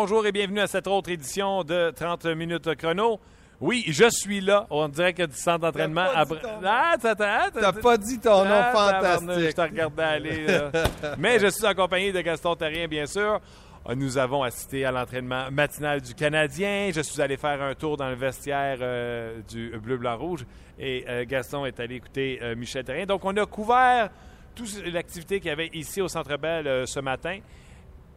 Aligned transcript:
Bonjour 0.00 0.24
et 0.26 0.30
bienvenue 0.30 0.60
à 0.60 0.68
cette 0.68 0.86
autre 0.86 1.10
édition 1.10 1.64
de 1.64 1.90
30 1.90 2.26
minutes 2.26 2.72
chrono. 2.76 3.18
Oui, 3.60 3.82
je 3.88 4.08
suis 4.08 4.40
là. 4.40 4.64
On 4.70 4.86
dirait 4.86 5.12
a 5.20 5.26
du 5.26 5.34
centre 5.34 5.58
d'entraînement. 5.58 6.06
Ah, 6.14 6.24
t'as- 7.02 7.16
t'as- 7.16 7.50
T'as 7.50 7.72
pas 7.72 7.96
dit 7.96 8.20
ton 8.20 8.44
nom 8.44 8.60
Ah, 8.62 8.70
fantastique. 8.72 9.46
Je 9.50 9.50
te 9.56 9.60
regardais 9.60 10.02
aller. 10.04 10.46
là. 10.46 10.70
Mais 11.18 11.40
je 11.40 11.48
suis 11.48 11.66
accompagné 11.66 12.12
de 12.12 12.20
Gaston 12.20 12.54
Terrien, 12.54 12.86
bien 12.86 13.06
sûr. 13.06 13.40
Euh, 13.88 13.94
Nous 13.96 14.16
avons 14.18 14.44
assisté 14.44 14.84
à 14.84 14.92
l'entraînement 14.92 15.50
matinal 15.50 16.00
du 16.00 16.14
Canadien. 16.14 16.90
Je 16.94 17.00
suis 17.00 17.20
allé 17.20 17.36
faire 17.36 17.60
un 17.60 17.74
tour 17.74 17.96
dans 17.96 18.08
le 18.08 18.14
vestiaire 18.14 18.78
euh, 18.80 19.40
du 19.50 19.76
bleu-blanc-rouge. 19.82 20.46
Et 20.78 21.04
euh, 21.08 21.24
Gaston 21.26 21.66
est 21.66 21.80
allé 21.80 21.96
écouter 21.96 22.38
euh, 22.40 22.54
Michel 22.54 22.84
Terrien. 22.84 23.04
Donc, 23.04 23.24
on 23.24 23.36
a 23.36 23.46
couvert 23.46 24.10
toute 24.54 24.80
l'activité 24.92 25.40
qu'il 25.40 25.48
y 25.48 25.52
avait 25.52 25.70
ici 25.72 26.00
au 26.00 26.06
Centre 26.06 26.36
Bell 26.36 26.86
ce 26.86 27.00
matin. 27.00 27.40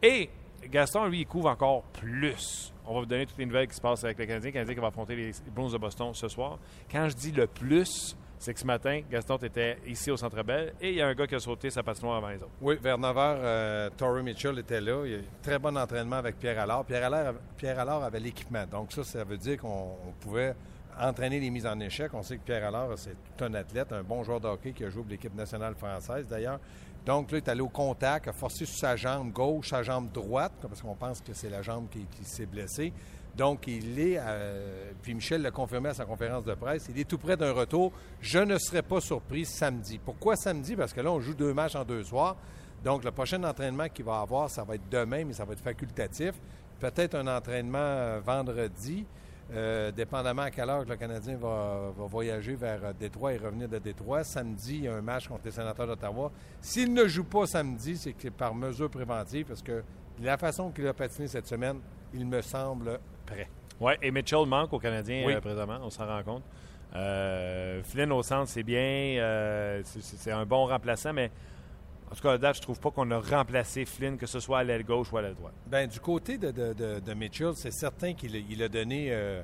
Et 0.00 0.30
Gaston, 0.70 1.06
lui, 1.06 1.20
il 1.20 1.26
couvre 1.26 1.50
encore 1.50 1.82
plus. 1.92 2.72
On 2.86 2.94
va 2.94 3.00
vous 3.00 3.06
donner 3.06 3.26
toutes 3.26 3.38
les 3.38 3.46
nouvelles 3.46 3.68
qui 3.68 3.74
se 3.76 3.80
passent 3.80 4.04
avec 4.04 4.18
le 4.18 4.26
Canadien. 4.26 4.50
Le 4.50 4.52
Canadien 4.52 4.74
qui 4.74 4.80
va 4.80 4.86
affronter 4.88 5.16
les 5.16 5.32
Blues 5.54 5.72
de 5.72 5.78
Boston 5.78 6.12
ce 6.14 6.28
soir. 6.28 6.58
Quand 6.90 7.08
je 7.08 7.14
dis 7.14 7.32
le 7.32 7.46
plus, 7.46 8.16
c'est 8.38 8.54
que 8.54 8.60
ce 8.60 8.66
matin, 8.66 9.02
Gaston 9.08 9.36
était 9.36 9.78
ici 9.86 10.10
au 10.10 10.16
Centre 10.16 10.42
Bell 10.42 10.74
et 10.80 10.90
il 10.90 10.94
y 10.96 11.00
a 11.00 11.06
un 11.06 11.14
gars 11.14 11.28
qui 11.28 11.36
a 11.36 11.38
sauté 11.38 11.70
sa 11.70 11.82
patinoire 11.82 12.16
avant 12.16 12.28
les 12.28 12.36
autres. 12.38 12.50
Oui, 12.60 12.76
vers 12.82 12.98
9 12.98 13.16
h, 13.16 13.36
euh, 13.38 14.22
Mitchell 14.22 14.58
était 14.58 14.80
là. 14.80 15.02
Il 15.04 15.12
y 15.12 15.14
a 15.14 15.18
eu 15.18 15.24
très 15.42 15.58
bon 15.60 15.76
entraînement 15.76 16.16
avec 16.16 16.38
Pierre 16.38 16.58
Allard. 16.58 16.84
Pierre 16.84 17.04
Allard, 17.04 17.34
Pierre 17.56 17.78
Allard 17.78 18.02
avait 18.02 18.18
l'équipement. 18.18 18.66
Donc, 18.66 18.92
ça, 18.92 19.04
ça 19.04 19.22
veut 19.22 19.38
dire 19.38 19.58
qu'on 19.58 19.96
on 20.08 20.12
pouvait 20.18 20.54
entraîner 21.00 21.38
les 21.38 21.50
mises 21.50 21.66
en 21.66 21.78
échec. 21.78 22.12
On 22.14 22.22
sait 22.22 22.36
que 22.36 22.42
Pierre 22.42 22.66
Allard, 22.66 22.88
c'est 22.96 23.16
tout 23.36 23.44
un 23.44 23.54
athlète, 23.54 23.92
un 23.92 24.02
bon 24.02 24.24
joueur 24.24 24.40
de 24.40 24.48
hockey 24.48 24.72
qui 24.72 24.84
a 24.84 24.90
joué 24.90 25.02
pour 25.02 25.10
l'équipe 25.10 25.34
nationale 25.34 25.74
française 25.74 26.26
d'ailleurs. 26.28 26.58
Donc, 27.04 27.32
là, 27.32 27.38
il 27.38 27.44
est 27.44 27.48
allé 27.48 27.60
au 27.60 27.68
contact, 27.68 28.28
a 28.28 28.32
forcé 28.32 28.64
sur 28.64 28.78
sa 28.78 28.94
jambe 28.94 29.32
gauche, 29.32 29.70
sa 29.70 29.82
jambe 29.82 30.10
droite, 30.12 30.52
parce 30.62 30.80
qu'on 30.80 30.94
pense 30.94 31.20
que 31.20 31.34
c'est 31.34 31.50
la 31.50 31.60
jambe 31.62 31.88
qui, 31.90 32.24
s'est 32.24 32.46
blessée. 32.46 32.92
Donc, 33.36 33.66
il 33.66 33.98
est, 33.98 34.18
euh, 34.18 34.92
puis 35.02 35.14
Michel 35.14 35.42
l'a 35.42 35.50
confirmé 35.50 35.88
à 35.88 35.94
sa 35.94 36.04
conférence 36.04 36.44
de 36.44 36.54
presse, 36.54 36.86
il 36.90 37.00
est 37.00 37.08
tout 37.08 37.18
près 37.18 37.36
d'un 37.36 37.52
retour. 37.52 37.92
Je 38.20 38.38
ne 38.38 38.56
serais 38.58 38.82
pas 38.82 39.00
surpris 39.00 39.44
samedi. 39.46 39.98
Pourquoi 39.98 40.36
samedi? 40.36 40.76
Parce 40.76 40.92
que 40.92 41.00
là, 41.00 41.10
on 41.10 41.20
joue 41.20 41.34
deux 41.34 41.52
matchs 41.52 41.74
en 41.74 41.84
deux 41.84 42.04
soirs. 42.04 42.36
Donc, 42.84 43.04
le 43.04 43.10
prochain 43.10 43.42
entraînement 43.42 43.88
qu'il 43.88 44.04
va 44.04 44.20
avoir, 44.20 44.50
ça 44.50 44.64
va 44.64 44.74
être 44.74 44.88
demain, 44.90 45.24
mais 45.24 45.32
ça 45.32 45.44
va 45.44 45.54
être 45.54 45.62
facultatif. 45.62 46.32
Peut-être 46.78 47.14
un 47.14 47.26
entraînement 47.26 47.78
euh, 47.78 48.20
vendredi, 48.24 49.06
euh, 49.54 49.90
dépendamment 49.90 50.42
à 50.42 50.50
quelle 50.50 50.68
heure 50.70 50.84
que 50.84 50.90
le 50.90 50.96
Canadien 50.96 51.36
va, 51.36 51.90
va 51.96 52.06
voyager 52.06 52.54
vers 52.54 52.84
euh, 52.84 52.92
Détroit 52.98 53.32
et 53.34 53.36
revenir 53.38 53.68
de 53.68 53.78
Détroit. 53.78 54.24
Samedi, 54.24 54.76
il 54.78 54.84
y 54.84 54.88
a 54.88 54.94
un 54.94 55.02
match 55.02 55.28
contre 55.28 55.42
les 55.44 55.50
sénateurs 55.50 55.86
d'Ottawa. 55.86 56.30
S'il 56.60 56.92
ne 56.94 57.06
joue 57.06 57.24
pas 57.24 57.46
samedi, 57.46 57.96
c'est 57.96 58.12
que 58.12 58.28
par 58.28 58.54
mesure 58.54 58.88
préventive, 58.90 59.46
parce 59.46 59.62
que 59.62 59.82
la 60.22 60.36
façon 60.38 60.70
qu'il 60.70 60.86
a 60.86 60.94
patiné 60.94 61.26
cette 61.28 61.46
semaine, 61.46 61.78
il 62.14 62.26
me 62.26 62.40
semble 62.40 62.98
prêt. 63.26 63.48
Oui, 63.80 63.92
et 64.00 64.10
Mitchell 64.10 64.46
manque 64.46 64.72
aux 64.72 64.78
Canadiens 64.78 65.24
Oui. 65.26 65.34
euh, 65.34 65.40
présentement, 65.40 65.78
on 65.82 65.90
s'en 65.90 66.06
rend 66.06 66.22
compte. 66.22 66.42
Euh, 66.94 67.82
Flynn 67.84 68.12
au 68.12 68.22
centre, 68.22 68.48
c'est 68.48 68.62
bien. 68.62 69.82
c'est 69.84 70.30
un 70.30 70.44
bon 70.44 70.66
remplaçant, 70.66 71.12
mais 71.12 71.30
en 72.12 72.14
tout 72.14 72.22
cas, 72.22 72.32
à 72.32 72.38
date, 72.38 72.56
je 72.56 72.60
trouve 72.60 72.78
pas 72.78 72.90
qu'on 72.90 73.10
a 73.10 73.18
remplacé 73.18 73.86
Flynn, 73.86 74.18
que 74.18 74.26
ce 74.26 74.38
soit 74.38 74.58
à 74.58 74.64
l'aile 74.64 74.84
gauche 74.84 75.10
ou 75.12 75.16
à 75.16 75.22
l'aile 75.22 75.34
droite. 75.34 75.54
Ben, 75.66 75.88
du 75.88 75.98
côté 75.98 76.36
de, 76.36 76.50
de- 76.50 76.74
de- 76.74 77.00
de 77.00 77.14
Mitchell, 77.14 77.52
c'est 77.54 77.70
certain 77.70 78.12
qu'il 78.12 78.36
a, 78.36 78.38
il 78.38 78.62
a 78.62 78.68
donné, 78.68 79.08
euh, 79.10 79.42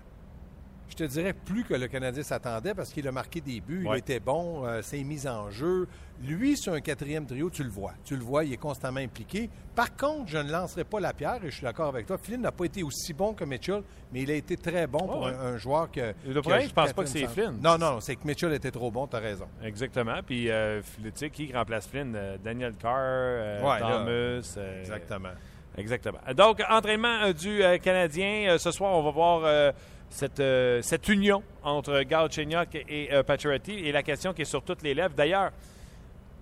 je 0.91 0.95
te 0.95 1.05
dirais, 1.05 1.33
plus 1.33 1.65
que 1.65 1.73
le 1.75 1.89
Canadien 1.89 2.23
s'attendait 2.23 2.75
parce 2.75 2.93
qu'il 2.93 3.09
a 3.09 3.13
marqué 3.13 3.41
des 3.41 3.61
buts, 3.61 3.85
il 3.95 3.99
était 3.99 4.21
bon, 4.21 4.67
euh, 4.67 4.83
ses 4.83 5.03
mises 5.03 5.27
en 5.27 5.51
jeu. 5.51 5.89
Lui, 6.27 6.57
sur 6.57 6.73
un 6.73 6.81
quatrième 6.81 7.27
trio, 7.27 7.49
tu 7.49 7.63
le 7.63 7.71
vois. 7.71 7.93
Tu 8.05 8.17
le 8.17 8.23
vois, 8.25 8.45
il 8.45 8.53
est 8.53 8.57
constamment 8.57 8.99
impliqué. 8.99 9.49
Par 9.77 9.95
contre, 9.97 10.29
je 10.29 10.39
ne 10.39 10.51
lancerai 10.51 10.83
pas 10.83 10.99
la 10.99 11.13
pierre 11.13 11.39
et 11.45 11.51
je 11.51 11.55
suis 11.55 11.63
d'accord 11.63 11.89
avec 11.89 12.07
toi. 12.07 12.19
Flynn 12.19 12.41
n'a 12.41 12.51
pas 12.51 12.65
été 12.65 12.83
aussi 12.83 13.13
bon 13.13 13.35
que 13.35 13.45
Mitchell, 13.45 13.83
mais 14.13 14.23
il 14.23 14.31
a 14.33 14.35
été 14.35 14.57
très 14.57 14.89
bon 14.89 14.99
pour 14.99 15.23
ouais. 15.23 15.33
un, 15.33 15.55
un 15.55 15.57
joueur 15.59 15.91
que. 15.93 16.13
Le 16.27 16.41
problème, 16.41 16.69
je 16.69 16.75
pense 16.75 16.93
pas 16.93 17.05
que 17.05 17.09
c'est. 17.09 17.27
Flynn. 17.29 17.61
Non, 17.63 17.79
non, 17.79 18.01
c'est 18.01 18.17
que 18.17 18.27
Mitchell 18.27 18.53
était 18.53 18.73
trop 18.73 18.91
bon, 18.91 19.07
tu 19.07 19.15
as 19.15 19.21
raison. 19.21 19.47
Exactement. 19.63 20.17
Puis, 20.27 20.51
euh, 20.51 20.81
tu 21.03 21.11
sais, 21.15 21.31
qui 21.31 21.53
remplace 21.53 21.87
Flynn? 21.87 22.13
Euh, 22.17 22.37
Daniel 22.43 22.75
Carr, 22.75 22.97
euh, 22.99 23.63
Ouais, 23.63 23.79
Thomas. 23.79 24.41
Exactement. 24.81 25.29
Exactement. 25.77 26.19
Donc, 26.37 26.61
entraînement 26.69 27.31
du 27.31 27.63
euh, 27.63 27.79
Canadien. 27.79 28.57
Ce 28.59 28.73
soir, 28.73 28.93
on 28.93 29.03
va 29.05 29.11
voir 29.13 29.73
cette, 30.11 30.43
cette 30.83 31.09
union 31.09 31.45
entre 31.63 32.03
Galchenyuk 32.03 32.75
et 32.75 33.11
Pacioretty. 33.25 33.87
Et 33.87 33.93
la 33.93 34.03
question 34.03 34.33
qui 34.33 34.43
est 34.43 34.47
sur 34.47 34.65
toutes 34.65 34.83
les 34.83 34.95
lèvres, 34.95 35.15
d'ailleurs, 35.15 35.53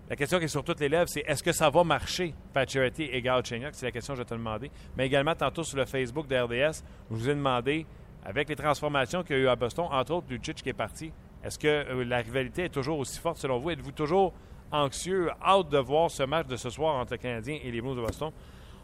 la 0.08 0.16
question 0.16 0.38
qui 0.38 0.44
est 0.44 0.48
sur 0.48 0.62
toutes 0.62 0.80
les 0.80 0.88
lèvres, 0.88 1.08
c'est 1.08 1.24
est-ce 1.26 1.42
que 1.42 1.52
ça 1.52 1.68
va 1.68 1.82
marcher, 1.82 2.32
Pacioretty 2.52 3.04
et 3.04 3.20
Galchenyuk? 3.20 3.70
C'est 3.72 3.86
la 3.86 3.92
question 3.92 4.14
que 4.14 4.18
je 4.18 4.22
vais 4.22 4.28
te 4.28 4.34
demander. 4.34 4.70
Mais 4.96 5.06
également, 5.06 5.34
tantôt 5.34 5.64
sur 5.64 5.76
le 5.76 5.84
Facebook 5.84 6.28
de 6.28 6.36
RDS, 6.36 6.84
je 7.10 7.16
vous 7.16 7.28
ai 7.28 7.34
demandé, 7.34 7.86
avec 8.24 8.48
les 8.48 8.56
transformations 8.56 9.22
qu'il 9.22 9.36
y 9.36 9.38
a 9.40 9.42
eu 9.42 9.48
à 9.48 9.56
Boston, 9.56 9.86
entre 9.90 10.12
autres 10.12 10.26
Lucic 10.30 10.56
qui 10.56 10.68
est 10.68 10.72
parti, 10.72 11.12
est-ce 11.42 11.58
que 11.58 11.68
euh, 11.68 12.04
la 12.04 12.18
rivalité 12.18 12.64
est 12.64 12.68
toujours 12.68 12.98
aussi 12.98 13.18
forte 13.18 13.38
selon 13.38 13.58
vous? 13.58 13.70
Êtes-vous 13.70 13.92
toujours 13.92 14.32
anxieux, 14.72 15.30
hâte 15.44 15.68
de 15.68 15.78
voir 15.78 16.10
ce 16.10 16.22
match 16.22 16.46
de 16.46 16.56
ce 16.56 16.70
soir 16.70 16.96
entre 16.96 17.12
le 17.12 17.18
Canadien 17.18 17.58
et 17.62 17.70
les 17.70 17.80
Blues 17.80 17.96
de 17.96 18.02
Boston? 18.02 18.30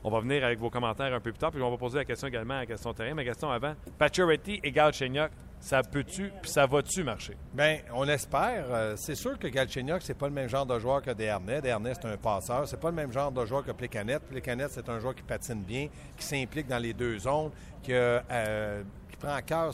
On 0.05 0.11
va 0.11 0.19
venir 0.21 0.45
avec 0.45 0.59
vos 0.59 0.71
commentaires 0.71 1.15
un 1.15 1.21
peu 1.21 1.31
plus 1.31 1.39
tard, 1.39 1.53
puis 1.53 1.63
on 1.63 1.71
va 1.71 1.77
poser 1.77 1.99
la 1.99 2.05
question 2.05 2.27
également 2.27 2.59
à 2.59 2.67
Gaston 2.67 2.93
Terrien. 2.93 3.15
Mais 3.15 3.25
Gaston, 3.25 3.51
avant, 3.51 3.75
Pacioretty 3.99 4.61
et 4.63 4.73
Galchenyuk, 4.73 5.31
ça 5.63 5.81
peut-tu, 5.81 6.33
puis 6.43 6.51
ça 6.51 6.67
va-tu 6.67 7.05
marcher? 7.05 7.37
Bien, 7.55 7.79
on 7.95 8.09
espère. 8.09 8.65
Euh, 8.69 8.95
c'est 8.97 9.15
sûr 9.15 9.39
que 9.39 9.47
Galchenyuk, 9.47 10.03
c'est 10.03 10.13
pas 10.19 10.27
le 10.27 10.35
même 10.35 10.49
genre 10.49 10.67
de 10.67 10.77
joueur 10.77 11.01
que 11.01 11.13
Desharnais. 11.13 11.63
Desharnais, 11.63 11.93
c'est 11.95 12.09
un 12.09 12.17
passeur. 12.17 12.67
C'est 12.67 12.81
pas 12.81 12.91
le 12.91 12.97
même 12.97 13.13
genre 13.13 13.31
de 13.31 13.47
joueur 13.47 13.65
que 13.65 13.71
Plecanet. 13.71 14.19
Plecanet, 14.19 14.67
c'est 14.71 14.89
un 14.89 14.99
joueur 14.99 15.15
qui 15.15 15.23
patine 15.23 15.63
bien, 15.63 15.87
qui 16.17 16.27
s'implique 16.27 16.67
dans 16.67 16.79
les 16.83 16.93
deux 16.93 17.17
zones, 17.17 17.53
qui, 17.81 17.93
euh, 17.93 18.83
qui 19.09 19.17
prend 19.17 19.35
à 19.35 19.43
cœur 19.43 19.73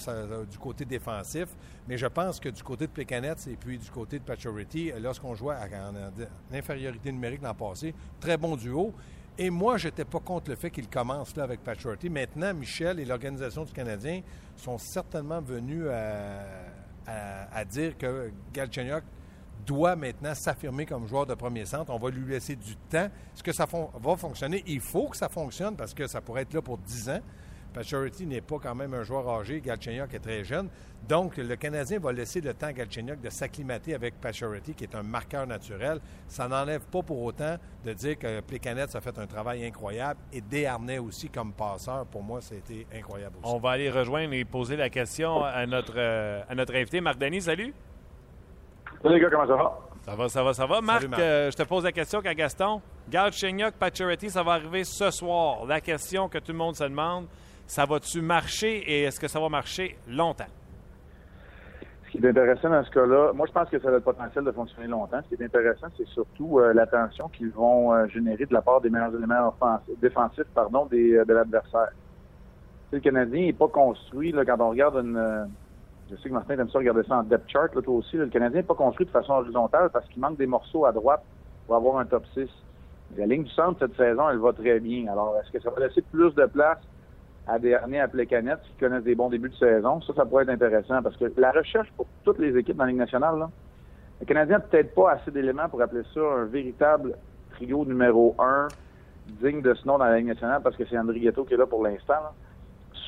du 0.51 0.59
côté 0.59 0.85
défensif. 0.85 1.47
Mais 1.89 1.97
je 1.97 2.07
pense 2.07 2.39
que 2.39 2.51
du 2.51 2.63
côté 2.63 2.87
de 2.87 2.93
Plecanet 2.93 3.37
et 3.51 3.57
puis 3.57 3.79
du 3.79 3.91
côté 3.91 4.19
de 4.19 4.25
Pacioretty, 4.25 4.93
euh, 4.93 4.99
lorsqu'on 5.01 5.35
jouait 5.35 5.55
à- 5.55 5.89
en, 5.89 6.55
infériorité 6.55 7.11
numérique 7.11 7.41
l'an 7.43 7.55
passé, 7.55 7.95
très 8.21 8.37
bon 8.37 8.57
duo. 8.57 8.93
Et 9.41 9.51
moi, 9.51 9.79
je 9.79 9.87
n'étais 9.87 10.05
pas 10.05 10.19
contre 10.19 10.51
le 10.51 10.57
fait 10.57 10.69
qu'il 10.71 10.89
commence 10.89 11.35
là 11.37 11.45
avec 11.45 11.63
Pacioretty. 11.63 12.11
Maintenant, 12.11 12.53
Michel 12.53 12.99
et 12.99 13.05
l'organisation 13.05 13.65
du 13.65 13.73
Canadien 13.73 14.21
sont 14.61 14.79
certainement 14.79 15.41
venus 15.41 15.87
à, 17.07 17.65
dire 17.65 17.97
que 17.97 18.31
Galchenyuk 18.53 19.03
doit 19.67 19.97
maintenant 19.97 20.35
s'affirmer 20.35 20.87
comme 20.87 21.07
joueur 21.07 21.27
de 21.27 21.35
premier 21.35 21.65
centre. 21.65 21.93
On 21.93 21.99
va 21.99 22.11
lui 22.11 22.31
laisser 22.31 22.57
du 22.57 22.77
temps. 22.77 23.09
Est-ce 23.35 23.43
que 23.43 23.53
ça 23.53 23.67
va 23.67 24.17
fonctionner? 24.17 24.63
Il 24.67 24.81
faut 24.81 25.09
que 25.09 25.17
ça 25.17 25.29
fonctionne 25.29 25.77
parce 25.77 25.95
que 25.95 26.07
ça 26.07 26.21
pourrait 26.21 26.43
être 26.43 26.55
là 26.55 26.63
pour 26.63 26.79
10 26.79 27.11
ans. 27.11 27.21
Pacioretty 27.73 28.27
n'est 28.27 28.41
pas 28.41 28.57
quand 28.63 28.75
même 28.75 28.95
un 28.95 29.03
joueur 29.03 29.29
âgé. 29.29 29.61
Galchenyuk 29.61 30.13
est 30.15 30.19
très 30.19 30.45
jeune. 30.45 30.69
Donc, 31.09 31.37
le 31.37 31.55
Canadien 31.57 31.99
va 31.99 32.13
laisser 32.13 32.41
le 32.41 32.53
temps 32.55 32.67
à 32.67 32.73
Galchenyuk 32.73 33.21
de 33.21 33.31
s'acclimater 33.31 33.95
avec 33.95 34.21
Pacioretty, 34.21 34.75
qui 34.75 34.85
est 34.85 34.95
un 34.95 35.03
marqueur 35.03 35.47
naturel. 35.47 36.01
Ça 36.27 36.49
n'enlève 36.49 36.83
pas 36.87 37.03
pour 37.03 37.23
autant 37.23 37.57
de 37.85 37.93
dire 37.93 38.19
que 38.19 38.41
Plecanet 38.41 38.95
a 38.97 39.01
fait 39.01 39.17
un 39.19 39.27
travail 39.27 39.65
incroyable 39.67 40.19
et 40.33 40.41
Desharnais 40.41 40.99
aussi 40.99 41.29
comme 41.29 41.53
passeur. 41.53 42.07
Pour 42.07 42.23
moi, 42.23 42.41
c'était 42.41 42.87
incroyable 42.95 43.37
aussi. 43.43 43.53
On 43.55 43.59
va 43.59 43.71
aller 43.71 43.91
rejoindre 43.91 44.33
et 44.35 44.45
poser 44.45 44.77
la 44.77 44.91
question 44.91 45.45
à 45.45 45.65
notre, 45.67 45.95
euh, 45.97 46.43
à 46.49 46.55
notre 46.55 46.75
invité. 46.75 47.01
Marc 47.01 47.19
Denis, 47.19 47.43
salut. 47.43 47.73
Salut 49.03 49.15
les 49.15 49.21
gars, 49.21 49.29
comment 49.31 49.47
ça 49.47 49.55
va? 49.57 49.79
Ça 50.05 50.15
va, 50.17 50.29
ça 50.29 50.43
va, 50.43 50.53
ça 50.55 50.67
va. 50.67 50.81
Marc, 50.81 51.07
Marc. 51.07 51.21
euh, 51.21 51.51
je 51.51 51.57
te 51.57 51.63
pose 51.65 51.85
la 51.85 51.93
question 51.93 52.21
qu'à 52.23 52.35
Gaston. 52.35 52.81
Galchenyuk, 53.11 53.75
Pacioretty, 53.75 54.31
ça 54.31 54.43
va 54.43 54.53
arriver 54.53 54.83
ce 54.85 55.11
soir. 55.11 55.67
La 55.67 55.81
question 55.81 56.29
que 56.29 56.39
tout 56.39 56.53
le 56.53 56.59
monde 56.59 56.75
se 56.77 56.85
demande, 56.85 57.27
ça 57.69 57.85
va-tu 57.85 58.23
marcher 58.23 58.79
et 58.79 59.03
est-ce 59.03 59.21
que 59.21 59.29
ça 59.29 59.39
va 59.39 59.49
marcher 59.51 59.97
longtemps? 60.09 60.47
Ce 62.07 62.13
qui 62.13 62.25
est 62.25 62.29
intéressant 62.31 62.71
dans 62.71 62.83
ce 62.83 62.91
cas-là, 62.91 63.33
moi 63.35 63.47
je 63.47 63.53
pense 63.53 63.69
que 63.69 63.79
ça 63.79 63.89
a 63.89 63.91
le 63.91 64.01
potentiel 64.01 64.43
de 64.43 64.53
fonctionner 64.53 64.89
longtemps. 64.89 65.21
Ce 65.23 65.37
qui 65.37 65.41
est 65.41 65.45
intéressant, 65.45 65.89
c'est 65.99 66.09
surtout 66.09 66.59
euh, 66.59 66.73
l'attention 66.73 67.29
qu'ils 67.29 67.51
vont 67.51 67.93
euh, 67.93 68.07
générer 68.07 68.47
de 68.47 68.55
la 68.55 68.63
part 68.63 68.81
des 68.81 68.89
meilleurs 68.89 69.15
éléments 69.15 69.55
défensifs 70.01 70.49
pardon, 70.55 70.87
des, 70.87 71.13
euh, 71.13 71.27
de 71.27 71.35
l'adversaire. 71.35 71.91
Le 72.91 73.01
Canadien 73.01 73.43
n'est 73.43 73.53
pas 73.53 73.69
construit, 73.69 74.33
quand 74.33 74.61
on 74.61 74.71
regarde 74.71 74.97
une. 74.97 75.51
je 76.11 76.17
sais 76.17 76.31
que 76.31 76.35
Martin 76.35 76.59
aime 76.59 76.71
ça 76.71 76.79
regarder 76.79 77.03
ça 77.03 77.19
en 77.19 77.23
depth 77.23 77.51
chart, 77.51 77.75
là, 77.75 77.83
toi 77.83 77.97
aussi. 77.97 78.17
le 78.17 78.29
Canadien 78.29 78.61
n'est 78.61 78.67
pas 78.67 78.75
construit 78.75 79.05
de 79.05 79.11
façon 79.11 79.35
horizontale 79.35 79.91
parce 79.93 80.09
qu'il 80.09 80.23
manque 80.23 80.39
des 80.39 80.47
morceaux 80.47 80.87
à 80.87 80.93
droite 80.93 81.23
pour 81.67 81.77
avoir 81.77 81.99
un 81.99 82.07
top 82.07 82.25
6. 82.33 82.49
La 83.19 83.27
ligne 83.27 83.45
du 83.45 83.51
centre 83.51 83.79
cette 83.81 83.95
saison, 83.99 84.31
elle 84.31 84.39
va 84.39 84.55
très 84.55 84.81
bien. 84.81 85.13
Alors, 85.13 85.37
est-ce 85.39 85.53
que 85.53 85.61
ça 85.63 85.69
va 85.69 85.87
laisser 85.87 86.01
plus 86.01 86.35
de 86.35 86.47
place? 86.47 86.79
À 87.49 87.59
des 87.59 87.75
appelés 87.75 88.27
canettes 88.27 88.61
qui 88.63 88.73
connaissent 88.79 89.05
des 89.05 89.15
bons 89.15 89.31
débuts 89.31 89.49
de 89.49 89.57
saison? 89.57 90.01
Ça, 90.03 90.13
ça 90.15 90.27
pourrait 90.27 90.45
être 90.45 90.51
intéressant 90.51 91.03
parce 91.03 91.17
que 91.17 91.33
la 91.37 91.51
recherche 91.51 91.91
pour 91.97 92.07
toutes 92.25 92.39
les 92.39 92.57
équipes 92.57 92.77
dans 92.77 92.85
la 92.85 92.91
Ligue 92.91 92.99
nationale, 92.99 93.39
là, 93.39 93.51
le 94.21 94.27
Canadien 94.27 94.59
n'a 94.59 94.65
peut-être 94.65 94.95
pas 94.95 95.13
assez 95.13 95.31
d'éléments 95.31 95.69
pour 95.69 95.81
appeler 95.81 96.03
ça 96.13 96.21
un 96.21 96.45
véritable 96.45 97.17
trio 97.53 97.85
numéro 97.85 98.35
un 98.39 98.69
digne 99.43 99.63
de 99.63 99.75
ce 99.75 99.87
nom 99.87 99.99
dans 99.99 100.05
la 100.05 100.19
Ligue 100.19 100.29
nationale 100.29 100.61
parce 100.63 100.77
que 100.77 100.85
c'est 100.87 100.99
André 100.99 101.21
Ghetto 101.21 101.45
qui 101.45 101.55
est 101.55 101.57
là 101.57 101.67
pour 101.67 101.83
l'instant. 101.83 102.35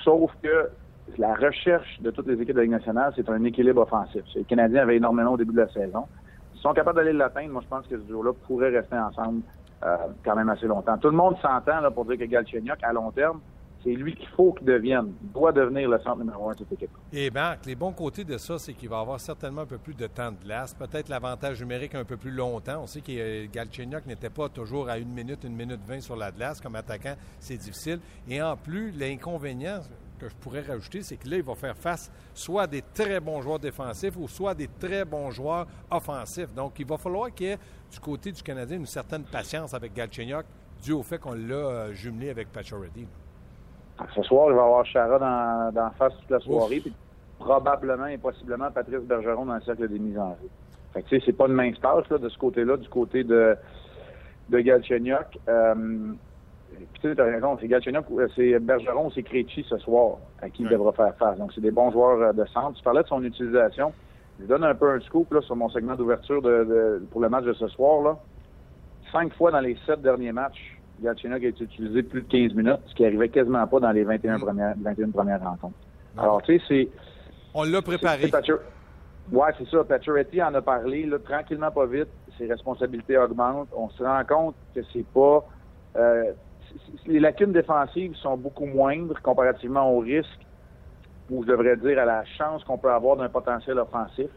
Sauf 0.05 0.31
que 0.43 0.71
la 1.19 1.35
recherche 1.35 2.01
de 2.01 2.11
toutes 2.11 2.29
les 2.29 2.35
équipes 2.35 2.55
de 2.55 2.59
la 2.59 2.63
Ligue 2.63 2.73
nationale, 2.73 3.13
c'est 3.17 3.29
un 3.29 3.43
équilibre 3.45 3.83
offensif. 3.83 4.23
Les 4.35 4.45
Canadiens 4.45 4.83
avaient 4.83 4.97
énormément 4.97 5.33
au 5.33 5.37
début 5.37 5.53
de 5.53 5.61
la 5.61 5.69
saison. 5.69 6.07
S'ils 6.53 6.63
sont 6.63 6.73
capables 6.73 6.97
d'aller 6.97 7.13
l'atteindre, 7.13 7.53
moi 7.53 7.63
je 7.63 7.69
pense 7.69 7.87
que 7.87 7.97
ce 7.99 8.03
duo-là 8.05 8.33
pourrait 8.47 8.71
rester 8.71 8.97
ensemble 8.97 9.43
euh, 9.83 9.97
quand 10.25 10.37
même 10.37 10.49
assez 10.49 10.67
longtemps. 10.67 10.97
Tout 10.99 11.11
le 11.11 11.17
monde 11.17 11.37
s'entend 11.41 11.81
là, 11.81 11.91
pour 11.91 12.05
dire 12.05 12.19
que 12.19 12.25
Galchenyuk, 12.25 12.83
à 12.83 12.93
long 12.93 13.11
terme, 13.11 13.41
C'est 13.83 13.93
lui 13.93 14.15
qu'il 14.15 14.29
faut 14.29 14.53
qu'il 14.53 14.67
devienne, 14.67 15.13
doit 15.35 15.53
devenir 15.53 15.89
le 15.89 15.99
centre 16.01 16.19
numéro 16.19 16.51
un 16.51 16.53
de 16.53 16.59
cette 16.59 16.73
équipe. 16.73 16.91
Et 17.13 17.31
Marc, 17.31 17.65
les 17.67 17.75
bons 17.75 17.93
côtés 17.93 18.25
de 18.25 18.37
ça, 18.37 18.59
c'est 18.59 18.75
qu'il 18.75 18.89
va 18.89 19.01
avoir 19.01 19.19
certainement 19.19 19.63
un 19.63 19.67
peu 19.67 19.79
plus 19.79 19.95
de 19.95 20.07
temps 20.07 20.33
de 20.33 20.37
glace, 20.37 20.75
peut-être 20.75 21.09
l'avantage 21.09 21.61
numérique 21.61 21.95
un 21.95 22.05
peu 22.05 22.17
plus 22.17 22.31
longtemps. 22.31 22.83
On 22.83 22.87
sait 22.87 23.01
que 23.01 23.47
Galchenyuk 23.47 24.07
n'était 24.07 24.31
pas 24.31 24.49
toujours 24.49 24.89
à 24.89 24.99
une 24.99 25.13
minute, 25.13 25.45
une 25.45 25.57
minute 25.57 25.81
vingt 25.87 26.01
sur 26.01 26.17
la 26.17 26.31
glace. 26.31 26.61
Comme 26.61 26.77
attaquant, 26.77 27.15
c'est 27.39 27.57
difficile. 27.57 28.01
Et 28.29 28.43
en 28.43 28.57
plus, 28.57 28.93
l'inconvénient 28.93 29.81
que 30.19 30.29
je 30.29 30.35
pourrais 30.35 30.61
rajouter, 30.61 31.03
c'est 31.03 31.17
que 31.17 31.29
là, 31.29 31.37
il 31.39 31.43
va 31.43 31.55
faire 31.55 31.77
face 31.77 32.13
soit 32.35 32.63
à 32.63 32.67
des 32.67 32.83
très 32.95 33.21
bons 33.21 33.41
joueurs 33.41 33.59
défensifs 33.59 34.17
ou 34.19 34.29
soit 34.29 34.51
à 34.51 34.55
des 34.55 34.69
très 34.69 35.05
bons 35.05 35.31
joueurs 35.31 35.67
offensifs. 35.91 36.53
Donc, 36.55 36.79
il 36.79 36.87
va 36.87 36.99
falloir 36.99 37.33
qu'il 37.33 37.47
y 37.47 37.51
ait 37.51 37.59
du 37.91 37.99
côté 37.99 38.31
du 38.31 38.43
Canadien 38.43 38.77
une 38.77 38.87
certaine 38.87 39.25
patience 39.25 39.73
avec 39.73 39.95
Galchenyuk 39.95 40.45
dû 40.83 40.93
au 40.93 41.03
fait 41.03 41.19
qu'on 41.19 41.35
l'a 41.35 41.55
euh, 41.55 41.93
jumelé 41.93 42.31
avec 42.31 42.53
Pacioretty. 42.53 43.07
Ce 44.15 44.23
soir, 44.23 44.49
il 44.49 44.55
va 44.55 44.63
y 44.63 44.65
avoir 44.65 44.85
Chara 44.87 45.19
dans, 45.19 45.73
dans 45.73 45.91
face 45.91 46.15
toute 46.21 46.31
la 46.31 46.41
soirée, 46.41 46.81
puis 46.81 46.93
probablement 47.39 48.07
et 48.07 48.19
possiblement 48.19 48.71
Patrice 48.71 49.01
Bergeron 49.01 49.47
dans 49.47 49.55
le 49.55 49.61
cercle 49.63 49.89
des 49.89 49.99
mises 49.99 50.19
en 50.19 50.31
jeu. 50.31 50.49
Fait 50.93 51.03
que, 51.03 51.09
tu 51.09 51.19
sais, 51.19 51.23
c'est 51.27 51.37
pas 51.37 51.47
une 51.47 51.55
mince 51.55 51.81
tâche, 51.81 52.09
là, 52.11 52.19
de 52.19 52.29
ce 52.29 52.39
côté-là, 52.39 52.77
du 52.77 52.89
côté 52.89 53.25
de, 53.25 53.57
de 54.49 54.61
Galchenyuk. 54.61 55.39
Euh, 55.49 55.75
puis 56.93 57.01
tu 57.03 57.15
sais, 57.15 57.23
raison, 57.23 57.57
c'est 57.61 57.69
Galchenyuk, 57.69 58.07
euh, 58.11 58.29
c'est 58.35 58.59
Bergeron, 58.59 59.11
c'est 59.11 59.23
Krejci 59.23 59.65
ce 59.69 59.79
soir 59.79 60.17
à 60.43 60.49
qui 60.51 60.63
il 60.63 60.69
devra 60.69 60.93
faire 60.93 61.15
face. 61.17 61.39
Donc, 61.39 61.53
c'est 61.55 61.61
des 61.61 61.71
bons 61.71 61.91
joueurs 61.93 62.21
euh, 62.21 62.33
de 62.33 62.45
centre. 62.47 62.77
Tu 62.77 62.83
parlais 62.83 63.03
de 63.03 63.09
son 63.09 63.23
utilisation. 63.23 63.93
Je 64.41 64.47
donne 64.47 64.65
un 64.65 64.75
peu 64.75 64.91
un 64.91 65.01
scoop 65.01 65.33
là, 65.33 65.41
sur 65.43 65.55
mon 65.55 65.69
segment 65.69 65.95
d'ouverture 65.95 66.43
de, 66.43 66.65
de, 66.65 67.07
pour 67.11 67.21
le 67.21 67.29
match 67.29 67.45
de 67.45 67.53
ce 67.53 67.69
soir. 67.69 68.03
Là. 68.03 68.17
Cinq 69.13 69.35
fois 69.35 69.51
dans 69.51 69.61
les 69.61 69.77
sept 69.87 70.01
derniers 70.03 70.33
matchs, 70.33 70.80
Galchenyuk 71.03 71.45
a 71.45 71.49
été 71.49 71.65
utilisé 71.65 72.03
plus 72.03 72.23
de 72.23 72.29
15 72.29 72.55
minutes, 72.55 72.81
ce 72.87 72.95
qui 72.95 73.05
arrivait 73.05 73.29
quasiment 73.29 73.67
pas 73.67 73.81
dans 73.81 73.91
les 73.91 74.05
21 74.05 74.37
mm. 74.37 74.41
premières, 74.41 74.75
21 74.81 75.11
premières 75.11 75.43
rencontres. 75.43 75.79
Alors, 76.19 76.43
tu 76.43 76.59
sais, 76.59 76.65
c'est... 76.69 76.89
On 77.55 77.65
l'a 77.65 77.83
préparé. 77.83 78.31
Oui, 79.33 79.47
c'est 79.59 79.69
ça. 79.69 79.85
Pacioretty 79.85 80.43
en 80.43 80.55
a 80.55 80.63
parlé, 80.63 81.07
là, 81.07 81.19
tranquillement, 81.19 81.71
pas 81.71 81.87
vite. 81.87 82.09
Ses 82.37 82.47
responsabilités 82.47 83.17
augmentent. 83.17 83.69
On 83.77 83.89
se 83.91 84.03
rend 84.03 84.23
compte 84.29 84.55
que 84.75 84.81
c'est 84.93 85.07
pas... 85.07 85.45
Euh, 85.97 86.33
les 87.07 87.21
lacunes 87.21 87.53
défensives 87.53 88.15
sont 88.17 88.37
beaucoup 88.37 88.67
moindres 88.67 89.21
comparativement 89.23 89.93
au 89.93 90.01
risque, 90.01 90.41
ou 91.31 91.43
je 91.43 91.49
devrais 91.49 91.77
dire 91.77 91.99
à 91.99 92.05
la 92.05 92.25
chance 92.25 92.63
qu'on 92.65 92.79
peut 92.79 92.93
avoir 92.93 93.17
d'un 93.17 93.29
potentiel 93.29 93.79
offensif. 93.79 94.31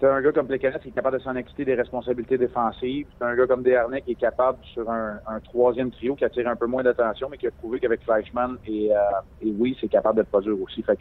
C'est 0.00 0.08
un 0.08 0.22
gars 0.22 0.32
comme 0.32 0.46
Plekanec 0.46 0.80
qui 0.80 0.88
est 0.88 0.92
capable 0.92 1.18
de 1.18 1.22
s'en 1.22 1.36
acquitter 1.36 1.66
des 1.66 1.74
responsabilités 1.74 2.38
défensives. 2.38 3.06
C'est 3.18 3.24
un 3.24 3.36
gars 3.36 3.46
comme 3.46 3.62
Desharnais 3.62 4.00
qui 4.00 4.12
est 4.12 4.14
capable, 4.14 4.58
sur 4.72 4.90
un, 4.90 5.18
troisième 5.44 5.90
trio, 5.90 6.14
qui 6.14 6.24
attire 6.24 6.48
un 6.48 6.56
peu 6.56 6.66
moins 6.66 6.82
d'attention, 6.82 7.28
mais 7.30 7.36
qui 7.36 7.46
a 7.46 7.50
prouvé 7.50 7.80
qu'avec 7.80 8.02
Fleischmann 8.04 8.56
et, 8.66 8.90
euh, 8.90 8.98
et 9.42 9.52
oui, 9.58 9.76
c'est 9.78 9.88
capable 9.88 10.16
d'être 10.16 10.30
produire 10.30 10.58
aussi. 10.62 10.82
Fait 10.82 10.98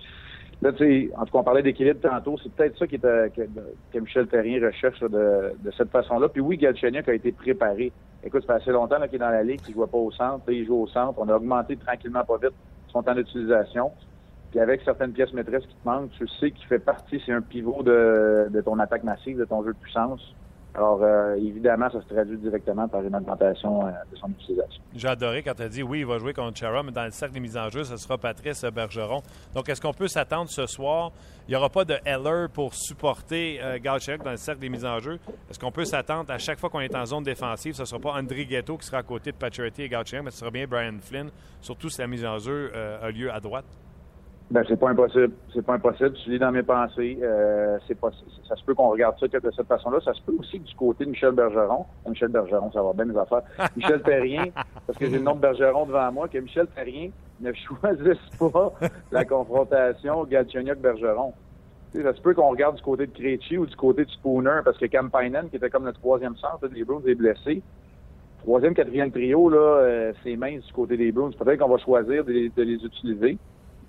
là, 0.62 0.74
tu 0.74 1.12
en 1.16 1.26
tout 1.26 1.32
cas, 1.32 1.40
on 1.40 1.44
parlait 1.44 1.64
d'équilibre 1.64 2.02
tantôt. 2.02 2.38
C'est 2.44 2.52
peut-être 2.52 2.78
ça 2.78 2.88
qui 2.88 2.96
est, 2.96 3.06
euh, 3.06 3.30
que, 3.30 4.00
Michel 4.00 4.28
Terrien 4.28 4.66
recherche 4.66 5.00
de, 5.00 5.54
cette 5.78 5.92
façon-là. 5.92 6.28
Puis 6.28 6.42
oui, 6.42 6.58
Galchenyuk 6.58 7.08
a 7.08 7.14
été 7.14 7.32
préparé. 7.32 7.94
Écoute, 8.22 8.42
ça 8.46 8.56
fait 8.56 8.64
assez 8.64 8.72
longtemps 8.72 9.00
qu'il 9.06 9.16
est 9.16 9.20
dans 9.20 9.30
la 9.30 9.44
ligue, 9.44 9.62
qu'il 9.62 9.78
ne 9.78 9.80
joue 9.80 9.88
pas 9.88 9.98
au 9.98 10.12
centre. 10.12 10.44
il 10.50 10.66
joue 10.66 10.76
au 10.76 10.88
centre. 10.88 11.18
On 11.20 11.30
a 11.30 11.36
augmenté 11.38 11.78
tranquillement 11.78 12.26
pas 12.26 12.38
vite 12.38 12.54
son 12.92 13.02
temps 13.02 13.16
d'utilisation. 13.16 13.92
Puis 14.52 14.60
avec 14.60 14.82
certaines 14.84 15.12
pièces 15.12 15.32
maîtresses 15.34 15.66
qui 15.66 15.76
te 15.76 15.88
manquent, 15.88 16.12
tu 16.12 16.28
sais 16.40 16.52
qu'il 16.52 16.66
fait 16.66 16.80
partie, 16.80 17.22
c'est 17.26 17.34
un 17.34 17.42
pivot 17.42 17.84
de, 17.84 18.62
ton 18.66 18.80
attaque 18.80 19.04
massive, 19.04 19.38
de 19.38 19.46
ton 19.46 19.64
jeu 19.64 19.74
de 19.74 19.78
puissance. 19.78 20.22
Alors, 20.76 21.02
euh, 21.02 21.36
évidemment, 21.36 21.90
ça 21.90 22.00
se 22.00 22.08
traduit 22.08 22.38
directement 22.38 22.88
par 22.88 23.02
une 23.02 23.16
augmentation 23.16 23.88
euh, 23.88 23.90
de 24.12 24.18
son 24.18 24.30
utilisation. 24.30 24.82
J'ai 24.96 25.08
adoré 25.08 25.42
quand 25.42 25.56
tu 25.56 25.64
as 25.64 25.70
dit 25.70 25.82
oui, 25.82 26.02
il 26.02 26.06
va 26.06 26.20
jouer 26.20 26.32
contre 26.32 26.58
Chara, 26.58 26.84
mais 26.84 26.92
dans 26.92 27.06
le 27.06 27.12
cercle 27.12 27.34
des 27.34 27.40
mises 27.40 27.58
en 27.58 27.70
jeu, 27.70 27.84
ce 27.84 27.98
sera 27.98 28.20
Patrice 28.20 28.64
Bergeron. 28.64 29.22
Donc, 29.56 29.68
est-ce 29.68 29.82
qu'on 29.82 29.94
peut 29.94 30.08
s'attendre 30.08 30.50
ce 30.50 30.68
soir? 30.68 31.12
Il 31.48 31.52
n'y 31.52 31.56
aura 31.56 31.70
pas 31.70 31.86
de 31.86 31.96
Heller 32.06 32.50
pour 32.54 32.76
supporter 32.76 33.60
euh, 33.62 33.80
dans 33.80 34.32
le 34.32 34.38
cercle 34.38 34.62
des 34.62 34.70
mises 34.70 34.86
en 34.86 35.00
jeu. 35.00 35.20
Est-ce 35.50 35.58
qu'on 35.58 35.72
peut 35.72 35.86
s'attendre 35.86 36.32
à 36.32 36.38
chaque 36.38 36.60
fois 36.60 36.70
qu'on 36.70 36.82
est 36.82 36.96
en 36.96 37.06
zone 37.06 37.24
défensive, 37.24 37.74
ce 37.74 37.82
ne 37.82 37.86
sera 37.86 38.00
pas 38.00 38.14
André 38.14 38.46
Ghetto 38.46 38.78
qui 38.78 38.86
sera 38.86 39.00
à 39.00 39.04
côté 39.04 39.32
de 39.32 39.38
Pacioretty 39.38 39.82
et 39.82 39.90
Galchenyuk, 39.90 40.26
mais 40.26 40.32
ce 40.32 40.38
sera 40.38 40.52
bien 40.52 40.68
Brian 40.68 41.00
Flynn, 41.02 41.30
surtout 41.62 41.90
si 41.90 42.00
la 42.00 42.08
mise 42.08 42.26
en 42.26 42.38
jeu 42.38 42.72
euh, 42.76 43.08
a 43.08 43.10
lieu 43.10 43.32
à 43.34 43.40
droite? 43.40 43.66
Ben, 44.52 44.64
c'est 44.68 44.80
pas 44.80 44.90
impossible. 44.90 45.32
C'est 45.54 45.64
pas 45.64 45.76
impossible. 45.76 46.14
Tu 46.14 46.32
lis 46.32 46.40
dans 46.40 46.52
mes 46.52 46.64
pensées. 46.64 47.20
Euh, 47.22 47.78
c'est 47.88 48.00
pas, 48.00 48.10
ça 48.48 48.56
se 48.56 48.64
peut 48.64 48.74
qu'on 48.74 48.90
regarde 48.90 49.16
ça 49.20 49.28
de 49.28 49.52
cette 49.56 49.68
façon-là. 49.68 50.00
Ça 50.04 50.14
se 50.14 50.22
peut 50.24 50.34
aussi 50.40 50.60
du 50.60 50.74
côté 50.74 51.06
de 51.06 51.12
Michel 51.12 51.34
Bergeron. 51.34 51.86
Michel 52.08 52.30
Bergeron, 52.30 52.72
ça 52.72 52.82
va 52.82 52.94
bien 52.94 53.06
mes 53.06 53.18
affaires. 53.18 53.44
Michel 53.78 54.02
Terrien, 54.02 54.46
parce 54.88 54.98
que 54.98 55.06
j'ai 55.06 55.18
le 55.18 55.24
nom 55.24 55.36
de 55.36 55.42
Bergeron 55.42 55.86
devant 55.86 56.12
moi, 56.12 56.28
que 56.28 56.40
Michel 56.40 56.66
Terrien 56.76 57.12
ne 57.42 57.54
choisisse 57.68 58.18
pas 58.40 58.74
la 59.12 59.24
confrontation 59.24 60.26
Galchenyuk-Bergeron. 60.26 61.34
ça 61.94 62.14
se 62.16 62.22
peut 62.22 62.34
qu'on 62.34 62.50
regarde 62.50 62.76
du 62.76 62.82
côté 62.82 63.06
de 63.06 63.12
Krejci 63.12 63.56
ou 63.56 63.68
du 63.68 63.76
côté 63.76 64.04
de 64.04 64.10
Spooner, 64.10 64.62
parce 64.66 64.80
que 64.80 64.88
Campainen, 64.88 65.48
qui 65.50 65.58
était 65.58 65.70
comme 65.70 65.86
le 65.86 65.94
troisième 65.94 66.36
centre 66.38 66.68
des 66.68 66.84
Bruins, 66.84 67.04
est 67.06 67.14
blessé. 67.14 67.62
Troisième, 68.42 68.74
quatrième 68.74 69.12
trio, 69.12 69.50
là, 69.50 69.58
euh, 69.58 70.14
c'est 70.24 70.36
mince 70.38 70.66
du 70.66 70.74
côté 70.74 70.98
des 70.98 71.12
Bruins. 71.12 71.30
Peut-être 71.38 71.60
qu'on 71.60 71.70
va 71.70 71.78
choisir 71.78 72.26
de 72.26 72.32
les 72.32 72.84
utiliser. 72.84 73.38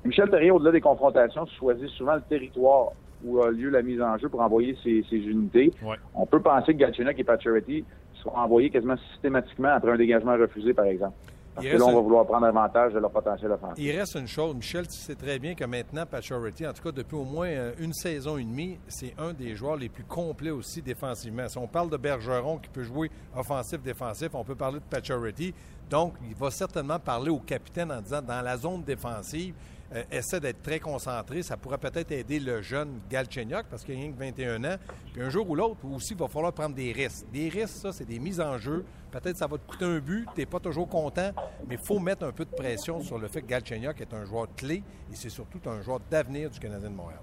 Michel 0.05 0.31
Terrien, 0.31 0.55
au-delà 0.55 0.73
des 0.73 0.81
confrontations, 0.81 1.47
choisit 1.59 1.89
souvent 1.91 2.15
le 2.15 2.23
territoire 2.23 2.93
où 3.25 3.43
a 3.43 3.51
lieu 3.51 3.69
la 3.69 3.83
mise 3.83 4.01
en 4.01 4.17
jeu 4.17 4.29
pour 4.29 4.41
envoyer 4.41 4.77
ses, 4.83 5.05
unités. 5.13 5.73
On 6.15 6.27
peut 6.27 6.41
penser 6.41 6.73
que 6.73 6.79
Galchenyuk 6.79 7.19
et 7.19 7.25
Pacioretty 7.25 7.85
seront 8.23 8.37
envoyés 8.37 8.71
quasiment 8.71 8.97
systématiquement 9.13 9.69
après 9.69 9.93
un 9.93 9.97
dégagement 9.97 10.37
refusé, 10.37 10.73
par 10.73 10.87
exemple. 10.87 11.15
Parce 11.55 11.67
que 11.67 11.77
là, 11.77 11.85
on 11.85 11.95
va 11.95 12.01
vouloir 12.01 12.27
prendre 12.27 12.47
avantage 12.47 12.95
de 12.95 13.01
leur 13.01 13.11
potentiel 13.11 13.51
offensif. 13.51 13.85
Il 13.85 13.99
reste 13.99 14.15
une 14.15 14.29
chose, 14.29 14.55
Michel, 14.55 14.87
tu 14.87 14.97
sais 14.97 15.17
très 15.17 15.39
bien 15.39 15.55
que 15.55 15.65
maintenant, 15.65 16.07
Pacioretty, 16.07 16.67
en 16.67 16.73
tout 16.73 16.83
cas 16.83 16.93
depuis 16.93 17.17
au 17.17 17.25
moins 17.25 17.49
euh, 17.49 17.73
une 17.81 17.93
saison 17.93 18.39
et 18.39 18.45
demie, 18.45 18.79
c'est 18.87 19.15
un 19.19 19.33
des 19.33 19.57
joueurs 19.57 19.77
les 19.77 19.89
plus 19.89 20.05
complets 20.05 20.51
aussi 20.51 20.81
défensivement. 20.81 21.49
Si 21.49 21.59
on 21.59 21.67
parle 21.67 21.91
de 21.91 21.97
Bergeron 21.97 22.59
qui 22.59 22.71
peut 22.71 22.85
jouer 22.85 23.11
offensif-défensif, 23.37 24.29
on 24.33 24.45
peut 24.45 24.55
parler 24.55 24.79
de 24.79 24.85
Pacioretty. 24.85 25.53
Donc, 25.91 26.15
il 26.23 26.37
va 26.37 26.53
certainement 26.53 27.01
parler 27.01 27.31
au 27.31 27.41
capitaine 27.41 27.91
en 27.91 28.01
disant, 28.01 28.23
dans 28.23 28.43
la 28.43 28.57
zone 28.57 28.85
défensive, 28.85 29.55
euh, 29.95 30.03
essaie 30.11 30.41
d'être 30.41 30.63
très 30.63 30.79
concentré. 30.79 31.43
Ça 31.43 31.57
pourrait 31.57 31.79
peut-être 31.79 32.13
aider 32.13 32.39
le 32.39 32.63
jeune 32.63 33.01
Galchenyuk 33.11 33.67
parce 33.69 33.85
qu'il 33.85 33.95
a 33.95 33.99
rien 33.99 34.13
que 34.13 34.19
21 34.19 34.65
ans. 34.65 34.77
Puis 35.13 35.23
un 35.23 35.31
jour 35.31 35.49
ou 35.51 35.55
l'autre, 35.55 35.77
aussi, 35.93 36.15
il 36.15 36.19
va 36.19 36.29
falloir 36.29 36.53
prendre 36.53 36.75
des 36.75 36.93
risques. 36.93 37.27
Des 37.33 37.49
risques, 37.49 37.77
ça, 37.77 37.93
c'est 37.93 38.05
des 38.05 38.19
mises 38.19 38.41
en 38.41 38.57
jeu. 38.59 38.85
Peut-être 39.11 39.37
ça 39.37 39.47
va 39.47 39.59
te 39.59 39.69
coûter 39.69 39.85
un 39.85 39.99
but, 39.99 40.29
tu 40.35 40.41
n'es 40.41 40.47
pas 40.47 40.61
toujours 40.61 40.89
content, 40.89 41.33
mais 41.67 41.75
il 41.75 41.85
faut 41.85 41.99
mettre 41.99 42.25
un 42.25 42.31
peu 42.31 42.45
de 42.45 42.55
pression 42.55 43.01
sur 43.01 43.19
le 43.19 43.27
fait 43.27 43.43
que 43.43 43.47
Galchenyuk 43.49 44.01
est 44.01 44.15
un 44.15 44.25
joueur 44.25 44.47
clé 44.57 44.85
et 45.11 45.15
c'est 45.17 45.31
surtout 45.31 45.59
un 45.69 45.83
joueur 45.83 45.99
d'avenir 46.09 46.49
du 46.49 46.61
Canadien 46.61 46.91
de 46.91 46.95
Montréal. 46.95 47.21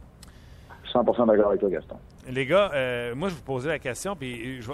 100% 0.93 1.27
d'accord 1.27 1.47
avec 1.47 1.59
toi, 1.61 1.69
Gaston. 1.69 1.97
Les 2.29 2.45
gars, 2.45 2.71
euh, 2.73 3.15
moi, 3.15 3.29
je 3.29 3.35
vous 3.35 3.41
posais 3.41 3.69
la 3.69 3.79
question, 3.79 4.15
puis 4.15 4.61
je, 4.61 4.71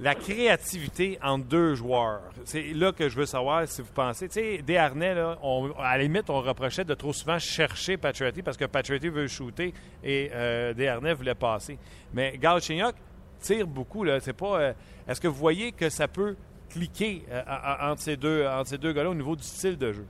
la 0.00 0.14
créativité 0.14 1.18
entre 1.22 1.46
deux 1.46 1.74
joueurs. 1.74 2.22
C'est 2.44 2.72
là 2.74 2.92
que 2.92 3.08
je 3.08 3.16
veux 3.16 3.26
savoir 3.26 3.66
si 3.68 3.80
vous 3.80 3.92
pensez. 3.94 4.28
Tu 4.28 4.40
sais, 4.40 4.58
Desharnais, 4.58 5.14
là, 5.14 5.38
à 5.78 5.96
la 5.96 6.02
limite, 6.02 6.28
on 6.30 6.40
reprochait 6.40 6.84
de 6.84 6.94
trop 6.94 7.12
souvent 7.12 7.38
chercher 7.38 7.96
Patriotty 7.96 8.42
parce 8.42 8.56
que 8.56 8.64
Patriotty 8.64 9.08
veut 9.08 9.28
shooter 9.28 9.72
et 10.02 10.30
euh, 10.32 10.74
Desharnais 10.74 11.14
voulait 11.14 11.34
passer. 11.34 11.78
Mais 12.12 12.36
Galchenyuk 12.38 12.94
tire 13.40 13.66
beaucoup. 13.66 14.02
Là. 14.02 14.18
C'est 14.20 14.32
pas. 14.32 14.60
Euh, 14.60 14.72
est-ce 15.06 15.20
que 15.20 15.28
vous 15.28 15.34
voyez 15.38 15.70
que 15.70 15.88
ça 15.88 16.08
peut 16.08 16.34
cliquer 16.70 17.24
euh, 17.30 17.42
entre 17.80 18.02
ces 18.02 18.16
deux, 18.16 18.46
entre 18.46 18.70
ces 18.70 18.78
deux 18.78 18.92
gars-là 18.92 19.10
au 19.10 19.14
niveau 19.14 19.36
du 19.36 19.44
style 19.44 19.78
de 19.78 19.92
jeu? 19.92 20.06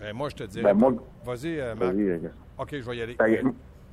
Ben, 0.00 0.14
moi, 0.14 0.30
je 0.30 0.36
te 0.36 0.44
dirais. 0.44 0.72
Ben, 0.72 0.96
Vas-y, 1.24 1.58
Marc. 1.76 1.94
OK, 2.58 2.68
je 2.72 2.90
vais 2.90 2.96
y 2.96 3.02
aller. 3.02 3.16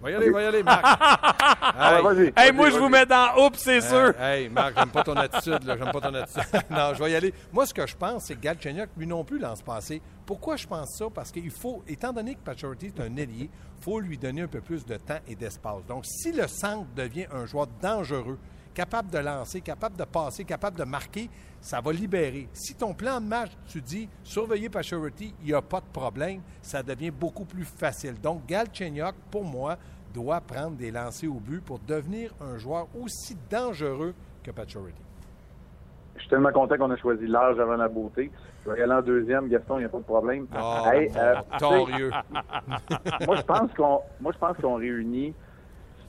Va 0.02 0.10
y 0.10 0.16
aller, 0.16 0.30
va 0.32 0.42
y 0.42 0.46
aller, 0.46 0.64
Marc. 0.64 0.84
hey, 2.18 2.34
hey 2.36 2.52
moi, 2.52 2.70
je 2.72 2.78
vous 2.78 2.90
mets 2.90 3.06
dans 3.06 3.46
oups, 3.46 3.60
c'est 3.60 3.82
sûr. 3.82 4.20
Hey, 4.20 4.50
Marc, 4.50 4.74
j'aime 4.76 4.90
pas 4.90 5.04
ton 5.04 5.16
attitude, 5.16 5.64
là. 5.64 5.78
J'aime 5.78 5.92
pas 5.92 6.02
ton 6.02 6.14
attitude. 6.16 6.44
non, 6.72 6.94
je 6.96 7.04
vais 7.04 7.12
y 7.12 7.16
aller. 7.16 7.34
Moi, 7.54 7.66
ce 7.66 7.74
que 7.74 7.86
je 7.86 7.96
pense, 7.96 8.26
c'est 8.26 8.36
que 8.36 8.40
Galchenyuk, 8.40 8.90
lui 8.98 9.06
non 9.06 9.24
plus, 9.24 9.38
l'an 9.38 9.54
passé. 9.64 10.02
Pourquoi 10.26 10.56
je 10.56 10.66
pense 10.66 10.96
ça? 10.98 11.06
Parce 11.14 11.32
qu'il 11.32 11.52
faut, 11.52 11.84
étant 11.88 12.14
donné 12.14 12.34
que 12.34 12.40
Pacioretty 12.40 12.88
est 12.88 13.00
un 13.00 13.16
ailier, 13.16 13.50
il 13.78 13.84
faut 13.84 14.00
lui 14.00 14.18
donner 14.18 14.42
un 14.42 14.48
peu 14.48 14.62
plus 14.62 14.86
de 14.86 14.96
temps 14.96 15.20
et 15.28 15.36
d'espace. 15.36 15.86
Donc, 15.88 16.06
si 16.06 16.32
le 16.32 16.48
centre 16.48 16.88
devient 16.96 17.28
un 17.32 17.46
joueur 17.46 17.68
dangereux, 17.82 18.40
capable 18.74 19.10
de 19.12 19.20
lancer, 19.20 19.62
capable 19.62 19.98
de 19.98 20.04
passer, 20.04 20.44
capable 20.44 20.78
de 20.78 20.84
marquer, 20.84 21.30
ça 21.60 21.80
va 21.82 21.92
libérer. 21.92 22.48
Si 22.54 22.76
ton 22.76 22.94
plan 22.94 23.20
de 23.22 23.26
match, 23.28 23.52
tu 23.68 23.82
dis 23.82 24.10
surveiller 24.24 24.70
Pacioretty, 24.70 25.34
il 25.42 25.48
n'y 25.48 25.54
a 25.54 25.62
pas 25.62 25.80
de 25.80 25.86
problème, 25.92 26.42
ça 26.62 26.82
devient 26.82 27.12
beaucoup 27.12 27.46
plus 27.46 27.66
facile. 27.66 28.20
Donc, 28.20 28.46
Galchenyuk, 28.46 29.16
pour 29.30 29.44
moi, 29.44 29.78
doit 30.14 30.42
prendre 30.42 30.76
des 30.76 30.92
lancers 30.92 31.30
au 31.30 31.40
but 31.40 31.64
pour 31.64 31.80
devenir 31.80 32.34
un 32.42 32.58
joueur 32.58 32.88
aussi 33.00 33.38
dangereux 33.50 34.14
que 34.44 34.52
Pacioretty. 34.52 35.04
Je 36.16 36.22
suis 36.22 36.30
tellement 36.30 36.52
content 36.52 36.78
qu'on 36.78 36.92
a 36.92 36.98
choisi 36.98 37.26
l'âge 37.26 37.58
avant 37.60 37.78
la 37.78 37.88
beauté. 37.88 38.32
Je 38.66 38.70
vais 38.70 38.80
y 38.80 38.84
aller 38.84 38.94
en 38.94 39.02
deuxième, 39.02 39.48
Gaston, 39.48 39.78
il 39.78 39.80
n'y 39.80 39.86
a 39.86 39.90
pas 39.90 39.98
de 39.98 40.04
problème. 40.04 40.46
Oh, 40.54 40.84
euh, 41.16 41.36
moi, 43.26 43.36
je 43.38 43.42
pense 43.42 43.74
qu'on, 43.74 44.02
moi, 44.20 44.32
je 44.32 44.38
pense 44.38 44.58
qu'on 44.58 44.76
réunit 44.76 45.34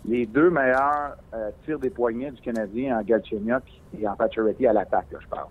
les 0.05 0.27
deux 0.27 0.51
meilleurs 0.51 1.17
euh, 1.35 1.51
tirs 1.65 1.79
des 1.79 1.91
poignets 1.91 2.31
du 2.31 2.41
Canadien 2.41 2.99
en 2.99 3.03
Galchenyuk 3.03 3.63
et 3.99 4.07
en 4.09 4.17
Pacioretty 4.17 4.67
à 4.67 4.73
l'attaque, 4.73 5.07
je 5.11 5.29
parle. 5.29 5.49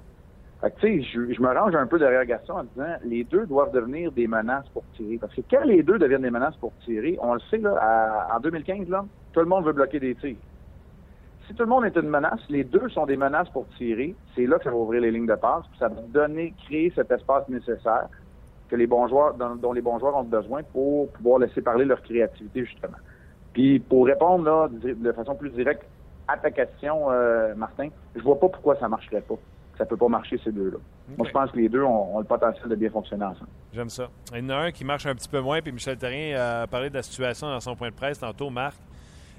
tu 0.79 0.81
sais, 0.81 1.01
je, 1.01 1.33
je, 1.33 1.41
me 1.41 1.47
range 1.47 1.75
un 1.75 1.87
peu 1.87 1.99
derrière 1.99 2.25
Gaston 2.25 2.53
en 2.59 2.63
disant 2.63 2.95
les 3.03 3.23
deux 3.23 3.45
doivent 3.45 3.71
devenir 3.71 4.11
des 4.11 4.27
menaces 4.27 4.67
pour 4.73 4.83
tirer. 4.97 5.17
Parce 5.17 5.33
que 5.33 5.41
quand 5.49 5.63
les 5.63 5.83
deux 5.83 5.97
deviennent 5.97 6.23
des 6.23 6.31
menaces 6.31 6.57
pour 6.57 6.73
tirer, 6.85 7.17
on 7.21 7.33
le 7.33 7.39
sait, 7.49 7.59
là, 7.59 8.27
en 8.33 8.39
2015, 8.39 8.89
là, 8.89 9.05
tout 9.33 9.39
le 9.39 9.45
monde 9.45 9.65
veut 9.65 9.73
bloquer 9.73 9.99
des 9.99 10.15
tirs. 10.15 10.35
Si 11.47 11.55
tout 11.55 11.63
le 11.63 11.69
monde 11.69 11.85
est 11.85 11.95
une 11.95 12.09
menace, 12.09 12.39
les 12.49 12.63
deux 12.63 12.87
sont 12.89 13.05
des 13.05 13.17
menaces 13.17 13.49
pour 13.49 13.67
tirer, 13.77 14.15
c'est 14.35 14.45
là 14.45 14.57
que 14.57 14.65
ça 14.65 14.69
va 14.69 14.75
ouvrir 14.75 15.01
les 15.01 15.11
lignes 15.11 15.25
de 15.25 15.35
passe, 15.35 15.65
puis 15.67 15.79
ça 15.79 15.87
va 15.87 16.01
donner, 16.01 16.53
créer 16.65 16.91
cet 16.95 17.11
espace 17.11 17.47
nécessaire 17.49 18.07
que 18.69 18.75
les 18.75 18.87
bons 18.87 19.07
joueurs, 19.07 19.33
dont, 19.33 19.73
les 19.73 19.81
bons 19.81 19.99
joueurs 19.99 20.15
ont 20.15 20.23
besoin 20.23 20.63
pour 20.63 21.09
pouvoir 21.11 21.39
laisser 21.39 21.61
parler 21.61 21.83
leur 21.83 22.01
créativité, 22.01 22.63
justement. 22.65 22.97
Puis 23.53 23.79
pour 23.79 24.05
répondre 24.05 24.45
là, 24.45 24.69
de 24.69 25.11
façon 25.11 25.35
plus 25.35 25.49
directe 25.51 25.83
à 26.27 26.37
ta 26.37 26.51
question, 26.51 27.11
euh, 27.11 27.53
Martin, 27.55 27.89
je 28.15 28.21
vois 28.21 28.39
pas 28.39 28.49
pourquoi 28.49 28.75
ça 28.77 28.87
marcherait 28.87 29.21
pas 29.21 29.37
ça 29.81 29.85
peut 29.85 29.97
pas 29.97 30.07
marcher 30.07 30.39
ces 30.43 30.51
deux-là. 30.51 30.77
Moi, 31.17 31.27
je 31.27 31.31
pense 31.33 31.51
que 31.51 31.57
les 31.57 31.67
deux 31.67 31.81
ont, 31.81 32.19
le 32.19 32.23
potentiel 32.23 32.69
de 32.69 32.75
bien 32.75 32.91
fonctionner 32.91 33.25
ensemble. 33.25 33.49
J'aime 33.73 33.89
ça. 33.89 34.09
Il 34.31 34.43
y 34.43 34.45
en 34.45 34.49
a 34.49 34.55
un 34.55 34.71
qui 34.71 34.85
marche 34.85 35.07
un 35.07 35.15
petit 35.15 35.27
peu 35.27 35.41
moins, 35.41 35.59
puis 35.59 35.71
Michel 35.71 35.97
Terrien 35.97 36.39
a 36.39 36.67
parlé 36.67 36.89
de 36.89 36.95
la 36.95 37.01
situation 37.01 37.47
dans 37.47 37.59
son 37.59 37.75
point 37.75 37.89
de 37.89 37.95
presse 37.95 38.19
tantôt, 38.19 38.51
Marc. 38.51 38.77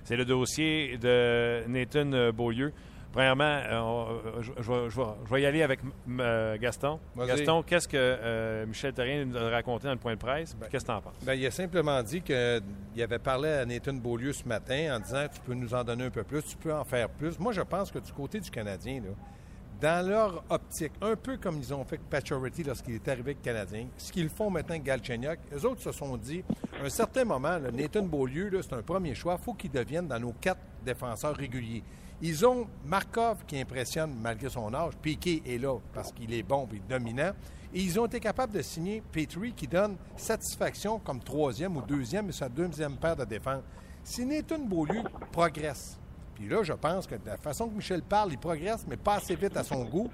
C'est 0.02 0.16
le 0.16 0.24
dossier 0.24 0.98
de 0.98 1.66
Nathan 1.68 2.32
Beaulieu. 2.32 2.72
Premièrement, 3.12 3.44
euh, 3.44 4.40
je, 4.40 5.34
vais 5.34 5.42
y 5.42 5.46
aller 5.46 5.62
avec 5.62 5.80
euh, 6.18 6.56
Gaston. 6.58 6.98
Gaston, 7.16 7.62
qu'est-ce 7.62 7.86
que 7.86 7.96
euh, 7.98 8.64
Michel 8.66 8.94
Terrien 8.94 9.26
nous 9.26 9.36
a 9.36 9.50
raconté 9.50 9.84
dans 9.84 9.92
le 9.92 9.98
point 9.98 10.14
de 10.14 10.18
presse? 10.18 10.56
Ben, 10.58 10.66
qu'est-ce 10.70 10.84
que 10.84 10.90
tu 10.90 10.96
en 10.96 11.02
penses? 11.02 11.14
Ben, 11.22 11.34
il 11.34 11.44
a 11.46 11.50
simplement 11.50 12.02
dit 12.02 12.22
qu'il 12.22 13.02
avait 13.02 13.18
parlé 13.18 13.50
à 13.50 13.66
Nathan 13.66 13.92
Beaulieu 13.92 14.32
ce 14.32 14.48
matin 14.48 14.96
en 14.96 15.00
disant 15.00 15.26
Tu 15.32 15.40
peux 15.40 15.52
nous 15.52 15.74
en 15.74 15.84
donner 15.84 16.06
un 16.06 16.10
peu 16.10 16.22
plus, 16.22 16.42
tu 16.42 16.56
peux 16.56 16.72
en 16.72 16.84
faire 16.84 17.10
plus. 17.10 17.38
Moi, 17.38 17.52
je 17.52 17.60
pense 17.60 17.90
que 17.90 17.98
du 17.98 18.12
côté 18.12 18.40
du 18.40 18.50
Canadien, 18.50 19.02
là, 19.02 19.10
dans 19.82 20.08
leur 20.08 20.44
optique, 20.48 20.92
un 21.02 21.16
peu 21.16 21.36
comme 21.36 21.58
ils 21.58 21.74
ont 21.74 21.84
fait 21.84 21.96
avec 21.96 22.08
Pacioretty 22.08 22.62
lorsqu'il 22.62 22.94
est 22.94 23.08
arrivé 23.08 23.32
avec 23.32 23.38
le 23.38 23.44
Canadien, 23.44 23.86
ce 23.98 24.10
qu'ils 24.10 24.30
font 24.30 24.48
maintenant 24.48 24.76
avec 24.76 24.84
Galchenyuk, 24.84 25.38
eux 25.52 25.66
autres 25.66 25.82
se 25.82 25.92
sont 25.92 26.16
dit, 26.16 26.42
à 26.80 26.86
un 26.86 26.88
certain 26.88 27.24
moment, 27.24 27.58
Nathan 27.58 28.04
Beaulieu, 28.04 28.50
c'est 28.62 28.74
un 28.74 28.82
premier 28.82 29.14
choix, 29.14 29.36
il 29.38 29.44
faut 29.44 29.54
qu'il 29.54 29.72
devienne 29.72 30.06
dans 30.06 30.20
nos 30.20 30.32
quatre 30.40 30.60
défenseurs 30.84 31.34
réguliers. 31.34 31.82
Ils 32.24 32.46
ont 32.46 32.68
Markov 32.84 33.38
qui 33.48 33.58
impressionne 33.58 34.14
malgré 34.22 34.48
son 34.48 34.72
âge, 34.72 34.92
Piquet 35.02 35.42
est 35.44 35.58
là 35.58 35.76
parce 35.92 36.12
qu'il 36.12 36.32
est 36.32 36.44
bon 36.44 36.68
et 36.72 36.80
dominant, 36.88 37.32
et 37.74 37.80
ils 37.80 37.98
ont 37.98 38.06
été 38.06 38.20
capables 38.20 38.52
de 38.52 38.62
signer 38.62 39.02
Petrie 39.10 39.52
qui 39.52 39.66
donne 39.66 39.96
satisfaction 40.16 41.00
comme 41.00 41.18
troisième 41.18 41.76
ou 41.76 41.82
deuxième 41.82 42.28
et 42.28 42.32
sa 42.32 42.48
deuxième 42.48 42.96
paire 42.96 43.16
de 43.16 43.24
défense. 43.24 43.64
Si 44.04 44.24
Nathan 44.24 44.60
Beaulieu 44.60 45.02
progresse, 45.32 45.98
puis 46.36 46.48
là, 46.48 46.62
je 46.62 46.74
pense 46.74 47.08
que 47.08 47.16
de 47.16 47.26
la 47.26 47.36
façon 47.36 47.68
que 47.68 47.74
Michel 47.74 48.02
parle, 48.02 48.30
il 48.30 48.38
progresse, 48.38 48.84
mais 48.88 48.96
pas 48.96 49.16
assez 49.16 49.34
vite 49.34 49.56
à 49.56 49.64
son 49.64 49.84
goût. 49.84 50.08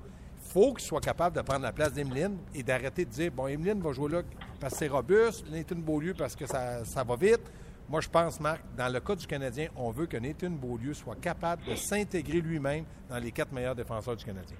Il 0.47 0.51
faut 0.51 0.73
qu'il 0.73 0.87
soit 0.87 1.01
capable 1.03 1.37
de 1.37 1.43
prendre 1.43 1.63
la 1.63 1.73
place 1.73 1.93
d'Emeline 1.93 2.39
et 2.55 2.63
d'arrêter 2.63 3.05
de 3.05 3.11
dire 3.11 3.31
bon, 3.31 3.49
Emeline 3.49 3.83
va 3.83 3.93
jouer 3.93 4.11
là 4.11 4.23
parce 4.59 4.73
que 4.73 4.79
c'est 4.79 4.89
robuste, 4.89 5.45
Nathan 5.51 5.77
Beaulieu 5.77 6.15
parce 6.17 6.35
que 6.35 6.47
ça, 6.47 6.87
ça 6.87 7.05
va 7.05 7.17
vite. 7.17 7.43
Moi, 7.91 8.03
je 8.03 8.09
pense, 8.11 8.39
Marc, 8.39 8.61
dans 8.77 8.93
le 8.93 9.01
cas 9.01 9.15
du 9.15 9.27
Canadien, 9.27 9.69
on 9.75 9.91
veut 9.91 10.05
que 10.05 10.19
Nathan 10.19 10.51
Beaulieu 10.51 10.93
soit 10.93 11.19
capable 11.19 11.63
de 11.65 11.75
s'intégrer 11.75 12.43
lui-même 12.43 12.85
dans 13.09 13.17
les 13.17 13.33
quatre 13.33 13.51
meilleurs 13.51 13.75
défenseurs 13.75 14.15
du 14.15 14.27
Canadien. 14.27 14.59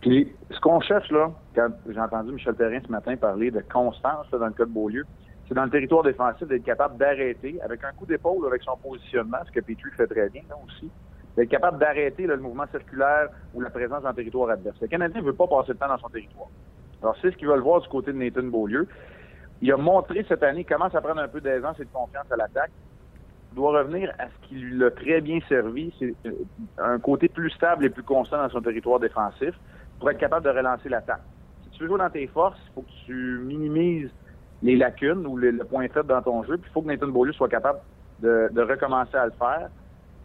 Puis, 0.00 0.32
ce 0.50 0.58
qu'on 0.60 0.80
cherche, 0.80 1.10
là, 1.10 1.30
quand 1.54 1.68
j'ai 1.86 2.00
entendu 2.00 2.32
Michel 2.32 2.54
Perrin 2.54 2.80
ce 2.82 2.90
matin 2.90 3.14
parler 3.16 3.50
de 3.50 3.60
constance 3.70 4.30
dans 4.30 4.46
le 4.46 4.52
cas 4.52 4.64
de 4.64 4.70
Beaulieu, 4.70 5.04
c'est 5.46 5.54
dans 5.54 5.64
le 5.64 5.70
territoire 5.70 6.04
défensif 6.04 6.48
d'être 6.48 6.64
capable 6.64 6.96
d'arrêter 6.96 7.60
avec 7.60 7.84
un 7.84 7.92
coup 7.92 8.06
d'épaule, 8.06 8.46
avec 8.46 8.62
son 8.62 8.78
positionnement, 8.78 9.38
ce 9.46 9.52
que 9.52 9.60
Petrie 9.60 9.90
fait 9.94 10.06
très 10.06 10.30
bien 10.30 10.42
là, 10.48 10.56
aussi, 10.66 10.90
d'être 11.36 11.50
capable 11.50 11.78
d'arrêter 11.78 12.26
le 12.26 12.38
mouvement 12.38 12.66
circulaire 12.70 13.28
ou 13.52 13.60
la 13.60 13.68
présence 13.68 14.02
le 14.04 14.14
territoire 14.14 14.48
adverse. 14.48 14.80
Le 14.80 14.88
Canadien 14.88 15.20
ne 15.20 15.26
veut 15.26 15.34
pas 15.34 15.46
passer 15.46 15.74
de 15.74 15.78
temps 15.78 15.88
dans 15.88 15.98
son 15.98 16.08
territoire. 16.08 16.48
Alors, 17.02 17.16
c'est 17.20 17.30
ce 17.30 17.36
qu'ils 17.36 17.48
veulent 17.48 17.60
voir 17.60 17.82
du 17.82 17.88
côté 17.88 18.12
de 18.12 18.16
Nathan 18.16 18.44
Beaulieu. 18.44 18.88
Il 19.62 19.70
a 19.70 19.76
montré 19.76 20.24
cette 20.28 20.42
année 20.42 20.64
comment 20.64 20.90
ça 20.90 21.00
prend 21.00 21.16
un 21.16 21.28
peu 21.28 21.40
d'aisance 21.40 21.78
et 21.78 21.84
de 21.84 21.90
confiance 21.92 22.26
à 22.32 22.36
l'attaque. 22.36 22.72
Il 23.52 23.56
doit 23.56 23.78
revenir 23.78 24.12
à 24.18 24.24
ce 24.26 24.48
qui 24.48 24.56
lui 24.56 24.84
a 24.84 24.90
très 24.90 25.20
bien 25.20 25.38
servi, 25.48 25.94
c'est 26.00 26.14
euh, 26.26 26.32
un 26.78 26.98
côté 26.98 27.28
plus 27.28 27.50
stable 27.50 27.84
et 27.84 27.90
plus 27.90 28.02
constant 28.02 28.38
dans 28.38 28.48
son 28.48 28.60
territoire 28.60 28.98
défensif 28.98 29.54
pour 30.00 30.10
être 30.10 30.18
capable 30.18 30.44
de 30.44 30.50
relancer 30.50 30.88
l'attaque. 30.88 31.22
Si 31.62 31.70
tu 31.70 31.82
veux 31.82 31.90
jouer 31.90 31.98
dans 31.98 32.10
tes 32.10 32.26
forces, 32.26 32.58
il 32.66 32.74
faut 32.74 32.82
que 32.82 33.06
tu 33.06 33.38
minimises 33.44 34.10
les 34.62 34.74
lacunes 34.74 35.24
ou 35.26 35.36
le, 35.36 35.56
point 35.58 35.86
faible 35.88 36.08
dans 36.08 36.22
ton 36.22 36.42
jeu. 36.42 36.56
Puis 36.56 36.68
il 36.68 36.72
faut 36.72 36.82
que 36.82 36.88
Nathan 36.88 37.08
Beaulieu 37.08 37.32
soit 37.32 37.48
capable 37.48 37.78
de, 38.20 38.50
recommencer 38.62 39.16
à 39.16 39.26
le 39.26 39.32
faire. 39.32 39.68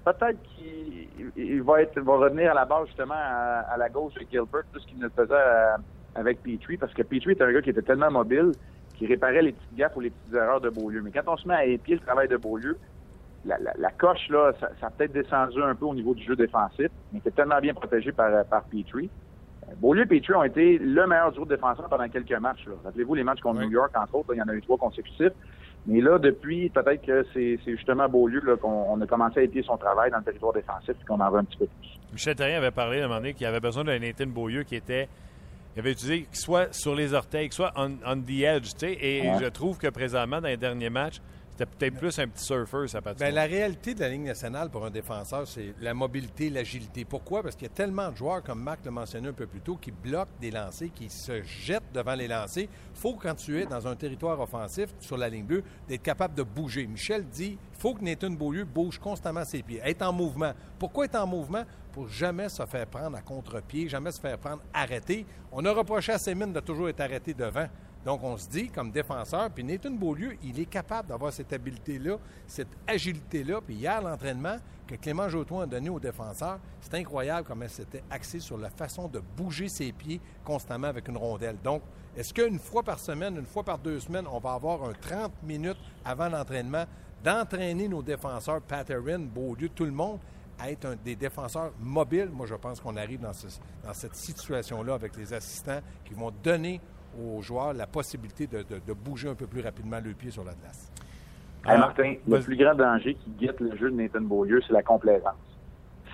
Peut-être 0.04 0.40
qu'il 0.56 1.62
va 1.62 1.76
revenir 1.76 2.52
à 2.52 2.56
la 2.56 2.66
base 2.66 2.88
justement 2.88 3.14
à, 3.14 3.76
la 3.78 3.90
gauche 3.90 4.16
de 4.16 4.22
Gilbert 4.22 4.64
plus 4.72 4.84
qu'il 4.86 4.98
ne 4.98 5.04
le 5.04 5.10
faisait 5.10 5.34
euh, 5.34 5.76
avec 6.16 6.42
Petrie 6.42 6.78
parce 6.78 6.94
que 6.94 7.04
Petrie 7.04 7.32
est 7.32 7.42
un 7.42 7.52
gars 7.52 7.62
qui 7.62 7.70
était 7.70 7.82
tellement 7.82 8.10
mobile 8.10 8.54
qui 8.98 9.06
réparait 9.06 9.42
les 9.42 9.52
petites 9.52 9.76
gaffes 9.76 9.96
ou 9.96 10.02
les 10.02 10.10
petites 10.10 10.34
erreurs 10.34 10.62
de 10.62 10.70
Beaulieu. 10.70 11.02
Mais 11.02 11.12
quand 11.12 11.32
on 11.32 11.38
se 11.38 11.48
met 11.48 11.54
à 11.54 11.66
épier 11.66 11.96
le 11.96 12.02
travail 12.02 12.28
de 12.28 12.38
Beaulieu, 12.38 12.78
la, 13.46 13.58
la, 13.78 13.92
coche, 13.92 14.28
là, 14.30 14.52
ça, 14.60 14.70
a 14.82 14.90
peut-être 14.90 15.14
descendu 15.14 15.62
un 15.62 15.76
peu 15.76 15.86
au 15.86 15.94
niveau 15.94 16.14
du 16.14 16.24
jeu 16.24 16.36
défensif, 16.36 16.90
mais 17.14 17.22
c'est 17.24 17.34
tellement 17.34 17.60
bien 17.60 17.74
protégé 17.74 18.12
par, 18.12 18.44
par 18.46 18.64
Petrie. 18.64 19.10
Beaulieu 19.78 20.04
et 20.04 20.06
Petrie 20.06 20.34
ont 20.34 20.44
été 20.44 20.78
le 20.78 21.08
meilleur 21.08 21.32
duo 21.32 21.46
de 21.46 21.56
défenseur 21.56 21.88
pendant 21.88 22.08
quelques 22.10 22.32
matchs. 22.34 22.66
Rappelez-vous 22.84 23.16
les 23.16 23.24
matchs 23.24 23.42
contre 23.42 23.62
New 23.62 23.70
York, 23.70 23.92
entre 23.96 24.16
autres, 24.16 24.34
il 24.34 24.38
y 24.38 24.42
en 24.42 24.48
a 24.48 24.54
eu 24.54 24.62
trois 24.62 24.78
consécutifs. 24.78 25.34
Mais 25.86 26.02
là, 26.02 26.20
depuis, 26.20 26.70
peut-être 26.70 27.06
que 27.06 27.26
c'est 27.34 27.60
justement 27.66 28.10
Beaulieu 28.10 28.42
qu'on 28.58 29.00
a 29.00 29.06
commencé 29.06 29.40
à 29.40 29.44
épier 29.44 29.64
son 29.64 29.78
travail 29.78 30.12
dans 30.12 30.18
le 30.18 30.24
territoire 30.24 30.54
défensif 30.54 30.96
et 31.02 31.06
qu'on 31.06 31.20
en 31.20 31.30
veut 31.30 31.40
un 31.40 31.46
petit 31.46 31.58
peu 31.58 31.68
plus. 31.68 32.00
Michel 32.12 32.36
Terrien 32.36 32.58
avait 32.58 32.72
parlé 32.72 33.00
à 33.02 33.06
un 33.06 33.08
moment 33.08 33.20
donné 33.20 33.34
qu'il 33.34 33.46
avait 33.46 33.60
besoin 33.60 33.84
d'un 33.84 34.00
Nathan 34.00 34.28
Beaulieu 34.28 34.64
qui 34.64 34.76
était. 34.76 35.08
Il 35.78 35.82
avait 35.82 35.92
utilisé 35.92 36.26
soit 36.34 36.74
sur 36.74 36.96
les 36.96 37.14
orteils, 37.14 37.50
soit 37.52 37.72
on, 37.76 38.20
the 38.24 38.42
edge, 38.42 38.70
tu 38.74 38.80
sais. 38.80 38.98
Et 39.00 39.22
je 39.40 39.46
trouve 39.46 39.78
que 39.78 39.86
présentement, 39.86 40.42
dans 40.42 40.48
les 40.48 40.58
derniers 40.58 40.90
matchs, 40.90 41.22
c'était 41.58 41.72
peut-être 41.76 41.98
plus 41.98 42.20
un 42.20 42.28
petit 42.28 42.44
surfer, 42.44 42.88
ça 42.88 43.02
Bien, 43.02 43.32
La 43.32 43.46
réalité 43.46 43.96
de 43.96 44.02
la 44.02 44.10
Ligue 44.10 44.26
nationale 44.26 44.70
pour 44.70 44.86
un 44.86 44.92
défenseur, 44.92 45.48
c'est 45.48 45.74
la 45.82 45.96
mobilité, 45.96 46.52
l'agilité. 46.52 47.04
Pourquoi? 47.04 47.42
Parce 47.42 47.56
qu'il 47.56 47.68
y 47.68 47.72
a 47.72 47.74
tellement 47.74 48.12
de 48.12 48.16
joueurs, 48.16 48.44
comme 48.44 48.62
Marc 48.62 48.86
l'a 48.86 48.92
mentionné 48.92 49.30
un 49.30 49.34
peu 49.34 49.48
plus 49.48 49.62
tôt, 49.62 49.76
qui 49.76 49.90
bloquent 49.90 50.30
des 50.40 50.52
lancers, 50.52 50.90
qui 50.94 51.10
se 51.10 51.42
jettent 51.42 51.92
devant 51.92 52.14
les 52.14 52.28
lancers. 52.28 52.66
Il 52.66 53.00
faut, 53.00 53.16
quand 53.16 53.34
tu 53.34 53.60
es 53.60 53.66
dans 53.66 53.88
un 53.88 53.96
territoire 53.96 54.40
offensif, 54.40 54.94
sur 55.00 55.18
la 55.18 55.30
ligne 55.30 55.46
bleue, 55.46 55.64
d'être 55.88 56.04
capable 56.04 56.36
de 56.36 56.44
bouger. 56.44 56.86
Michel 56.86 57.26
dit 57.26 57.58
faut 57.74 57.96
que 57.96 58.04
Nathan 58.04 58.30
Beaulieu 58.30 58.64
bouge 58.64 59.00
constamment 59.00 59.44
ses 59.44 59.64
pieds, 59.64 59.82
être 59.84 60.04
en 60.04 60.14
mouvement. 60.14 60.52
Pourquoi 60.78 61.06
être 61.06 61.16
en 61.16 61.26
mouvement? 61.26 61.64
Pour 61.92 62.08
jamais 62.08 62.50
se 62.50 62.64
faire 62.68 62.86
prendre 62.86 63.18
à 63.18 63.22
contre-pied, 63.22 63.90
jamais 63.90 64.12
se 64.12 64.20
faire 64.20 64.38
prendre 64.38 64.62
arrêté. 64.72 65.26
On 65.52 65.66
a 65.66 65.72
reproché 65.72 66.12
à 66.12 66.20
Sémine 66.20 66.54
de 66.54 66.60
toujours 66.60 66.90
être 66.90 67.02
arrêté 67.02 67.34
devant. 67.34 67.68
Donc, 68.08 68.24
on 68.24 68.38
se 68.38 68.48
dit, 68.48 68.70
comme 68.70 68.90
défenseur, 68.90 69.50
puis 69.50 69.66
Nathan 69.66 69.92
Beaulieu, 69.92 70.38
il 70.42 70.58
est 70.62 70.66
capable 70.68 71.10
d'avoir 71.10 71.34
cette 71.34 71.52
habileté-là, 71.52 72.16
cette 72.48 72.70
agilité-là. 72.88 73.60
Puis 73.60 73.76
hier, 73.76 74.02
l'entraînement 74.02 74.56
que 74.88 74.96
Clément 74.96 75.28
Joton 75.28 75.60
a 75.60 75.66
donné 75.66 75.90
aux 75.90 76.00
défenseurs, 76.00 76.58
c'est 76.80 76.94
incroyable 76.94 77.46
comment 77.46 77.66
c'était 77.68 78.06
axé 78.10 78.40
sur 78.40 78.58
la 78.58 78.70
façon 78.70 79.10
de 79.10 79.22
bouger 79.36 79.68
ses 79.68 79.92
pieds 79.92 80.22
constamment 80.46 80.88
avec 80.88 81.10
une 81.10 81.18
rondelle. 81.18 81.58
Donc, 81.62 81.82
est-ce 82.16 82.34
qu'une 82.34 82.60
fois 82.60 82.82
par 82.82 82.98
semaine, 82.98 83.36
une 83.36 83.46
fois 83.46 83.64
par 83.64 83.78
deux 83.78 84.00
semaines, 84.00 84.26
on 84.32 84.40
va 84.40 84.54
avoir 84.54 84.86
un 84.86 84.94
30 84.94 85.44
minutes 85.44 85.76
avant 86.06 86.30
l'entraînement 86.30 86.86
d'entraîner 87.26 87.90
nos 87.90 88.02
défenseurs, 88.02 88.62
Patterin, 88.62 89.20
Beaulieu, 89.20 89.68
tout 89.68 89.84
le 89.84 89.92
monde, 89.92 90.20
à 90.58 90.72
être 90.72 90.96
des 91.04 91.18
défenseurs 91.18 91.74
mobiles? 91.78 92.30
Moi, 92.32 92.46
je 92.46 92.56
pense 92.56 92.80
qu'on 92.80 92.96
arrive 92.96 93.20
dans, 93.20 93.34
dans 93.84 93.94
cette 93.94 94.16
situation-là 94.16 94.94
avec 94.94 95.18
les 95.18 95.34
assistants 95.34 95.82
qui 96.06 96.14
vont 96.14 96.32
donner 96.42 96.80
aux 97.20 97.42
joueurs 97.42 97.74
la 97.74 97.88
possibilité 97.88 98.48
de, 98.48 98.94
bouger 98.94 99.30
un 99.30 99.36
peu 99.36 99.48
plus 99.48 99.62
rapidement 99.62 100.00
le 100.04 100.12
pied 100.12 100.32
sur 100.32 100.44
la 100.44 100.54
glace. 100.54 100.92
Martin, 101.66 102.16
le 102.28 102.40
plus 102.40 102.56
grand 102.56 102.76
danger 102.76 103.16
qui 103.16 103.32
guette 103.32 103.60
le 103.60 103.76
jeu 103.76 103.92
de 103.92 103.96
Nathan 103.96 104.22
Beaulieu, 104.22 104.62
c'est 104.66 104.74
la 104.74 104.84
complaisance. 104.84 105.36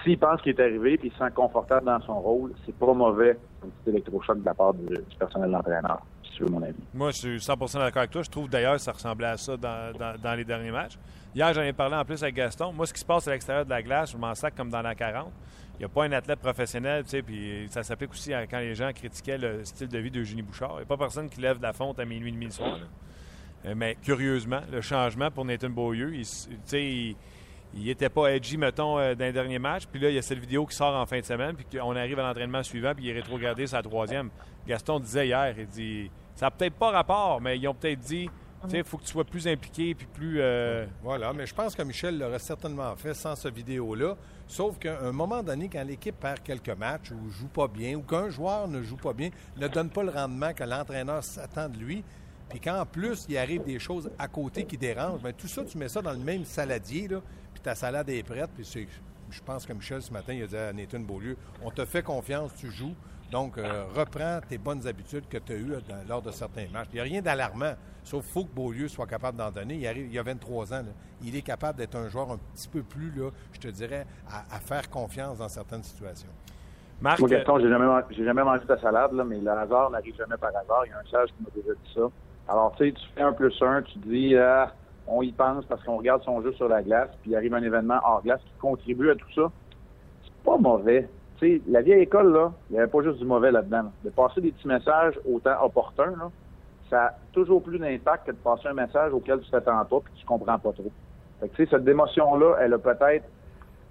S'il 0.03 0.17
pense 0.17 0.41
qu'il 0.41 0.51
est 0.51 0.59
arrivé 0.59 0.95
et 0.95 0.99
il 1.03 1.11
se 1.11 1.17
sent 1.17 1.31
confortable 1.33 1.85
dans 1.85 2.01
son 2.01 2.19
rôle, 2.19 2.53
c'est 2.65 2.75
pas 2.75 2.93
mauvais 2.93 3.37
un 3.63 3.67
petit 3.67 3.89
électrochoc 3.89 4.39
de 4.39 4.45
la 4.45 4.53
part 4.53 4.73
du, 4.73 4.97
personnel 5.17 5.51
d'entraîneur, 5.51 6.01
si 6.23 6.31
tu 6.31 6.43
veux 6.43 6.49
mon 6.49 6.61
avis. 6.61 6.73
Moi, 6.93 7.11
je 7.11 7.17
suis 7.17 7.37
100% 7.37 7.77
d'accord 7.77 7.99
avec 7.99 8.11
toi. 8.11 8.23
Je 8.23 8.29
trouve 8.29 8.49
d'ailleurs 8.49 8.73
que 8.73 8.81
ça 8.81 8.91
ressemblait 8.91 9.27
à 9.27 9.37
ça 9.37 9.55
dans, 9.55 10.35
les 10.35 10.43
derniers 10.43 10.71
matchs. 10.71 10.97
Hier, 11.35 11.53
j'en 11.53 11.61
ai 11.61 11.73
parlé 11.73 11.95
en 11.95 12.03
plus 12.03 12.21
avec 12.21 12.35
Gaston. 12.35 12.73
Moi, 12.73 12.85
ce 12.85 12.93
qui 12.93 12.99
se 12.99 13.05
passe 13.05 13.27
à 13.27 13.31
l'extérieur 13.31 13.65
de 13.65 13.69
la 13.69 13.81
glace, 13.81 14.11
je 14.11 14.17
m'en 14.17 14.35
sac 14.35 14.55
comme 14.55 14.69
dans 14.69 14.81
la 14.81 14.95
40 14.95 15.31
il 15.75 15.79
n'y 15.79 15.85
a 15.85 15.89
pas 15.89 16.03
un 16.05 16.11
athlète 16.11 16.39
professionnel, 16.39 17.03
tu 17.03 17.09
sais, 17.09 17.21
puis 17.21 17.67
ça 17.69 17.83
s'applique 17.83 18.11
aussi 18.11 18.33
à 18.33 18.45
quand 18.45 18.59
les 18.59 18.75
gens 18.75 18.91
critiquaient 18.93 19.37
le 19.37 19.65
style 19.65 19.87
de 19.87 19.97
vie 19.97 20.11
d'Eugénie 20.11 20.43
Bouchard. 20.43 20.73
Il 20.73 20.77
n'y 20.77 20.83
a 20.83 20.85
pas 20.85 20.97
personne 20.97 21.29
qui 21.29 21.41
lève 21.41 21.61
la 21.61 21.73
fonte 21.73 21.99
à 21.99 22.05
minuit 22.05 22.29
et 22.29 22.31
demi 22.31 22.45
le 22.45 22.51
soir. 22.51 22.77
Euh, 23.65 23.73
mais 23.75 23.97
curieusement, 24.01 24.61
le 24.71 24.81
changement 24.81 25.31
pour 25.31 25.45
Nathan 25.45 25.69
Beaulieu, 25.69 26.13
il, 26.13 26.25
il, 26.73 27.15
il 27.75 27.89
était 27.89 28.09
pas 28.09 28.27
edgy, 28.27 28.57
mettons, 28.57 28.99
euh, 28.99 29.15
dans 29.15 29.25
les 29.25 29.31
derniers 29.31 29.59
matchs. 29.59 29.85
Puis 29.91 29.99
là, 29.99 30.09
il 30.09 30.15
y 30.15 30.19
a 30.19 30.21
cette 30.21 30.39
vidéo 30.39 30.65
qui 30.65 30.75
sort 30.75 30.95
en 30.95 31.05
fin 31.05 31.19
de 31.19 31.25
semaine, 31.25 31.55
puis 31.55 31.79
on 31.81 31.95
arrive 31.95 32.19
à 32.19 32.27
l'entraînement 32.27 32.61
suivant, 32.61 32.93
puis 32.93 33.05
il 33.05 33.09
est 33.09 33.13
rétrogradé 33.13 33.65
sa 33.65 33.81
troisième. 33.81 34.29
Gaston 34.67 34.99
disait 34.99 35.27
hier, 35.27 35.55
il 35.57 35.67
dit, 35.67 36.11
ça 36.35 36.45
n'a 36.45 36.51
peut-être 36.51 36.75
pas 36.75 36.91
rapport, 36.91 37.41
mais 37.41 37.57
ils 37.57 37.67
ont 37.67 37.73
peut-être 37.73 37.99
dit, 37.99 38.29
Il 38.71 38.83
faut 38.83 38.97
que 38.97 39.03
tu 39.03 39.11
sois 39.11 39.25
plus 39.25 39.47
impliqué 39.47 39.93
puis 39.93 40.07
plus. 40.07 40.37
Euh, 40.39 40.85
voilà, 41.01 41.33
mais 41.33 41.45
je 41.45 41.53
pense 41.53 41.75
que 41.75 41.81
Michel 41.83 42.17
l'aurait 42.17 42.39
certainement 42.39 42.95
fait 42.95 43.13
sans 43.13 43.35
ce 43.35 43.49
vidéo-là. 43.49 44.15
Sauf 44.53 44.77
qu'à 44.77 44.99
un 44.99 45.11
moment 45.11 45.41
donné, 45.41 45.67
quand 45.67 45.83
l'équipe 45.83 46.15
perd 46.15 46.43
quelques 46.43 46.77
matchs 46.77 47.09
ou 47.09 47.27
joue 47.31 47.47
pas 47.47 47.67
bien 47.67 47.95
ou 47.95 48.03
qu'un 48.03 48.29
joueur 48.29 48.67
ne 48.67 48.83
joue 48.83 48.97
pas 48.97 49.11
bien, 49.11 49.31
ne 49.57 49.67
donne 49.67 49.89
pas 49.89 50.03
le 50.03 50.11
rendement 50.11 50.53
que 50.53 50.63
l'entraîneur 50.63 51.23
s'attend 51.23 51.69
de 51.69 51.79
lui, 51.79 52.03
puis 52.49 52.59
qu'en 52.59 52.85
plus, 52.85 53.25
il 53.27 53.35
arrive 53.35 53.63
des 53.63 53.79
choses 53.79 54.11
à 54.19 54.27
côté 54.27 54.65
qui 54.65 54.77
dérangent, 54.77 55.23
bien, 55.23 55.33
tout 55.33 55.47
ça, 55.47 55.63
tu 55.63 55.75
mets 55.79 55.89
ça 55.89 56.03
dans 56.03 56.11
le 56.11 56.19
même 56.19 56.45
saladier, 56.45 57.07
là, 57.07 57.19
puis 57.51 57.63
ta 57.63 57.73
salade 57.73 58.07
est 58.09 58.21
prête, 58.21 58.51
puis 58.53 58.87
je 59.31 59.41
pense 59.41 59.65
que 59.65 59.73
Michel, 59.73 60.03
ce 60.03 60.13
matin, 60.13 60.33
il 60.33 60.43
a 60.43 60.45
dit 60.45 60.55
à 60.55 60.71
Nathan 60.71 60.99
Beaulieu, 60.99 61.35
on 61.63 61.71
te 61.71 61.83
fait 61.83 62.03
confiance, 62.03 62.51
tu 62.55 62.69
joues, 62.69 62.93
donc, 63.33 63.57
euh, 63.57 63.85
reprends 63.95 64.41
tes 64.47 64.59
bonnes 64.59 64.85
habitudes 64.87 65.27
que 65.27 65.39
tu 65.39 65.53
as 65.53 65.55
eues 65.55 65.73
lors 66.07 66.21
de 66.21 66.29
certains 66.29 66.67
matchs. 66.71 66.89
Il 66.91 66.95
n'y 66.97 66.99
a 66.99 67.03
rien 67.03 67.19
d'alarmant, 67.19 67.73
sauf 68.03 68.23
faut 68.25 68.45
que 68.45 68.53
Beaulieu 68.53 68.87
soit 68.87 69.07
capable 69.07 69.39
d'en 69.39 69.49
donner. 69.49 69.73
Il, 69.73 69.87
arrive, 69.87 70.13
il 70.13 70.19
a 70.19 70.21
23 70.21 70.71
ans. 70.71 70.83
Il 71.23 71.35
est 71.35 71.41
capable 71.41 71.79
d'être 71.79 71.95
un 71.95 72.07
joueur 72.09 72.29
un 72.29 72.37
petit 72.53 72.67
peu 72.67 72.83
plus, 72.83 73.11
là, 73.15 73.31
je 73.51 73.59
te 73.59 73.69
dirais, 73.69 74.05
à, 74.29 74.59
faire 74.59 74.87
confiance 74.87 75.39
dans 75.39 75.49
certaines 75.49 75.81
situations. 75.81 76.29
Marc, 77.01 77.21
Moi, 77.21 77.29
Gaston, 77.29 77.57
j'ai 77.59 77.69
jamais, 77.69 78.03
j'ai 78.11 78.23
jamais 78.23 78.43
mangé 78.43 78.67
ta 78.67 78.79
salade, 78.79 79.13
mais 79.25 79.39
le 79.39 79.49
hasard 79.49 79.89
n'arrive 79.89 80.15
jamais 80.15 80.37
par 80.37 80.49
hasard. 80.49 80.85
Il 80.85 80.89
y 80.89 80.93
a 80.93 80.99
un 80.99 81.09
sage 81.09 81.29
qui 81.29 81.43
m'a 81.43 81.49
déjà 81.55 81.73
dit 81.73 81.93
ça. 81.95 82.01
Alors, 82.47 82.75
tu 82.77 82.85
sais, 82.85 82.91
tu 82.91 83.03
fais 83.15 83.23
un 83.23 83.33
plus 83.33 83.59
un, 83.63 83.81
tu 83.81 83.97
dis, 83.97 84.37
ah, 84.37 84.71
on 85.07 85.23
y 85.23 85.31
pense 85.31 85.65
parce 85.65 85.83
qu'on 85.83 85.97
regarde 85.97 86.21
son 86.21 86.39
jeu 86.43 86.53
sur 86.53 86.67
la 86.67 86.83
glace, 86.83 87.09
puis 87.23 87.31
il 87.31 87.35
arrive 87.35 87.55
un 87.55 87.63
événement 87.63 87.99
hors 88.05 88.21
glace 88.21 88.41
qui 88.41 88.53
contribue 88.59 89.09
à 89.09 89.15
tout 89.15 89.33
ça. 89.33 89.51
C'est 90.23 90.43
pas 90.45 90.57
mauvais 90.57 91.09
la 91.67 91.81
vieille 91.81 92.01
école, 92.01 92.33
là, 92.33 92.51
il 92.69 92.73
n'y 92.73 92.79
avait 92.79 92.91
pas 92.91 93.01
juste 93.01 93.19
du 93.19 93.25
mauvais 93.25 93.51
là-dedans. 93.51 93.91
De 94.03 94.09
passer 94.09 94.41
des 94.41 94.51
petits 94.51 94.67
messages 94.67 95.19
autant 95.31 95.63
opportuns, 95.63 96.31
ça 96.89 97.05
a 97.05 97.13
toujours 97.31 97.61
plus 97.61 97.79
d'impact 97.79 98.27
que 98.27 98.31
de 98.31 98.37
passer 98.37 98.67
un 98.67 98.73
message 98.73 99.13
auquel 99.13 99.39
tu 99.41 99.49
t'attends 99.49 99.83
pas 99.85 99.97
et 99.97 100.01
que 100.01 100.19
tu 100.19 100.25
comprends 100.25 100.59
pas 100.59 100.71
trop. 100.71 100.91
Fait 101.39 101.49
que, 101.49 101.65
cette 101.69 101.83
démotion-là, 101.83 102.57
elle 102.61 102.73
a 102.73 102.77
peut-être 102.77 103.25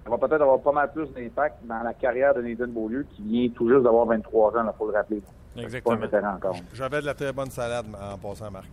elle 0.05 0.11
va 0.11 0.19
peut-être 0.19 0.43
avoir 0.43 0.61
pas 0.61 0.73
mal 0.73 0.93
plus 0.93 1.09
d'impact 1.13 1.65
dans 1.65 1.81
la 1.83 1.95
carrière 1.95 2.35
de 2.35 2.43
Nathan 2.43 2.67
Beaulieu, 2.67 3.07
qui 3.15 3.23
vient 3.23 3.49
tout 3.51 3.69
juste 3.69 3.85
d'avoir 3.85 4.07
23 4.07 4.57
ans, 4.57 4.65
il 4.67 4.77
faut 4.77 4.91
le 4.91 4.95
rappeler. 4.95 5.23
Exactement. 5.57 5.97
encore. 6.35 6.57
J'avais 6.75 7.01
de 7.01 7.07
la 7.07 7.15
très 7.15 7.33
bonne 7.33 7.51
salade 7.51 7.87
en 7.95 8.19
passant, 8.19 8.51
Marc. 8.51 8.69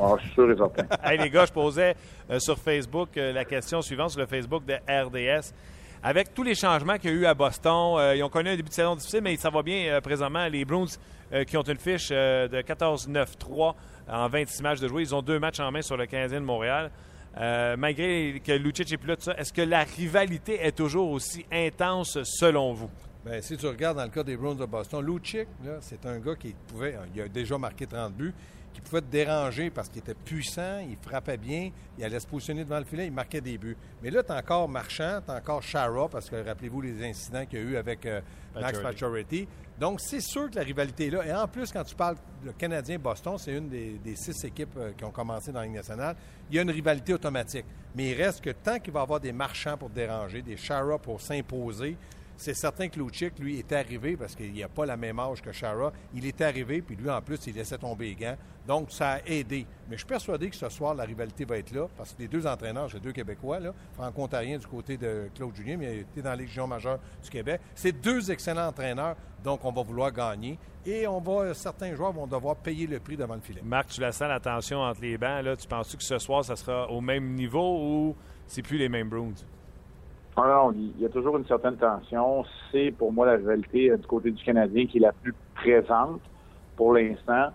Ah, 0.00 0.14
je 0.18 0.22
suis 0.24 0.34
sûr 0.34 0.50
et 0.50 0.56
certain. 0.56 0.84
hey, 1.04 1.18
les 1.18 1.28
gars, 1.28 1.44
je 1.44 1.52
posais 1.52 1.94
euh, 2.30 2.38
sur 2.38 2.56
Facebook 2.56 3.16
euh, 3.16 3.32
la 3.32 3.44
question 3.44 3.82
suivante 3.82 4.10
sur 4.10 4.20
le 4.20 4.26
Facebook 4.26 4.64
de 4.64 4.74
RDS 4.74 5.52
avec 6.02 6.34
tous 6.34 6.42
les 6.42 6.54
changements 6.54 6.98
qu'il 6.98 7.10
y 7.10 7.12
a 7.12 7.16
eu 7.16 7.26
à 7.26 7.34
Boston, 7.34 7.94
euh, 7.96 8.16
ils 8.16 8.22
ont 8.24 8.28
connu 8.28 8.48
un 8.48 8.56
début 8.56 8.68
de 8.68 8.74
saison 8.74 8.96
difficile, 8.96 9.20
mais 9.22 9.36
ça 9.36 9.50
va 9.50 9.62
bien 9.62 9.86
euh, 9.86 10.00
présentement. 10.00 10.48
Les 10.48 10.64
Bruins 10.64 10.86
euh, 11.32 11.44
qui 11.44 11.56
ont 11.56 11.62
une 11.62 11.78
fiche 11.78 12.08
de 12.08 12.60
14-9-3 12.60 13.74
en 14.08 14.28
26 14.28 14.62
matchs 14.62 14.80
de 14.80 14.88
jouer, 14.88 15.02
ils 15.02 15.14
ont 15.14 15.22
deux 15.22 15.38
matchs 15.38 15.60
en 15.60 15.70
main 15.70 15.80
sur 15.80 15.96
le 15.96 16.06
Canadien 16.06 16.40
de 16.40 16.44
Montréal. 16.44 16.90
malgré 17.78 18.42
que 18.44 18.52
Lucic 18.52 18.92
est 18.92 18.96
plus 18.96 19.10
là, 19.10 19.16
ça, 19.18 19.34
est-ce 19.38 19.52
que 19.52 19.62
la 19.62 19.84
rivalité 19.84 20.60
est 20.60 20.76
toujours 20.76 21.10
aussi 21.10 21.46
intense 21.52 22.18
selon 22.24 22.72
vous? 22.72 22.90
Bien, 23.24 23.40
si 23.40 23.56
tu 23.56 23.66
regardes 23.68 23.98
dans 23.98 24.04
le 24.04 24.10
cas 24.10 24.24
des 24.24 24.36
Bruins 24.36 24.56
de 24.56 24.66
Boston, 24.66 25.06
Lucic, 25.06 25.46
c'est 25.80 26.04
un 26.04 26.18
gars 26.18 26.34
qui 26.34 26.52
pouvait, 26.66 26.96
il 27.14 27.22
a 27.22 27.28
déjà 27.28 27.56
marqué 27.56 27.86
30 27.86 28.12
buts, 28.12 28.34
qui 28.72 28.80
pouvait 28.80 29.00
te 29.00 29.10
déranger 29.10 29.70
parce 29.70 29.88
qu'il 29.88 29.98
était 29.98 30.14
puissant, 30.14 30.78
il 30.78 30.96
frappait 30.96 31.36
bien, 31.36 31.70
il 31.98 32.04
allait 32.04 32.20
se 32.20 32.26
positionner 32.26 32.64
devant 32.64 32.78
le 32.78 32.84
filet, 32.84 33.06
il 33.06 33.12
marquait 33.12 33.40
des 33.40 33.58
buts. 33.58 33.76
Mais 34.02 34.10
là, 34.10 34.22
tu 34.22 34.32
encore 34.32 34.68
Marchand, 34.68 35.20
tu 35.24 35.30
as 35.30 35.36
encore 35.36 35.62
Shara, 35.62 36.08
parce 36.08 36.28
que 36.28 36.36
rappelez-vous 36.36 36.80
les 36.80 37.04
incidents 37.04 37.44
qu'il 37.46 37.58
y 37.58 37.62
a 37.62 37.64
eu 37.64 37.76
avec 37.76 38.06
euh, 38.06 38.20
Max 38.54 38.78
Pacioretty. 38.80 39.46
Donc, 39.78 40.00
c'est 40.00 40.20
sûr 40.20 40.50
que 40.50 40.56
la 40.56 40.62
rivalité 40.62 41.06
est 41.06 41.10
là. 41.10 41.26
Et 41.26 41.32
en 41.32 41.48
plus, 41.48 41.72
quand 41.72 41.84
tu 41.84 41.94
parles 41.94 42.16
le 42.44 42.52
Canadien-Boston, 42.52 43.36
c'est 43.38 43.52
une 43.56 43.68
des, 43.68 44.16
six 44.16 44.44
équipes 44.44 44.76
euh, 44.76 44.92
qui 44.96 45.04
ont 45.04 45.10
commencé 45.10 45.50
dans 45.50 45.60
la 45.60 45.66
Ligue 45.66 45.74
nationale, 45.74 46.16
il 46.50 46.56
y 46.56 46.58
a 46.58 46.62
une 46.62 46.70
rivalité 46.70 47.14
automatique. 47.14 47.64
Mais 47.94 48.10
il 48.10 48.22
reste 48.22 48.42
que 48.42 48.50
tant 48.50 48.78
qu'il 48.78 48.92
va 48.92 49.00
y 49.00 49.02
avoir 49.02 49.20
des 49.20 49.32
marchands 49.32 49.76
pour 49.76 49.90
déranger, 49.90 50.42
des 50.42 50.56
Shara 50.56 50.98
pour 50.98 51.20
s'imposer, 51.20 51.96
c'est 52.36 52.54
certain 52.54 52.88
que 52.88 52.98
Lucic, 52.98 53.38
lui, 53.38 53.58
est 53.58 53.72
arrivé 53.72 54.16
parce 54.16 54.34
qu'il 54.34 54.52
n'a 54.52 54.68
pas 54.68 54.86
la 54.86 54.96
même 54.96 55.18
âge 55.18 55.40
que 55.40 55.52
Shara. 55.52 55.92
Il 56.14 56.26
est 56.26 56.40
arrivé, 56.40 56.82
puis 56.82 56.96
lui, 56.96 57.08
en 57.08 57.20
plus, 57.22 57.38
il 57.46 57.54
laissait 57.54 57.78
tomber 57.78 58.06
les 58.06 58.14
gants. 58.14 58.36
Donc, 58.66 58.90
ça 58.90 59.12
a 59.12 59.18
aidé. 59.26 59.66
Mais 59.88 59.96
je 59.96 59.98
suis 59.98 60.06
persuadé 60.06 60.48
que 60.48 60.56
ce 60.56 60.68
soir, 60.68 60.94
la 60.94 61.04
rivalité 61.04 61.44
va 61.44 61.58
être 61.58 61.72
là 61.72 61.86
parce 61.96 62.12
que 62.12 62.22
les 62.22 62.28
deux 62.28 62.46
entraîneurs, 62.46 62.88
j'ai 62.88 63.00
deux 63.00 63.12
Québécois, 63.12 63.58
là, 63.58 63.72
franco-ontarien 63.94 64.58
du 64.58 64.66
côté 64.66 64.96
de 64.96 65.28
Claude 65.34 65.54
Julien, 65.54 65.76
mais 65.76 65.96
il 65.96 66.00
était 66.00 66.22
dans 66.22 66.30
la 66.30 66.36
Légion 66.36 66.66
majeure 66.66 66.98
du 67.22 67.28
Québec. 67.28 67.60
C'est 67.74 67.92
deux 67.92 68.30
excellents 68.30 68.68
entraîneurs, 68.68 69.16
donc 69.42 69.64
on 69.64 69.72
va 69.72 69.82
vouloir 69.82 70.12
gagner. 70.12 70.58
Et 70.86 71.06
on 71.06 71.20
va, 71.20 71.54
certains 71.54 71.94
joueurs 71.94 72.12
vont 72.12 72.26
devoir 72.26 72.56
payer 72.56 72.86
le 72.86 72.98
prix 72.98 73.16
devant 73.16 73.34
le 73.34 73.40
filet. 73.40 73.62
Marc, 73.64 73.88
tu 73.88 74.00
la 74.00 74.10
sens 74.10 74.28
la 74.28 74.40
tension 74.40 74.80
entre 74.80 75.00
les 75.00 75.16
bancs. 75.16 75.44
Là. 75.44 75.56
Tu 75.56 75.68
penses 75.68 75.94
que 75.94 76.02
ce 76.02 76.18
soir, 76.18 76.44
ça 76.44 76.56
sera 76.56 76.90
au 76.90 77.00
même 77.00 77.34
niveau 77.34 77.78
ou 77.78 78.16
c'est 78.46 78.62
plus 78.62 78.78
les 78.78 78.88
mêmes 78.88 79.08
Bruins? 79.08 79.34
Alors, 80.36 80.72
il 80.74 80.98
y 81.00 81.04
a 81.04 81.08
toujours 81.08 81.36
une 81.36 81.46
certaine 81.46 81.76
tension. 81.76 82.44
C'est 82.70 82.90
pour 82.96 83.12
moi 83.12 83.26
la 83.26 83.36
rivalité 83.36 83.90
euh, 83.90 83.96
du 83.96 84.06
côté 84.06 84.30
du 84.30 84.42
Canadien 84.42 84.86
qui 84.86 84.96
est 84.96 85.02
la 85.02 85.12
plus 85.12 85.34
présente 85.54 86.20
pour 86.76 86.94
l'instant. 86.94 87.50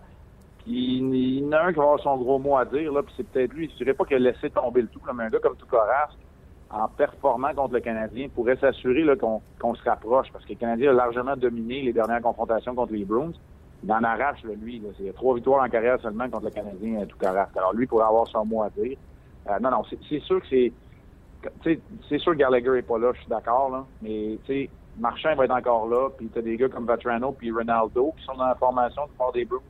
Il, 0.68 1.40
y 1.40 1.44
en 1.46 1.52
a 1.52 1.62
un 1.62 1.72
qui 1.72 1.78
va 1.78 1.84
avoir 1.84 2.00
son 2.00 2.18
gros 2.18 2.38
mot 2.38 2.56
à 2.56 2.64
dire, 2.66 2.92
là, 2.92 3.02
puis 3.02 3.14
c'est 3.16 3.26
peut-être 3.26 3.52
lui. 3.54 3.70
Je 3.70 3.76
dirais 3.82 3.94
pas 3.94 4.04
qu'il 4.04 4.16
a 4.16 4.20
laissé 4.20 4.50
tomber 4.50 4.82
le 4.82 4.88
tout, 4.88 5.00
comme 5.00 5.20
un 5.20 5.30
gars 5.30 5.38
comme 5.38 5.56
Toukaras, 5.56 6.10
en 6.70 6.88
performant 6.88 7.54
contre 7.54 7.74
le 7.74 7.80
Canadien, 7.80 8.28
pourrait 8.28 8.56
s'assurer 8.56 9.04
qu'on 9.16 9.74
se 9.74 9.82
rapproche, 9.82 10.28
parce 10.30 10.44
que 10.44 10.50
le 10.50 10.58
Canadien 10.58 10.90
a 10.90 10.94
largement 10.94 11.36
dominé 11.36 11.82
les 11.82 11.92
dernières 11.92 12.20
confrontations 12.20 12.74
contre 12.74 12.92
les 12.92 13.04
Bruins. 13.04 13.32
Il 13.82 13.90
en 13.92 14.02
arrache, 14.02 14.42
là, 14.44 14.52
lui. 14.60 14.82
Il 14.98 15.06
y 15.06 15.08
a 15.08 15.12
trois 15.12 15.34
victoires 15.34 15.64
en 15.64 15.68
carrière 15.68 16.00
seulement 16.00 16.28
contre 16.28 16.46
le 16.46 16.50
Canadien 16.50 17.06
Toukaras. 17.06 17.48
Alors 17.56 17.72
lui 17.72 17.86
pourrait 17.86 18.06
avoir 18.06 18.26
son 18.28 18.44
mot 18.44 18.62
à 18.62 18.70
dire. 18.70 18.98
Euh, 19.48 19.58
non, 19.60 19.70
non, 19.70 19.82
c'est 20.08 20.20
sûr 20.20 20.40
que 20.42 20.48
c'est 20.50 20.72
c'est 22.08 22.18
sûr 22.18 22.32
que 22.32 22.38
Gallagher 22.38 22.70
n'est 22.70 22.82
pas 22.82 22.98
là, 22.98 23.12
je 23.14 23.20
suis 23.20 23.28
d'accord, 23.28 23.70
là, 23.70 23.84
mais 24.02 24.38
Marchand 24.98 25.34
va 25.36 25.44
être 25.44 25.54
encore 25.54 25.88
là, 25.88 26.08
puis 26.16 26.28
tu 26.28 26.38
as 26.38 26.42
des 26.42 26.56
gars 26.56 26.68
comme 26.68 26.86
Vetrano 26.86 27.32
puis 27.32 27.52
Ronaldo 27.52 28.12
qui 28.18 28.24
sont 28.24 28.34
dans 28.34 28.46
la 28.46 28.56
formation 28.56 29.02
du 29.06 29.40
des 29.40 29.44
Brooks. 29.44 29.62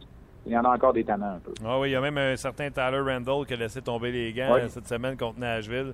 Il 0.47 0.53
y 0.53 0.59
en 0.59 0.65
a 0.65 0.71
encore 0.71 0.93
des 0.93 1.05
talents 1.05 1.35
un 1.35 1.39
peu. 1.39 1.53
Ah 1.65 1.79
oui, 1.79 1.91
il 1.91 1.93
y 1.93 1.97
a 1.97 2.01
même 2.01 2.17
un 2.17 2.37
certain 2.37 2.71
Tyler 2.71 3.01
Randall 3.01 3.47
qui 3.47 3.55
a 3.55 3.57
laissé 3.57 3.83
tomber 3.83 4.11
les 4.11 4.33
gants 4.33 4.57
cette 4.69 4.89
semaine 4.89 5.17
contre 5.17 5.39
Nashville. 5.39 5.93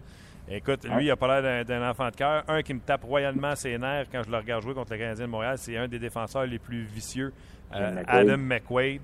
Écoute, 0.49 0.85
lui, 0.85 1.07
il 1.07 1.11
a 1.11 1.17
pas 1.17 1.41
l'air 1.41 1.65
d'un 1.65 1.91
enfant 1.91 2.09
de 2.11 2.17
cœur. 2.17 2.45
Un 2.49 2.63
qui 2.63 2.75
me 2.75 2.81
tape 2.81 3.05
royalement 3.05 3.57
ses 3.57 3.79
nerfs 3.79 4.07
quand 4.13 4.23
je 4.23 4.31
le 4.31 4.37
regarde 4.37 4.63
jouer 4.63 4.75
contre 4.75 4.93
le 4.93 4.99
Canadien 4.99 5.25
de 5.25 5.31
Montréal, 5.31 5.57
c'est 5.59 5.77
un 5.77 5.89
des 5.89 5.99
défenseurs 5.99 6.47
les 6.47 6.59
plus 6.59 6.83
vicieux, 6.83 7.33
euh, 7.75 8.03
Adam 8.07 8.37
McQuaid. 8.37 9.01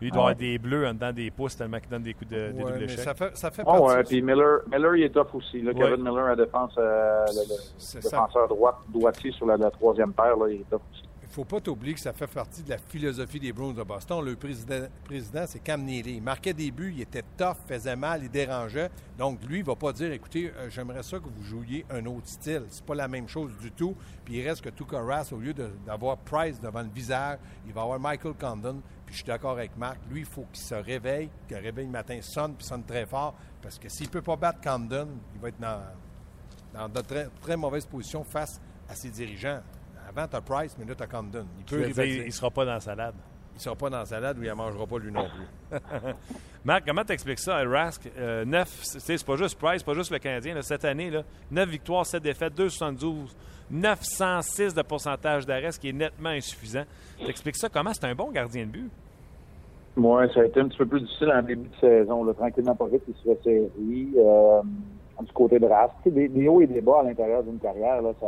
Lui, 0.00 0.08
il 0.08 0.10
doit 0.10 0.24
ah 0.24 0.24
avoir 0.26 0.36
des 0.36 0.58
bleus 0.58 0.86
en 0.86 0.92
dedans 0.92 1.12
des 1.12 1.30
pouces 1.30 1.56
tellement 1.56 1.78
qu'il 1.80 1.88
donne 1.88 2.02
des 2.02 2.12
coups 2.12 2.30
de, 2.30 2.50
des 2.52 2.62
ouais, 2.62 2.72
double 2.72 2.90
Ça 2.90 3.14
fait, 3.14 3.34
ça 3.34 3.50
fait 3.50 3.62
oh, 3.64 3.88
ouais, 3.88 4.04
puis 4.04 4.20
Miller, 4.20 4.60
Miller, 4.70 4.96
il 4.96 5.04
est 5.04 5.08
tough 5.08 5.34
aussi. 5.34 5.62
Là, 5.62 5.72
Kevin 5.72 6.02
Miller, 6.02 6.26
à 6.26 6.36
défense, 6.36 6.74
euh, 6.76 7.24
le, 7.28 8.02
défenseur 8.02 8.46
droit, 8.46 8.84
droitier 8.88 9.32
sur 9.32 9.46
la, 9.46 9.70
troisième 9.70 10.12
paire, 10.12 10.36
là, 10.36 10.48
il 10.50 10.60
est 10.60 10.70
tough 10.70 10.82
aussi. 10.92 11.05
Il 11.26 11.30
ne 11.30 11.34
faut 11.34 11.44
pas 11.44 11.60
t'oublier 11.60 11.92
que 11.92 12.00
ça 12.00 12.12
fait 12.12 12.28
partie 12.28 12.62
de 12.62 12.70
la 12.70 12.78
philosophie 12.78 13.40
des 13.40 13.52
Bruins 13.52 13.72
de 13.72 13.82
Boston. 13.82 14.24
Le 14.24 14.36
président, 14.36 14.86
président 15.04 15.44
c'est 15.46 15.58
Cam 15.58 15.82
Neely. 15.82 16.14
Il 16.14 16.22
marquait 16.22 16.54
des 16.54 16.70
buts, 16.70 16.92
il 16.94 17.02
était 17.02 17.24
tough, 17.36 17.56
faisait 17.66 17.96
mal, 17.96 18.22
il 18.22 18.30
dérangeait. 18.30 18.90
Donc, 19.18 19.42
lui, 19.44 19.58
il 19.58 19.62
ne 19.62 19.66
va 19.66 19.74
pas 19.74 19.92
dire, 19.92 20.12
écoutez, 20.12 20.52
euh, 20.56 20.70
j'aimerais 20.70 21.02
ça 21.02 21.18
que 21.18 21.24
vous 21.28 21.42
jouiez 21.42 21.84
un 21.90 22.06
autre 22.06 22.28
style. 22.28 22.62
C'est 22.70 22.84
pas 22.84 22.94
la 22.94 23.08
même 23.08 23.28
chose 23.28 23.50
du 23.60 23.72
tout. 23.72 23.96
Puis 24.24 24.36
il 24.36 24.48
reste 24.48 24.62
que 24.62 24.70
Tuka 24.70 25.00
Rass, 25.02 25.32
au 25.32 25.38
lieu 25.38 25.52
d'avoir 25.52 26.16
Price 26.18 26.60
devant 26.60 26.82
le 26.82 26.88
visage, 26.88 27.38
il 27.66 27.72
va 27.72 27.82
avoir 27.82 27.98
Michael 27.98 28.34
Condon. 28.34 28.80
Puis 29.04 29.14
je 29.14 29.16
suis 29.16 29.26
d'accord 29.26 29.52
avec 29.52 29.76
Marc. 29.76 29.98
Lui, 30.08 30.20
il 30.20 30.26
faut 30.26 30.46
qu'il 30.52 30.62
se 30.62 30.76
réveille, 30.76 31.28
que 31.48 31.54
le 31.56 31.60
réveil 31.60 31.88
matin 31.88 32.18
sonne, 32.22 32.54
puis 32.54 32.64
sonne 32.64 32.84
très 32.84 33.04
fort. 33.04 33.34
Parce 33.60 33.80
que 33.80 33.88
s'il 33.88 34.06
ne 34.06 34.12
peut 34.12 34.22
pas 34.22 34.36
battre 34.36 34.60
Condon, 34.60 35.08
il 35.34 35.40
va 35.40 35.48
être 35.48 35.60
dans, 35.60 35.82
dans 36.72 36.88
de 36.88 37.00
très, 37.00 37.28
très 37.40 37.56
mauvaise 37.56 37.84
position 37.84 38.22
face 38.22 38.60
à 38.88 38.94
ses 38.94 39.10
dirigeants. 39.10 39.60
Avant, 40.16 40.28
tu 40.28 40.36
as 40.36 40.40
Price, 40.40 40.76
mais 40.78 40.86
là, 40.86 40.94
tu 40.94 41.02
as 41.02 41.06
Condon. 41.06 41.46
Il 41.58 41.64
peut 41.64 42.06
Il 42.06 42.24
ne 42.26 42.30
sera 42.30 42.50
pas 42.50 42.64
dans 42.64 42.72
la 42.72 42.80
salade. 42.80 43.14
Il 43.52 43.56
ne 43.56 43.60
sera 43.60 43.76
pas 43.76 43.90
dans 43.90 43.98
la 43.98 44.06
salade 44.06 44.38
ou 44.38 44.42
il 44.42 44.48
ne 44.48 44.54
mangera 44.54 44.86
pas 44.86 44.98
lui 44.98 45.12
non 45.12 45.26
plus. 45.28 45.78
Marc, 46.64 46.84
comment 46.86 47.04
tu 47.04 47.12
expliques 47.12 47.38
ça 47.38 47.56
à 47.56 47.64
Rask? 47.64 48.10
Euh, 48.18 48.44
9, 48.44 48.68
c'est 48.82 49.24
pas 49.24 49.36
juste 49.36 49.58
Price, 49.58 49.82
pas 49.82 49.94
juste 49.94 50.10
le 50.10 50.18
Canadien. 50.18 50.60
cette 50.62 50.84
année, 50.84 51.10
là, 51.10 51.22
9 51.50 51.68
victoires, 51.68 52.06
7 52.06 52.22
défaites, 52.22 52.58
2,72, 52.58 53.34
906 53.70 54.74
de 54.74 54.82
pourcentage 54.82 55.44
d'arrêt, 55.46 55.72
ce 55.72 55.80
qui 55.80 55.90
est 55.90 55.94
nettement 55.94 56.30
insuffisant. 56.30 56.84
Tu 57.18 57.28
expliques 57.28 57.56
ça 57.56 57.68
comment? 57.68 57.92
C'est 57.92 58.06
un 58.06 58.14
bon 58.14 58.30
gardien 58.30 58.64
de 58.64 58.70
but. 58.70 58.90
Oui, 59.96 60.24
ça 60.34 60.40
a 60.40 60.44
été 60.44 60.60
un 60.60 60.68
petit 60.68 60.78
peu 60.78 60.86
plus 60.86 61.00
difficile 61.00 61.30
en 61.30 61.42
début 61.42 61.68
de 61.68 61.76
saison. 61.80 62.24
Là. 62.24 62.34
Tranquillement, 62.34 62.74
pas 62.74 62.86
vite, 62.86 63.02
il 63.08 63.14
se 63.14 63.22
fait 63.22 63.42
série. 63.42 64.14
Euh, 64.16 64.60
du 65.20 65.32
côté 65.32 65.58
de 65.58 65.66
Rask. 65.66 65.94
Des, 66.06 66.28
des, 66.28 66.48
hauts 66.48 66.60
et 66.60 66.66
des 66.66 66.82
bas 66.82 67.00
à 67.00 67.02
l'intérieur 67.04 67.42
d'une 67.42 67.58
carrière, 67.58 68.02
là, 68.02 68.12
ça 68.20 68.26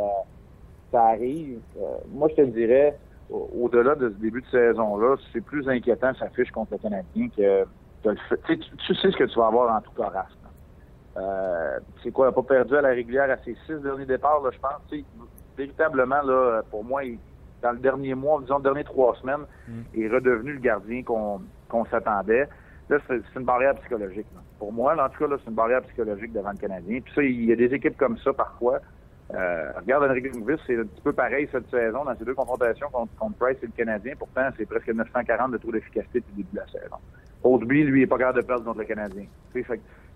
ça 0.91 1.03
arrive. 1.05 1.59
Euh, 1.77 1.97
moi, 2.11 2.27
je 2.29 2.35
te 2.35 2.41
dirais, 2.41 2.97
au-delà 3.29 3.95
de 3.95 4.09
ce 4.09 4.15
début 4.15 4.41
de 4.41 4.47
saison-là, 4.47 5.15
c'est 5.31 5.41
plus 5.41 5.67
inquiétant 5.69 6.13
sa 6.15 6.29
fiche 6.29 6.51
contre 6.51 6.73
le 6.73 6.77
Canadien 6.79 7.29
que 7.35 7.65
tu, 8.47 8.59
tu, 8.59 8.95
sais 8.95 9.11
ce 9.11 9.17
que 9.17 9.25
tu 9.25 9.37
vas 9.37 9.47
avoir 9.47 9.75
en 9.75 9.81
tout 9.81 9.91
cas 9.91 10.09
euh, 11.17 11.79
c'est 12.01 12.11
quoi, 12.11 12.27
il 12.27 12.29
n'a 12.29 12.33
pas 12.33 12.43
perdu 12.43 12.75
à 12.77 12.81
la 12.81 12.89
régulière 12.89 13.29
à 13.29 13.37
ses 13.43 13.55
six 13.65 13.81
derniers 13.81 14.05
départs, 14.05 14.41
là, 14.41 14.51
je 14.53 14.59
pense. 14.59 15.03
véritablement, 15.57 16.21
là, 16.21 16.61
pour 16.69 16.83
moi, 16.83 17.01
dans 17.61 17.71
le 17.71 17.79
dernier 17.79 18.15
mois, 18.15 18.39
disons, 18.41 18.57
les 18.57 18.63
dernières 18.63 18.85
trois 18.85 19.15
semaines, 19.15 19.45
mm. 19.67 19.81
il 19.95 20.03
est 20.03 20.09
redevenu 20.09 20.53
le 20.53 20.59
gardien 20.59 21.03
qu'on 21.03 21.85
s'attendait. 21.91 22.47
là, 22.89 22.97
c'est 23.07 23.21
une 23.35 23.45
barrière 23.45 23.75
psychologique. 23.75 24.27
Pour 24.59 24.71
moi, 24.71 24.93
en 24.93 25.09
tout 25.09 25.27
cas, 25.27 25.35
c'est 25.43 25.49
une 25.49 25.55
barrière 25.55 25.81
psychologique 25.83 26.31
devant 26.31 26.51
le 26.51 26.57
Canadien. 26.57 26.99
Puis 27.01 27.13
ça, 27.13 27.23
il 27.23 27.45
y 27.45 27.51
a 27.51 27.55
des 27.55 27.73
équipes 27.73 27.97
comme 27.97 28.17
ça 28.19 28.31
parfois. 28.33 28.79
Euh, 29.35 29.71
regarde 29.79 30.09
Enrique 30.09 30.33
Lundqvist, 30.33 30.63
c'est 30.65 30.77
un 30.77 30.85
petit 30.85 31.01
peu 31.01 31.13
pareil 31.13 31.47
cette 31.51 31.69
saison 31.69 32.03
dans 32.03 32.15
ces 32.17 32.25
deux 32.25 32.33
confrontations 32.33 32.87
contre, 32.91 33.13
contre 33.15 33.37
Price 33.37 33.57
et 33.61 33.67
le 33.67 33.71
Canadien. 33.71 34.13
Pourtant, 34.17 34.49
c'est 34.57 34.65
presque 34.65 34.89
940 34.89 35.51
de 35.51 35.57
taux 35.57 35.71
d'efficacité 35.71 36.19
depuis 36.19 36.31
le 36.37 36.43
début 36.43 36.55
de 36.55 36.59
la 36.59 36.67
saison. 36.67 36.95
Audeby, 37.43 37.83
lui, 37.83 37.99
il 37.99 38.01
n'est 38.01 38.07
pas 38.07 38.17
capable 38.17 38.41
de 38.41 38.45
perdre 38.45 38.65
contre 38.65 38.79
le 38.79 38.85
Canadien. 38.85 39.25
Fait, 39.53 39.63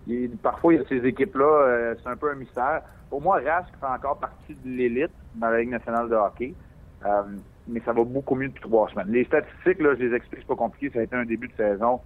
il, 0.06 0.30
parfois, 0.42 0.74
il 0.74 0.80
y 0.80 0.84
a 0.84 0.88
ces 0.88 1.06
équipes-là, 1.06 1.44
euh, 1.44 1.94
c'est 2.02 2.08
un 2.08 2.16
peu 2.16 2.30
un 2.30 2.34
mystère. 2.34 2.82
Pour 3.08 3.22
moi, 3.22 3.40
Rask 3.44 3.70
fait 3.78 3.86
encore 3.86 4.18
partie 4.18 4.54
de 4.54 4.68
l'élite 4.68 5.12
dans 5.36 5.48
la 5.48 5.60
Ligue 5.60 5.70
nationale 5.70 6.08
de 6.08 6.14
hockey. 6.16 6.54
Euh, 7.06 7.22
mais 7.68 7.80
ça 7.84 7.92
va 7.92 8.02
beaucoup 8.04 8.34
mieux 8.34 8.48
depuis 8.48 8.62
trois 8.62 8.88
semaines. 8.88 9.08
Les 9.08 9.24
statistiques, 9.24 9.80
là, 9.80 9.94
je 9.94 10.04
les 10.04 10.16
explique, 10.16 10.40
c'est 10.40 10.48
pas 10.48 10.56
compliqué. 10.56 10.90
Ça 10.92 11.00
a 11.00 11.02
été 11.02 11.14
un 11.14 11.24
début 11.24 11.48
de 11.48 11.54
saison 11.54 12.00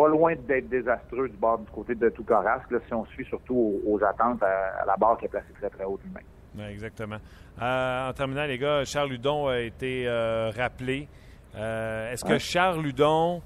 pas 0.00 0.08
loin 0.08 0.34
d'être 0.34 0.68
désastreux 0.70 1.28
du 1.28 1.36
bord 1.36 1.58
du 1.58 1.70
côté 1.70 1.94
de 1.94 2.08
tout 2.08 2.24
là, 2.30 2.58
si 2.86 2.94
on 2.94 3.04
suit 3.06 3.26
surtout 3.26 3.82
aux, 3.86 4.02
attentes 4.02 4.42
à, 4.42 4.84
la 4.86 4.96
barre 4.96 5.18
qui 5.18 5.26
est 5.26 5.28
placée 5.28 5.52
très, 5.58 5.68
très 5.68 5.84
haut 5.84 6.00
lui-même. 6.02 6.70
exactement. 6.70 7.18
Euh, 7.60 8.08
en 8.08 8.12
terminant, 8.14 8.46
les 8.46 8.56
gars, 8.56 8.82
Charles 8.86 9.10
Ludon 9.10 9.48
a 9.48 9.58
été 9.58 10.08
euh, 10.08 10.50
rappelé. 10.56 11.06
Euh, 11.54 12.12
est-ce 12.12 12.24
que 12.24 12.38
Charles 12.38 12.80
Ludon 12.80 13.42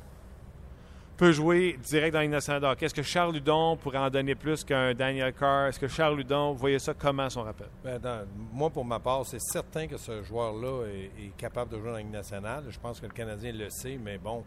peut 1.16 1.32
jouer 1.32 1.76
direct 1.82 2.14
dans 2.14 2.20
une 2.20 2.30
nationale 2.30 2.76
Est-ce 2.80 2.94
que 2.94 3.02
Charles 3.02 3.34
Ludon 3.34 3.76
pourrait 3.76 3.98
en 3.98 4.10
donner 4.10 4.36
plus 4.36 4.62
qu'un 4.62 4.94
Daniel 4.94 5.32
Carr? 5.32 5.66
Est-ce 5.66 5.80
que 5.80 5.88
Charles 5.88 6.16
Ludon, 6.18 6.52
vous 6.52 6.58
voyez 6.58 6.78
ça 6.78 6.94
comment 6.94 7.28
son 7.30 7.42
rappel? 7.42 7.66
Ben, 7.82 8.26
moi, 8.52 8.70
pour 8.70 8.84
ma 8.84 9.00
part, 9.00 9.26
c'est 9.26 9.40
certain 9.40 9.88
que 9.88 9.96
ce 9.96 10.22
joueur-là 10.22 10.86
est, 10.86 11.24
est, 11.24 11.36
capable 11.36 11.72
de 11.72 11.80
jouer 11.80 11.90
dans 11.90 11.98
une 11.98 12.12
nationale. 12.12 12.62
Je 12.68 12.78
pense 12.78 13.00
que 13.00 13.06
le 13.06 13.12
Canadien 13.12 13.50
le 13.52 13.70
sait, 13.70 13.98
mais 14.00 14.18
bon, 14.18 14.44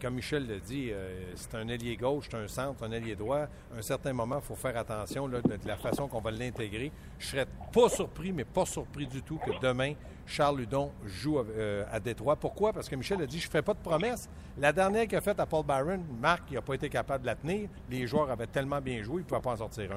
comme 0.00 0.14
Michel 0.14 0.46
le 0.46 0.58
dit, 0.60 0.90
euh, 0.90 1.32
c'est 1.34 1.54
un 1.54 1.68
ailier 1.68 1.96
gauche, 1.96 2.28
c'est 2.30 2.36
un 2.36 2.48
centre, 2.48 2.82
un 2.84 2.90
ailier 2.90 3.14
droit. 3.14 3.40
À 3.74 3.78
un 3.78 3.82
certain 3.82 4.12
moment, 4.12 4.36
il 4.36 4.46
faut 4.46 4.54
faire 4.54 4.76
attention 4.76 5.28
de, 5.28 5.40
la 5.66 5.76
façon 5.76 6.08
qu'on 6.08 6.20
va 6.20 6.30
l'intégrer. 6.30 6.90
Je 7.18 7.26
serais 7.26 7.46
pas 7.72 7.88
surpris, 7.88 8.32
mais 8.32 8.44
pas 8.44 8.64
surpris 8.64 9.06
du 9.06 9.22
tout 9.22 9.38
que 9.38 9.50
demain, 9.60 9.92
Charles 10.26 10.58
Ludon 10.60 10.90
joue 11.04 11.38
euh, 11.38 11.84
à 11.92 12.00
Détroit. 12.00 12.36
Pourquoi? 12.36 12.72
Parce 12.72 12.88
que 12.88 12.96
Michel 12.96 13.20
a 13.22 13.26
dit, 13.26 13.38
je 13.38 13.46
ne 13.46 13.50
fais 13.50 13.62
pas 13.62 13.74
de 13.74 13.78
promesses. 13.78 14.28
La 14.58 14.72
dernière 14.72 15.06
qu'il 15.06 15.18
a 15.18 15.20
faite 15.20 15.38
à 15.38 15.46
Paul 15.46 15.64
Byron, 15.66 16.02
Marc, 16.20 16.50
n'a 16.50 16.62
pas 16.62 16.74
été 16.74 16.88
capable 16.88 17.22
de 17.22 17.26
la 17.26 17.34
tenir. 17.34 17.68
Les 17.90 18.06
joueurs 18.06 18.30
avaient 18.30 18.46
tellement 18.46 18.80
bien 18.80 19.02
joué, 19.02 19.16
il 19.16 19.24
ne 19.24 19.28
pouvait 19.28 19.40
pas 19.40 19.52
en 19.52 19.56
sortir 19.56 19.92
un. 19.92 19.96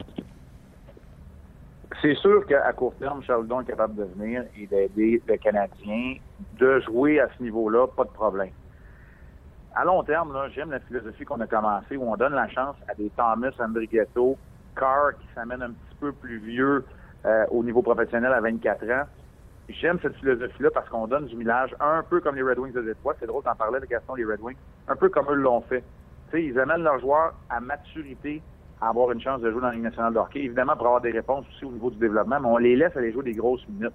C'est 2.01 2.15
sûr 2.15 2.45
qu'à 2.47 2.73
court 2.73 2.93
terme, 2.95 3.23
Charles 3.23 3.43
Ludon 3.43 3.61
est 3.61 3.65
capable 3.65 3.95
de 3.95 4.03
venir 4.03 4.43
et 4.57 4.67
d'aider 4.67 5.21
le 5.25 5.37
Canadien 5.37 6.15
de 6.59 6.79
jouer 6.81 7.19
à 7.21 7.29
ce 7.37 7.43
niveau-là, 7.43 7.87
pas 7.87 8.03
de 8.03 8.09
problème 8.09 8.51
à 9.75 9.85
long 9.85 10.03
terme, 10.03 10.37
j'aime 10.53 10.71
la 10.71 10.79
philosophie 10.79 11.25
qu'on 11.25 11.39
a 11.41 11.47
commencé 11.47 11.97
où 11.97 12.03
on 12.03 12.15
donne 12.15 12.33
la 12.33 12.47
chance 12.49 12.75
à 12.87 12.93
des 12.93 13.09
Thomas, 13.11 13.51
Andrighetto, 13.59 14.37
Carr 14.75 15.13
qui 15.19 15.27
s'amène 15.33 15.61
un 15.61 15.71
petit 15.71 15.95
peu 15.99 16.11
plus 16.11 16.37
vieux 16.37 16.85
euh, 17.25 17.45
au 17.49 17.63
niveau 17.63 17.81
professionnel 17.81 18.31
à 18.33 18.41
24 18.41 18.83
ans. 18.91 19.03
J'aime 19.69 19.97
cette 20.01 20.15
philosophie-là 20.17 20.69
parce 20.73 20.89
qu'on 20.89 21.07
donne 21.07 21.25
du 21.25 21.35
millage 21.35 21.73
un 21.79 22.03
peu 22.03 22.19
comme 22.19 22.35
les 22.35 22.43
Red 22.43 22.59
Wings 22.59 22.73
de 22.73 22.81
Détroit. 22.81 23.15
C'est 23.19 23.27
drôle 23.27 23.43
d'en 23.43 23.55
parler 23.55 23.79
de 23.79 23.85
Gaston, 23.85 24.15
les 24.15 24.25
Red 24.25 24.41
Wings, 24.41 24.57
un 24.87 24.95
peu 24.95 25.09
comme 25.09 25.25
eux 25.29 25.35
l'ont 25.35 25.61
fait. 25.61 25.83
sais, 26.31 26.43
ils 26.43 26.59
amènent 26.59 26.83
leurs 26.83 26.99
joueurs 26.99 27.33
à 27.49 27.59
maturité, 27.59 28.41
à 28.81 28.89
avoir 28.89 29.11
une 29.11 29.21
chance 29.21 29.41
de 29.41 29.49
jouer 29.49 29.61
dans 29.61 29.67
la 29.67 29.73
Ligue 29.73 29.83
nationale 29.83 30.13
de 30.13 30.19
hockey. 30.19 30.39
Évidemment, 30.39 30.75
pour 30.75 30.87
avoir 30.87 31.01
des 31.01 31.11
réponses 31.11 31.45
aussi 31.49 31.65
au 31.65 31.71
niveau 31.71 31.89
du 31.89 31.97
développement, 31.97 32.39
mais 32.39 32.47
on 32.47 32.57
les 32.57 32.75
laisse 32.75 32.95
aller 32.97 33.11
jouer 33.11 33.23
des 33.23 33.33
grosses 33.33 33.65
minutes. 33.69 33.93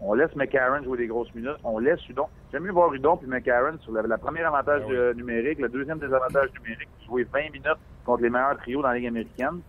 On 0.00 0.14
laisse 0.14 0.34
McCarron 0.36 0.82
jouer 0.84 0.98
des 0.98 1.06
grosses 1.06 1.34
minutes. 1.34 1.56
On 1.64 1.78
laisse 1.78 2.06
Udon. 2.08 2.26
J'aime 2.52 2.64
mieux 2.64 2.72
voir 2.72 2.92
Udon 2.92 3.16
puis 3.16 3.26
McCarron 3.26 3.78
sur 3.80 3.92
la, 3.92 4.18
première 4.18 4.48
avantage 4.48 4.82
ah 4.88 5.14
numérique, 5.14 5.58
le 5.58 5.68
deuxième 5.68 5.98
désavantage 5.98 6.50
numérique, 6.60 6.88
jouer 7.06 7.24
20 7.24 7.52
minutes 7.52 7.78
contre 8.04 8.22
les 8.22 8.30
meilleurs 8.30 8.56
trios 8.58 8.82
dans 8.82 8.88
la 8.88 8.96
Ligue 8.96 9.08
américaine. 9.08 9.60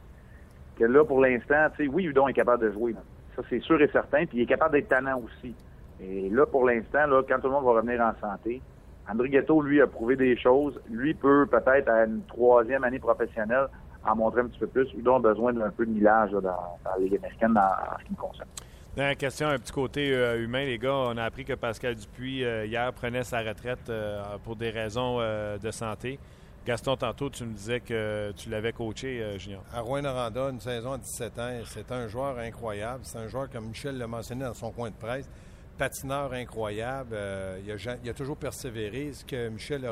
Que 0.78 0.84
là, 0.84 1.04
pour 1.04 1.22
l'instant, 1.22 1.68
tu 1.76 1.86
sais, 1.86 1.92
oui, 1.92 2.06
Udon 2.06 2.28
est 2.28 2.34
capable 2.34 2.64
de 2.64 2.72
jouer. 2.72 2.94
Ça, 3.36 3.42
c'est 3.50 3.62
sûr 3.62 3.82
et 3.82 3.88
certain. 3.88 4.26
Puis 4.26 4.40
il 4.40 4.42
est 4.42 4.48
capable 4.48 4.74
d'être 4.74 4.90
tannant 4.90 5.20
aussi. 5.20 5.56
Et 6.00 6.30
là, 6.30 6.46
pour 6.46 6.66
l'instant, 6.66 7.08
là, 7.08 7.24
quand 7.28 7.40
tout 7.40 7.48
le 7.48 7.54
monde 7.54 7.66
va 7.66 7.72
revenir 7.72 8.02
en 8.02 8.14
santé, 8.20 8.62
André 9.10 9.30
Ghetto, 9.30 9.62
lui, 9.62 9.82
a 9.82 9.88
prouvé 9.88 10.16
des 10.16 10.38
choses. 10.38 10.80
Lui 10.90 11.14
peut 11.14 11.48
peut-être 11.50 11.90
à 11.90 12.06
une 12.06 12.22
troisième 12.28 12.84
année 12.84 13.00
professionnelle 13.00 13.68
en 14.06 14.16
montrer 14.16 14.42
un 14.42 14.48
petit 14.48 14.60
peu 14.60 14.68
plus. 14.68 14.94
Udon 14.94 15.16
a 15.16 15.20
besoin 15.20 15.54
d'un 15.54 15.70
peu 15.70 15.86
de 15.86 15.92
millage 15.92 16.32
dans, 16.32 16.78
la 16.86 16.98
Ligue 17.00 17.16
américaine 17.16 17.58
en 17.58 17.98
ce 18.00 18.04
qui 18.06 18.12
me 18.12 18.18
concerne. 18.18 18.50
Dernière 18.98 19.18
question, 19.18 19.48
un 19.48 19.60
petit 19.60 19.72
côté 19.72 20.12
euh, 20.12 20.44
humain, 20.44 20.66
les 20.66 20.80
gars. 20.80 20.92
On 20.92 21.18
a 21.18 21.24
appris 21.24 21.46
que 21.46 21.54
Pascal 21.54 21.94
Dupuis, 21.94 22.44
euh, 22.44 22.66
hier, 22.66 22.92
prenait 22.94 23.24
sa 23.24 23.42
retraite 23.42 23.88
euh, 23.90 24.24
pour 24.44 24.56
des 24.56 24.72
raisons 24.72 25.20
de 25.20 25.70
santé. 25.70 26.18
Gaston, 26.66 26.98
tantôt, 26.98 27.30
tu 27.30 27.44
me 27.44 27.54
disais 27.54 27.80
que 27.80 28.34
tu 28.36 28.50
l'avais 28.50 28.74
coaché, 28.74 29.38
Junior. 29.38 29.62
À 29.72 29.82
Rouen-Noranda, 29.82 30.50
une 30.50 30.60
saison 30.60 30.94
à 30.94 30.98
17 30.98 31.38
ans. 31.38 31.60
C'est 31.68 31.92
un 31.92 32.08
joueur 32.08 32.40
incroyable. 32.40 33.02
C'est 33.04 33.20
un 33.20 33.28
joueur, 33.28 33.52
comme 33.52 33.68
Michel 33.68 34.00
l'a 34.00 34.08
mentionné 34.08 34.46
dans 34.46 34.56
son 34.56 34.72
coin 34.72 34.90
de 34.90 34.96
presse, 34.96 35.30
patineur 35.78 36.34
incroyable. 36.34 37.16
il, 37.64 38.10
a, 38.10 38.14
toujours 38.16 38.38
persévéré. 38.38 39.14
Ce 39.14 39.24
que 39.24 39.50
Michel 39.50 39.86
a, 39.86 39.92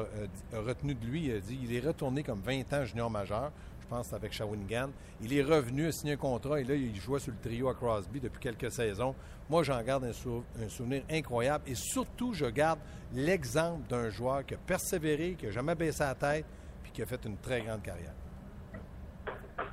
a, 0.57 0.61
retenu 0.61 0.95
de 0.95 1.05
lui, 1.05 1.25
il 1.25 1.35
a 1.35 1.39
dit 1.41 1.59
il 1.61 1.75
est 1.75 1.85
retourné 1.85 2.23
comme 2.23 2.41
20 2.41 2.73
ans 2.73 2.83
junior 2.85 3.11
majeur 3.11 3.51
je 3.85 3.95
pense, 3.95 4.13
avec 4.13 4.33
Shawinigan. 4.33 4.89
Il 5.21 5.37
est 5.37 5.43
revenu, 5.43 5.87
a 5.87 5.91
signé 5.91 6.13
un 6.13 6.17
contrat 6.17 6.59
et 6.59 6.63
là, 6.63 6.75
il 6.75 6.95
jouait 6.95 7.19
sur 7.19 7.31
le 7.31 7.37
trio 7.37 7.69
à 7.69 7.73
Crosby 7.73 8.19
depuis 8.19 8.39
quelques 8.39 8.71
saisons. 8.71 9.13
Moi, 9.49 9.63
j'en 9.63 9.81
garde 9.83 10.05
un, 10.05 10.69
souvenir 10.69 11.03
incroyable 11.11 11.63
et 11.67 11.75
surtout, 11.75 12.33
je 12.33 12.45
garde 12.45 12.79
l'exemple 13.13 13.87
d'un 13.87 14.09
joueur 14.09 14.45
qui 14.45 14.55
a 14.55 14.57
persévéré, 14.57 15.35
qui 15.37 15.45
n'a 15.45 15.51
jamais 15.51 15.75
baissé 15.75 16.03
la 16.03 16.15
tête 16.15 16.45
puis 16.81 16.91
qui 16.91 17.01
a 17.01 17.05
fait 17.05 17.23
une 17.25 17.37
très 17.37 17.61
grande 17.61 17.81
carrière. 17.81 18.13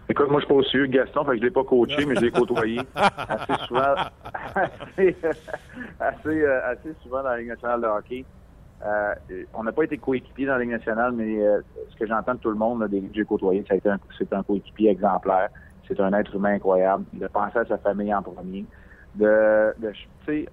Écoute, 0.09 0.29
moi, 0.29 0.41
je 0.41 0.45
suis 0.45 0.55
pas 0.55 0.61
aussi 0.61 0.89
Gaston, 0.89 1.25
fait 1.25 1.31
que 1.31 1.37
je 1.37 1.41
ne 1.41 1.47
l'ai 1.47 1.51
pas 1.51 1.65
coaché, 1.65 2.05
mais 2.05 2.15
je 2.17 2.21
l'ai 2.21 2.31
côtoyé 2.31 2.81
assez 2.95 3.67
souvent, 3.67 3.95
assez, 5.99 6.43
euh, 6.43 6.71
assez, 6.71 6.95
souvent 7.03 7.23
dans 7.23 7.31
la 7.31 7.39
Ligue 7.39 7.49
nationale 7.49 7.81
de 7.81 7.87
hockey. 7.87 8.25
Euh, 8.85 9.15
on 9.55 9.63
n'a 9.63 9.73
pas 9.73 9.85
été 9.85 9.99
coéquipier 9.99 10.47
dans 10.47 10.57
la 10.57 10.65
nationale, 10.65 11.13
mais 11.13 11.41
euh, 11.41 11.61
ce 11.91 11.97
que 11.97 12.07
j'entends 12.07 12.35
de 12.35 12.39
tout 12.39 12.51
le 12.51 12.57
monde, 12.57 12.87
des 12.89 13.01
que 13.01 13.15
j'ai 13.15 13.25
côtoyés, 13.25 13.65
c'est 13.69 14.33
un, 14.33 14.43
coéquipier 14.43 14.91
exemplaire. 14.91 15.49
C'est 15.87 16.01
un 16.01 16.13
être 16.15 16.35
humain 16.35 16.55
incroyable. 16.55 17.05
De 17.13 17.27
penser 17.29 17.59
à 17.59 17.65
sa 17.65 17.79
famille 17.79 18.15
en 18.15 18.23
premier. 18.23 18.65
De, 19.15 19.75
de 19.79 19.93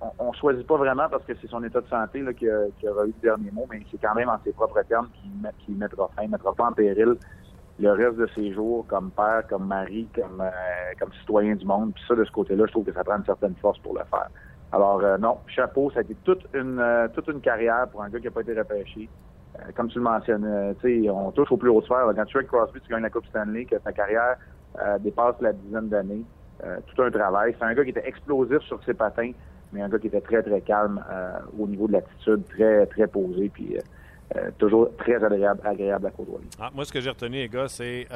on, 0.02 0.12
on 0.20 0.34
choisit 0.34 0.68
pas 0.68 0.76
vraiment 0.76 1.08
parce 1.10 1.24
que 1.24 1.34
c'est 1.40 1.48
son 1.48 1.64
état 1.64 1.80
de 1.80 1.88
santé 1.88 2.20
là, 2.20 2.34
qui, 2.34 2.46
qui 2.78 2.90
aura 2.90 3.06
eu 3.06 3.08
le 3.08 3.22
dernier 3.22 3.52
mot, 3.52 3.66
mais 3.72 3.82
c'est 3.90 4.02
quand 4.02 4.14
même 4.16 4.28
en 4.28 4.38
ses 4.44 4.52
propres 4.52 4.82
termes 4.82 5.08
qu'il 5.66 5.78
mettra 5.78 6.10
fin, 6.16 6.28
mettra 6.28 6.54
pas 6.54 6.66
en 6.66 6.74
péril 6.74 7.16
le 7.80 7.92
reste 7.92 8.18
de 8.18 8.28
ses 8.36 8.54
jours 8.54 8.86
comme 8.88 9.12
père, 9.12 9.44
comme 9.50 9.68
mari, 9.68 10.08
comme, 10.14 10.42
euh, 10.42 10.50
comme 11.00 11.12
citoyen 11.14 11.56
du 11.56 11.66
monde. 11.66 11.94
Puis 11.94 12.04
ça, 12.08 12.16
de 12.16 12.26
ce 12.26 12.32
côté-là, 12.32 12.66
je 12.68 12.72
trouve 12.72 12.86
que 12.86 12.94
ça 12.94 13.04
prend 13.04 13.18
une 13.18 13.26
certaine 13.26 13.56
force 13.62 13.80
pour 13.80 13.94
le 13.94 14.04
faire. 14.10 14.30
Alors 14.72 15.02
euh, 15.04 15.18
non, 15.18 15.38
chapeau, 15.48 15.90
ça 15.92 16.00
a 16.00 16.02
été 16.04 16.16
toute 16.24 16.46
une 16.54 16.80
euh, 16.80 17.08
toute 17.14 17.28
une 17.28 17.42
carrière 17.42 17.88
pour 17.92 18.04
un 18.04 18.10
gars 18.10 18.20
qui 18.20 18.26
n'a 18.26 18.32
pas 18.32 18.42
été 18.42 18.54
repêché. 18.54 19.10
Euh, 19.56 19.72
comme 19.76 19.90
tu 19.90 19.98
le 19.98 20.04
mentionnais, 20.04 20.76
tu 20.82 21.04
sais, 21.04 21.10
on 21.10 21.32
touche 21.32 21.52
au 21.52 21.58
plus 21.58 21.70
haut 21.70 21.82
sphère. 21.82 22.06
Quand 22.16 22.26
tu 22.26 22.38
es 22.38 22.44
Crosby, 22.44 22.80
tu 22.82 22.92
gagnes 22.92 23.02
la 23.02 23.10
Coupe 23.10 23.26
Stanley, 23.28 23.66
que 23.66 23.76
ta 23.78 23.92
carrière 23.92 24.38
dépasse 25.00 25.36
la 25.42 25.52
dizaine 25.52 25.90
d'années. 25.90 26.24
tout 26.62 27.02
un 27.02 27.10
travail. 27.10 27.56
C'est 27.58 27.66
un 27.66 27.74
gars 27.74 27.84
qui 27.84 27.90
était 27.90 28.08
explosif 28.08 28.60
sur 28.60 28.82
ses 28.84 28.94
patins, 28.94 29.32
mais 29.74 29.82
un 29.82 29.90
gars 29.90 29.98
qui 29.98 30.08
était 30.08 30.22
très, 30.22 30.44
très 30.44 30.62
calme 30.62 31.04
au 31.60 31.68
niveau 31.68 31.88
de 31.88 31.94
l'attitude, 31.94 32.46
très, 32.46 32.86
très 32.86 33.08
posé, 33.08 33.50
puis 33.50 33.78
toujours 34.60 34.96
très 34.98 35.22
agréable, 35.22 35.60
agréable 35.66 36.06
à 36.06 36.12
côtoyer. 36.12 36.48
Ah, 36.62 36.70
moi, 36.74 36.86
ce 36.86 36.94
que 36.94 37.02
j'ai 37.02 37.10
retenu, 37.10 37.38
les 37.38 37.50
gars, 37.50 37.68
c'est 37.68 38.08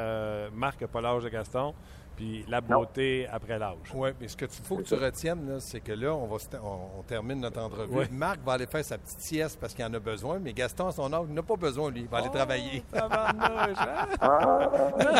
Marc 0.55 0.85
pas 0.85 1.01
l'âge 1.01 1.23
de 1.23 1.29
Gaston 1.29 1.73
puis 2.15 2.45
la 2.47 2.61
beauté 2.61 3.27
après 3.31 3.57
l'âge. 3.57 3.77
Oui, 3.93 4.09
mais 4.19 4.27
ce 4.27 4.37
qu'il 4.37 4.47
faut 4.47 4.77
que 4.77 4.83
tu 4.83 4.93
retiennes, 4.93 5.59
c'est 5.59 5.79
que 5.79 5.91
là, 5.91 6.13
on, 6.13 6.27
va, 6.27 6.37
on, 6.63 7.01
termine 7.03 7.39
notre 7.39 7.61
entrevue. 7.61 8.07
Marc 8.11 8.39
va 8.45 8.53
aller 8.53 8.67
faire 8.67 8.83
sa 8.83 8.97
petite 8.97 9.21
sieste 9.21 9.57
parce 9.59 9.73
qu'il 9.73 9.83
en 9.85 9.93
a 9.93 9.99
besoin, 9.99 10.39
mais 10.39 10.53
Gaston, 10.53 10.87
à 10.87 10.91
son 10.91 11.11
âge, 11.11 11.25
il 11.27 11.33
n'a 11.33 11.43
pas 11.43 11.55
besoin, 11.55 11.91
lui. 11.91 12.01
Il 12.01 12.07
va 12.07 12.17
aller 12.17 12.29
oh, 12.29 12.35
travailler. 12.35 12.83
Ça 12.93 13.07
hein? 13.11 14.07
ah, 14.21 14.69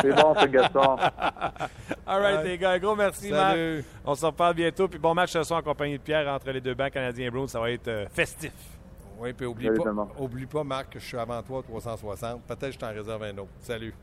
c'est 0.01 0.13
bon, 0.13 0.36
c'est 0.39 0.51
Gaston. 0.51 0.97
All 2.06 2.21
right, 2.21 2.43
les 2.43 2.58
gars. 2.58 2.71
Un 2.71 2.79
gros 2.79 2.95
merci, 2.95 3.32
Marc. 3.32 3.58
On 4.06 4.15
se 4.15 4.25
reparle 4.25 4.56
bientôt. 4.56 4.88
Puis 4.88 4.99
bon 4.99 5.13
match 5.13 5.32
ce 5.32 5.43
soir 5.43 5.60
en 5.60 5.63
compagnie 5.63 5.97
de 5.97 6.03
Pierre 6.03 6.27
entre 6.27 6.51
les 6.51 6.62
deux 6.62 6.73
bancs 6.73 6.91
canadiens 6.91 7.27
et 7.27 7.32
Bruins. 7.32 7.47
Ça 7.47 7.60
va 7.60 7.71
être 7.71 7.88
euh, 7.88 8.06
festif. 8.12 8.53
Oui, 9.19 9.32
puis 9.34 9.45
oublie 9.45 9.69
pas, 9.69 10.08
oublie 10.19 10.45
pas, 10.45 10.63
Marc, 10.63 10.89
que 10.89 10.99
je 10.99 11.06
suis 11.06 11.17
avant 11.17 11.41
toi 11.41 11.63
360. 11.63 12.41
Peut-être 12.43 12.60
que 12.60 12.71
je 12.71 12.79
t'en 12.79 12.89
réserve 12.89 13.23
un 13.23 13.38
autre. 13.38 13.51
Salut. 13.62 13.93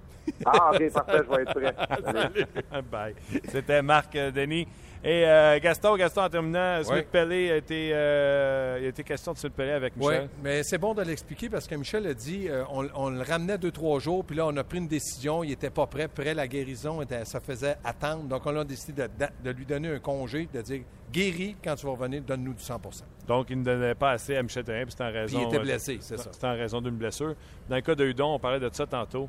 Ah, 0.45 0.71
OK, 0.75 0.93
parfait, 0.93 1.21
je 1.25 1.37
vais 1.37 1.43
être 1.43 1.55
prêt. 1.55 2.83
Bye. 2.91 3.15
C'était 3.49 3.83
Marc 3.83 4.15
euh, 4.17 4.31
Denis. 4.31 4.67
Et 5.03 5.25
euh, 5.27 5.59
Gaston, 5.61 5.97
Gaston, 5.97 6.21
en 6.25 6.29
terminant, 6.29 6.83
Smith 6.85 6.95
Oui. 6.99 7.07
Pellet 7.11 7.51
a 7.53 7.57
été, 7.57 7.91
euh, 7.95 8.77
il 8.83 8.85
a 8.85 8.89
été 8.89 9.03
question 9.03 9.33
de 9.33 9.39
Smith 9.39 9.55
Pellet 9.55 9.73
avec 9.73 9.95
Oui, 9.97 10.09
Michel? 10.13 10.29
mais 10.43 10.63
c'est 10.63 10.77
bon 10.77 10.93
de 10.93 11.01
l'expliquer 11.03 11.49
parce 11.49 11.67
que 11.67 11.75
Michel 11.75 12.07
a 12.07 12.13
dit 12.13 12.49
euh, 12.51 12.65
on, 12.71 12.87
on 12.95 13.09
le 13.09 13.23
ramenait 13.23 13.57
deux, 13.57 13.71
trois 13.71 13.99
jours, 13.99 14.27
puis 14.27 14.37
là, 14.37 14.47
on 14.47 14.55
a 14.59 14.63
pris 14.63 14.77
une 14.77 14.89
décision. 14.89 15.43
Il 15.43 15.49
n'était 15.49 15.71
pas 15.71 15.87
prêt. 15.87 16.07
Prêt, 16.07 16.35
la 16.35 16.47
guérison, 16.47 17.01
était- 17.01 17.25
ça 17.25 17.41
faisait 17.41 17.77
attendre. 17.83 18.25
Donc, 18.25 18.43
on 18.45 18.55
a 18.59 18.63
décidé 18.65 19.05
de, 19.05 19.27
de 19.43 19.51
lui 19.57 19.65
donner 19.65 19.89
un 19.89 20.01
congé, 20.01 20.47
de 20.53 20.61
dire 20.61 20.83
guéri, 21.11 21.57
quand 21.65 21.77
tu 21.77 21.87
vas 21.87 21.93
revenir, 21.93 22.21
donne-nous 22.23 22.53
du 22.53 22.63
100% 22.63 22.79
Donc, 23.27 23.47
il 23.49 23.59
ne 23.61 23.65
donnait 23.65 23.95
pas 23.95 24.11
assez 24.11 24.37
à 24.37 24.43
Michel 24.43 24.65
Therrien, 24.65 24.83
puis 24.85 24.93
c'était 24.93 25.05
en 25.05 25.11
Puis 25.11 25.19
raison. 25.19 25.41
il 25.41 25.47
était 25.49 25.59
blessé, 25.61 25.99
c'est 26.03 26.19
ça. 26.19 26.29
C'était 26.31 26.47
en 26.47 26.53
raison 26.57 26.83
d'une 26.83 26.97
blessure. 26.97 27.35
Dans 27.71 27.77
le 27.77 27.83
cas 27.83 27.95
de 27.95 28.05
Hudon, 28.05 28.35
on 28.35 28.39
parlait 28.39 28.61
de 28.61 28.69
ça 28.71 28.87
tantôt. 28.87 29.27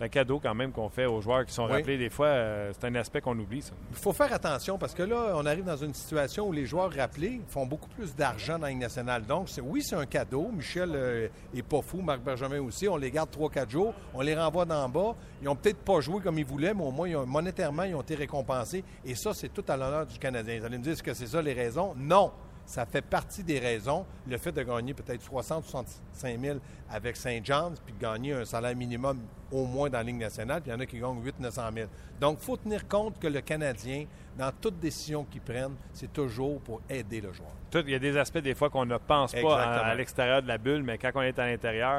C'est 0.00 0.06
un 0.06 0.08
cadeau 0.08 0.40
quand 0.42 0.54
même 0.54 0.72
qu'on 0.72 0.88
fait 0.88 1.04
aux 1.04 1.20
joueurs 1.20 1.44
qui 1.44 1.52
sont 1.52 1.66
Oui. 1.66 1.72
rappelés 1.72 1.98
des 1.98 2.08
fois. 2.08 2.28
euh, 2.28 2.72
c'est 2.72 2.86
un 2.86 2.94
aspect 2.94 3.20
qu'on 3.20 3.38
oublie, 3.38 3.60
ça. 3.60 3.72
Il 3.90 3.96
faut 3.98 4.14
faire 4.14 4.32
attention 4.32 4.78
parce 4.78 4.94
que 4.94 5.02
là, 5.02 5.34
on 5.36 5.44
arrive 5.44 5.64
dans 5.64 5.76
une 5.76 5.92
situation 5.92 6.48
où 6.48 6.52
les 6.52 6.64
joueurs 6.64 6.90
rappelés 6.90 7.42
font 7.48 7.66
beaucoup 7.66 7.90
plus 7.90 8.14
d'argent 8.16 8.54
dans 8.58 8.62
la 8.64 8.70
Ligue 8.70 8.78
nationale. 8.80 9.26
Donc, 9.26 9.48
oui, 9.62 9.82
c'est 9.82 9.96
un 9.96 10.06
cadeau. 10.06 10.48
Michel 10.52 10.92
euh, 10.94 11.28
est 11.54 11.62
pas 11.62 11.82
fou, 11.82 12.00
Marc 12.00 12.20
Bergevin 12.22 12.60
aussi. 12.62 12.88
On 12.88 12.96
les 12.96 13.10
garde 13.10 13.28
3-4 13.30 13.68
jours, 13.68 13.92
on 14.14 14.22
les 14.22 14.34
renvoie 14.34 14.64
d'en 14.64 14.88
bas. 14.88 15.14
Ils 15.42 15.48
ont 15.50 15.54
peut-être 15.56 15.80
pas 15.84 16.00
joué 16.00 16.22
comme 16.22 16.38
ils 16.38 16.46
voulaient, 16.46 16.72
mais 16.72 16.82
au 16.84 16.90
moins, 16.92 17.06
ils 17.06 17.16
ont- 17.16 17.26
monétairement, 17.26 17.82
ils 17.82 17.94
ont 17.94 18.00
été 18.00 18.14
récompensés. 18.14 18.82
Et 19.04 19.14
ça, 19.14 19.34
c'est 19.34 19.50
tout 19.52 19.64
à 19.68 19.76
l'honneur 19.76 20.06
du 20.06 20.18
Canadien. 20.18 20.60
Vous 20.60 20.64
allez 20.64 20.78
me 20.78 20.82
dire, 20.82 20.92
est-ce 20.94 21.02
que 21.02 21.12
c'est 21.12 21.26
ça 21.26 21.42
les 21.42 21.52
raisons? 21.52 21.92
Non! 21.98 22.32
Ça 22.64 22.86
fait 22.86 23.02
partie 23.02 23.42
des 23.42 23.58
raisons. 23.58 24.06
Le 24.28 24.38
fait 24.38 24.52
de 24.52 24.62
gagner 24.62 24.94
peut-être 24.94 25.20
60 25.22 25.64
65 25.64 26.40
000 26.40 26.58
avec 26.90 27.16
Saint 27.16 27.40
John's, 27.42 27.80
puis 27.80 27.92
de 27.92 27.98
gagner 28.00 28.32
un 28.32 28.44
salaire 28.46 28.76
minimum 28.76 29.18
au 29.52 29.64
moins 29.64 29.90
dans 29.90 29.98
la 29.98 30.04
Ligue 30.04 30.18
nationale, 30.18 30.60
puis 30.62 30.70
il 30.70 30.74
y 30.74 30.76
en 30.76 30.80
a 30.80 30.86
qui 30.86 30.98
gagnent 30.98 31.22
8 31.22 31.40
900 31.40 31.62
000. 31.74 31.88
Donc, 32.20 32.38
il 32.40 32.44
faut 32.44 32.56
tenir 32.56 32.86
compte 32.86 33.18
que 33.18 33.26
le 33.26 33.40
Canadien, 33.40 34.04
dans 34.38 34.52
toute 34.60 34.78
décision 34.78 35.24
qu'il 35.24 35.40
prenne, 35.40 35.72
c'est 35.92 36.12
toujours 36.12 36.60
pour 36.60 36.80
aider 36.88 37.20
le 37.20 37.32
joueur. 37.32 37.50
Tout- 37.70 37.82
il 37.86 37.90
y 37.90 37.94
a 37.94 37.98
des 37.98 38.16
aspects 38.16 38.38
des 38.38 38.54
fois 38.54 38.70
qu'on 38.70 38.86
ne 38.86 38.96
pense 38.98 39.32
pas 39.32 39.62
à, 39.62 39.78
à 39.86 39.94
l'extérieur 39.94 40.42
de 40.42 40.48
la 40.48 40.58
bulle, 40.58 40.82
mais 40.82 40.98
quand 40.98 41.10
on 41.14 41.22
est 41.22 41.38
à 41.38 41.46
l'intérieur, 41.46 41.98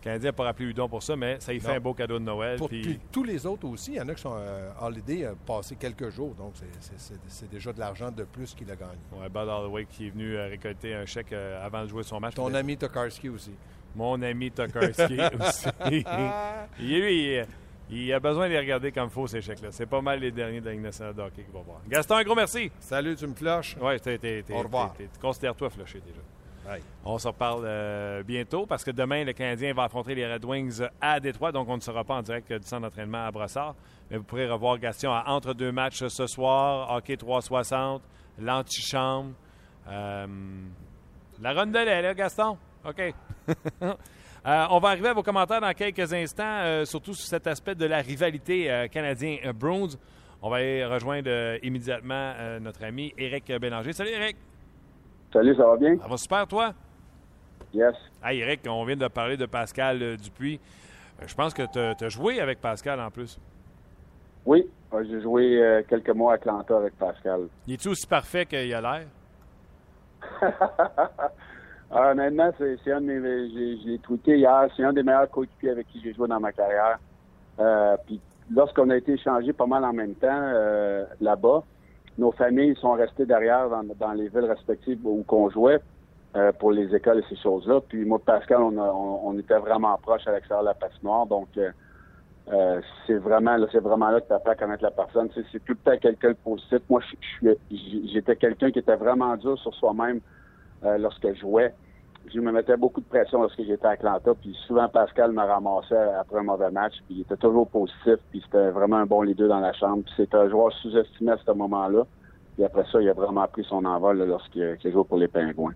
le 0.00 0.04
Canadien 0.04 0.28
n'a 0.30 0.32
pas 0.32 0.44
rappelé 0.44 0.68
Hudon 0.70 0.88
pour 0.88 1.00
ça, 1.02 1.14
mais 1.14 1.38
ça 1.38 1.52
lui 1.52 1.60
fait 1.60 1.68
Non. 1.68 1.74
un 1.74 1.80
beau 1.80 1.94
cadeau 1.94 2.18
de 2.18 2.24
Noël. 2.24 2.58
Pour 2.58 2.68
puis- 2.68 2.82
puis 2.82 3.00
tous 3.12 3.22
les 3.22 3.46
autres 3.46 3.66
aussi, 3.68 3.92
il 3.92 3.96
y 3.98 4.00
en 4.00 4.08
a 4.08 4.14
qui 4.14 4.22
sont 4.22 4.34
euh, 4.36 4.70
holiday 4.80 5.24
euh, 5.26 5.32
passé 5.46 5.76
quelques 5.76 6.10
jours, 6.10 6.34
donc 6.34 6.54
c'est- 6.56 7.50
déjà 7.50 7.72
de 7.72 7.78
l'argent 7.78 8.10
de 8.10 8.24
plus 8.24 8.52
qu'il 8.54 8.68
a 8.70 8.74
gagné. 8.76 8.98
Ouais, 9.12 9.28
Bud 9.28 9.48
Holloway 9.48 9.86
qui 9.88 10.08
est 10.08 10.10
venu 10.10 10.36
euh, 10.36 10.48
récolter 10.48 10.94
un 10.94 11.06
chèque 11.06 11.32
euh, 11.32 11.64
avant 11.64 11.82
de 11.82 11.88
jouer 11.88 12.02
son 12.02 12.18
match. 12.18 12.34
Ton 12.34 12.52
ami 12.54 12.76
Tokarski 12.76 13.28
aussi. 13.28 13.52
Mon 13.94 14.20
ami 14.22 14.50
Tokarski 14.50 15.02
aussi. 15.40 15.68
Il- 15.90 16.04
lui, 17.00 17.34
il, 17.36 17.46
il 17.90 18.12
a 18.12 18.20
besoin 18.20 18.46
de 18.48 18.52
les 18.54 18.58
regarder 18.60 18.90
comme 18.92 19.04
il 19.08 19.10
faut, 19.10 19.26
ces 19.26 19.42
chèques-là. 19.42 19.68
C'est 19.70 19.86
pas 19.86 20.00
mal 20.00 20.18
les 20.20 20.30
derniers 20.30 20.60
de 20.60 20.66
la 20.66 20.72
Ligue 20.72 20.80
nationale 20.82 21.14
de 21.14 21.20
hockey 21.20 21.42
qu'il 21.42 21.52
va 21.52 21.60
voir. 21.60 21.78
Gaston, 21.88 22.16
un 22.16 22.22
gros 22.24 22.34
merci. 22.34 22.70
Salut, 22.80 23.14
tu 23.16 23.26
me 23.26 23.34
flushes? 23.34 23.76
Ouais, 23.80 23.98
t'es- 23.98 24.16
t'es- 24.18 24.42
t'es- 24.42 24.54
Au 24.54 24.58
revoir. 24.62 24.94
Considère-toi 25.20 25.68
flushé 25.70 26.00
déjà. 26.00 26.20
Bye. 26.64 26.80
On 27.04 27.18
se 27.18 27.26
reparle 27.26 27.64
euh, 27.66 28.22
bientôt 28.22 28.66
parce 28.66 28.84
que 28.84 28.92
demain, 28.92 29.24
le 29.24 29.32
Canadien 29.32 29.74
va 29.74 29.82
affronter 29.84 30.14
les 30.14 30.32
Red 30.32 30.44
Wings 30.44 30.80
à 31.00 31.18
Détroit, 31.18 31.50
donc 31.50 31.68
on 31.68 31.74
ne 31.76 31.80
sera 31.82 32.04
pas 32.04 32.14
en 32.14 32.22
direct 32.22 32.52
du 32.52 32.64
centre 32.66 32.82
d'entraînement 32.82 33.26
à 33.26 33.30
Brossard. 33.32 33.74
Mais 34.10 34.16
vous 34.16 34.22
pourrez 34.22 34.48
revoir 34.48 34.78
Gaston 34.78 35.10
à 35.10 35.24
entre 35.26 35.54
deux 35.54 35.72
matchs 35.72 36.06
ce 36.06 36.26
soir, 36.28 36.88
Hockey 36.94 37.16
360, 37.16 38.00
l'antichambre, 38.38 39.32
euh, 39.88 40.26
la 41.40 41.52
rondelette, 41.52 42.02
là, 42.04 42.14
Gaston? 42.14 42.56
OK. 42.84 43.14
Euh, 44.44 44.66
on 44.70 44.80
va 44.80 44.88
arriver 44.88 45.06
à 45.06 45.12
vos 45.12 45.22
commentaires 45.22 45.60
dans 45.60 45.72
quelques 45.72 46.12
instants, 46.12 46.42
euh, 46.42 46.84
surtout 46.84 47.14
sur 47.14 47.28
cet 47.28 47.46
aspect 47.46 47.76
de 47.76 47.86
la 47.86 47.98
rivalité 47.98 48.68
euh, 48.68 48.88
canadien-Bruins. 48.88 49.90
On 50.42 50.50
va 50.50 50.56
aller 50.56 50.84
rejoindre 50.84 51.30
euh, 51.30 51.58
immédiatement 51.62 52.34
notre 52.60 52.82
ami 52.82 53.14
Éric 53.16 53.52
Bélanger. 53.60 53.92
Salut 53.92 54.10
Éric! 54.10 54.36
Salut, 55.32 55.54
ça 55.54 55.64
va 55.64 55.76
bien? 55.76 55.96
Ça 55.96 56.08
va 56.08 56.16
super, 56.16 56.46
toi? 56.48 56.72
Yes. 57.72 57.94
Ah, 58.20 58.34
Eric, 58.34 58.62
on 58.68 58.84
vient 58.84 58.96
de 58.96 59.06
parler 59.06 59.36
de 59.36 59.46
Pascal 59.46 60.16
Dupuis. 60.16 60.58
Je 61.24 61.34
pense 61.36 61.54
que 61.54 61.62
tu 61.96 62.04
as 62.04 62.08
joué 62.08 62.40
avec 62.40 62.60
Pascal 62.60 63.00
en 63.00 63.12
plus. 63.12 63.38
Oui, 64.44 64.68
j'ai 65.08 65.22
joué 65.22 65.84
quelques 65.88 66.10
mois 66.10 66.32
à 66.32 66.34
Atlanta 66.34 66.78
avec 66.78 66.98
Pascal. 66.98 67.42
Il 67.68 67.74
est-tu 67.74 67.90
aussi 67.90 68.08
parfait 68.08 68.44
qu'il 68.44 68.74
a 68.74 68.80
l'air? 68.80 69.06
Ah, 71.94 72.12
honnêtement, 72.12 72.50
c'est 72.58 72.90
un 72.92 73.00
de 73.02 73.06
mes. 73.06 73.78
j'ai- 73.84 73.98
tweeté 73.98 74.38
hier. 74.38 74.68
C'est 74.76 74.82
un 74.84 74.92
des 74.94 75.02
meilleurs 75.02 75.30
coéquipiers 75.30 75.70
avec 75.70 75.88
qui 75.88 76.00
j'ai 76.00 76.14
joué 76.14 76.26
dans 76.26 76.40
ma 76.40 76.52
carrière. 76.52 76.98
Euh, 77.60 77.96
puis 78.06 78.18
lorsqu'on 78.50 78.88
a 78.90 78.96
été 78.96 79.12
échangés 79.12 79.52
pas 79.52 79.66
mal 79.66 79.84
en 79.84 79.92
même 79.92 80.14
temps 80.14 80.28
euh, 80.30 81.04
là-bas, 81.20 81.62
nos 82.16 82.32
familles 82.32 82.76
sont 82.76 82.92
restées 82.92 83.26
derrière 83.26 83.68
dans, 83.68 83.82
dans 83.82 84.12
les 84.12 84.28
villes 84.28 84.46
respectives 84.46 85.00
où 85.04 85.22
qu'on 85.24 85.50
jouait 85.50 85.80
euh, 86.34 86.50
pour 86.52 86.72
les 86.72 86.94
écoles 86.94 87.18
et 87.18 87.24
ces 87.28 87.36
choses-là. 87.42 87.80
Puis 87.86 88.06
moi, 88.06 88.18
Pascal, 88.24 88.62
on, 88.62 88.78
a- 88.78 88.92
on, 88.92 89.38
était 89.38 89.58
vraiment 89.58 89.96
proches 89.98 90.26
à 90.26 90.32
l'extérieur 90.32 90.62
de 90.62 90.68
la 90.68 90.74
patinoire. 90.74 91.26
Donc, 91.26 91.48
euh, 91.58 91.70
euh, 92.52 92.80
c'est 93.06 93.18
vraiment 93.18 93.56
là, 93.56 93.66
c'est 93.70 93.80
vraiment 93.80 94.08
là 94.10 94.20
que 94.22 94.28
tu 94.28 94.32
apprends 94.32 94.52
à 94.52 94.56
connaître 94.56 94.82
la 94.82 94.90
personne. 94.92 95.28
C'est 95.34 95.62
tout 95.64 95.74
le 95.74 95.76
temps 95.76 95.98
quelqu'un 95.98 96.30
de 96.30 96.36
positif. 96.42 96.80
Moi, 96.88 97.02
j'étais 97.70 98.36
quelqu'un 98.36 98.70
qui 98.70 98.78
était 98.78 98.96
vraiment 98.96 99.36
dur 99.36 99.58
sur 99.58 99.74
soi-même 99.74 100.20
euh, 100.84 100.96
lorsque 100.98 101.28
je 101.34 101.40
jouais. 101.40 101.74
Je 102.32 102.40
me 102.40 102.52
mettais 102.52 102.76
beaucoup 102.76 103.00
de 103.00 103.06
pression 103.06 103.42
lorsque 103.42 103.62
j'étais 103.62 103.86
à 103.86 103.90
Atlanta, 103.90 104.32
puis 104.40 104.56
souvent 104.66 104.88
Pascal 104.88 105.32
me 105.32 105.42
ramassait 105.42 105.94
après 106.20 106.38
un 106.38 106.44
mauvais 106.44 106.70
match, 106.70 106.94
puis 107.06 107.16
il 107.16 107.20
était 107.22 107.36
toujours 107.36 107.68
positif, 107.68 108.16
puis 108.30 108.40
c'était 108.44 108.70
vraiment 108.70 108.96
un 108.96 109.06
bon 109.06 109.22
leader 109.22 109.48
dans 109.48 109.60
la 109.60 109.72
chambre. 109.72 110.02
Puis 110.04 110.14
c'était 110.16 110.36
un 110.36 110.48
joueur 110.48 110.72
sous-estimé 110.74 111.32
à 111.32 111.36
ce 111.44 111.50
moment-là. 111.52 112.04
Puis 112.54 112.64
après 112.64 112.84
ça, 112.90 113.00
il 113.00 113.08
a 113.08 113.12
vraiment 113.12 113.46
pris 113.48 113.64
son 113.64 113.84
envol 113.84 114.18
lorsqu'il 114.18 114.78
joué 114.82 115.04
pour 115.04 115.18
les 115.18 115.28
Pingouins. 115.28 115.74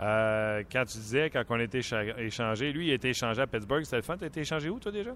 Euh, 0.00 0.62
quand 0.72 0.84
tu 0.86 0.98
disais, 0.98 1.28
quand 1.30 1.42
on 1.50 1.58
écha- 1.78 2.18
échangé, 2.18 2.72
lui, 2.72 2.88
il 2.88 2.90
a 2.92 2.94
été 2.94 3.10
échangé 3.10 3.42
à 3.42 3.46
Pittsburgh. 3.46 3.84
C'était 3.84 3.96
le 3.96 4.02
fun. 4.02 4.16
Tu 4.16 4.24
as 4.24 4.28
été 4.28 4.40
échangé 4.40 4.70
où, 4.70 4.78
toi, 4.78 4.90
déjà? 4.90 5.10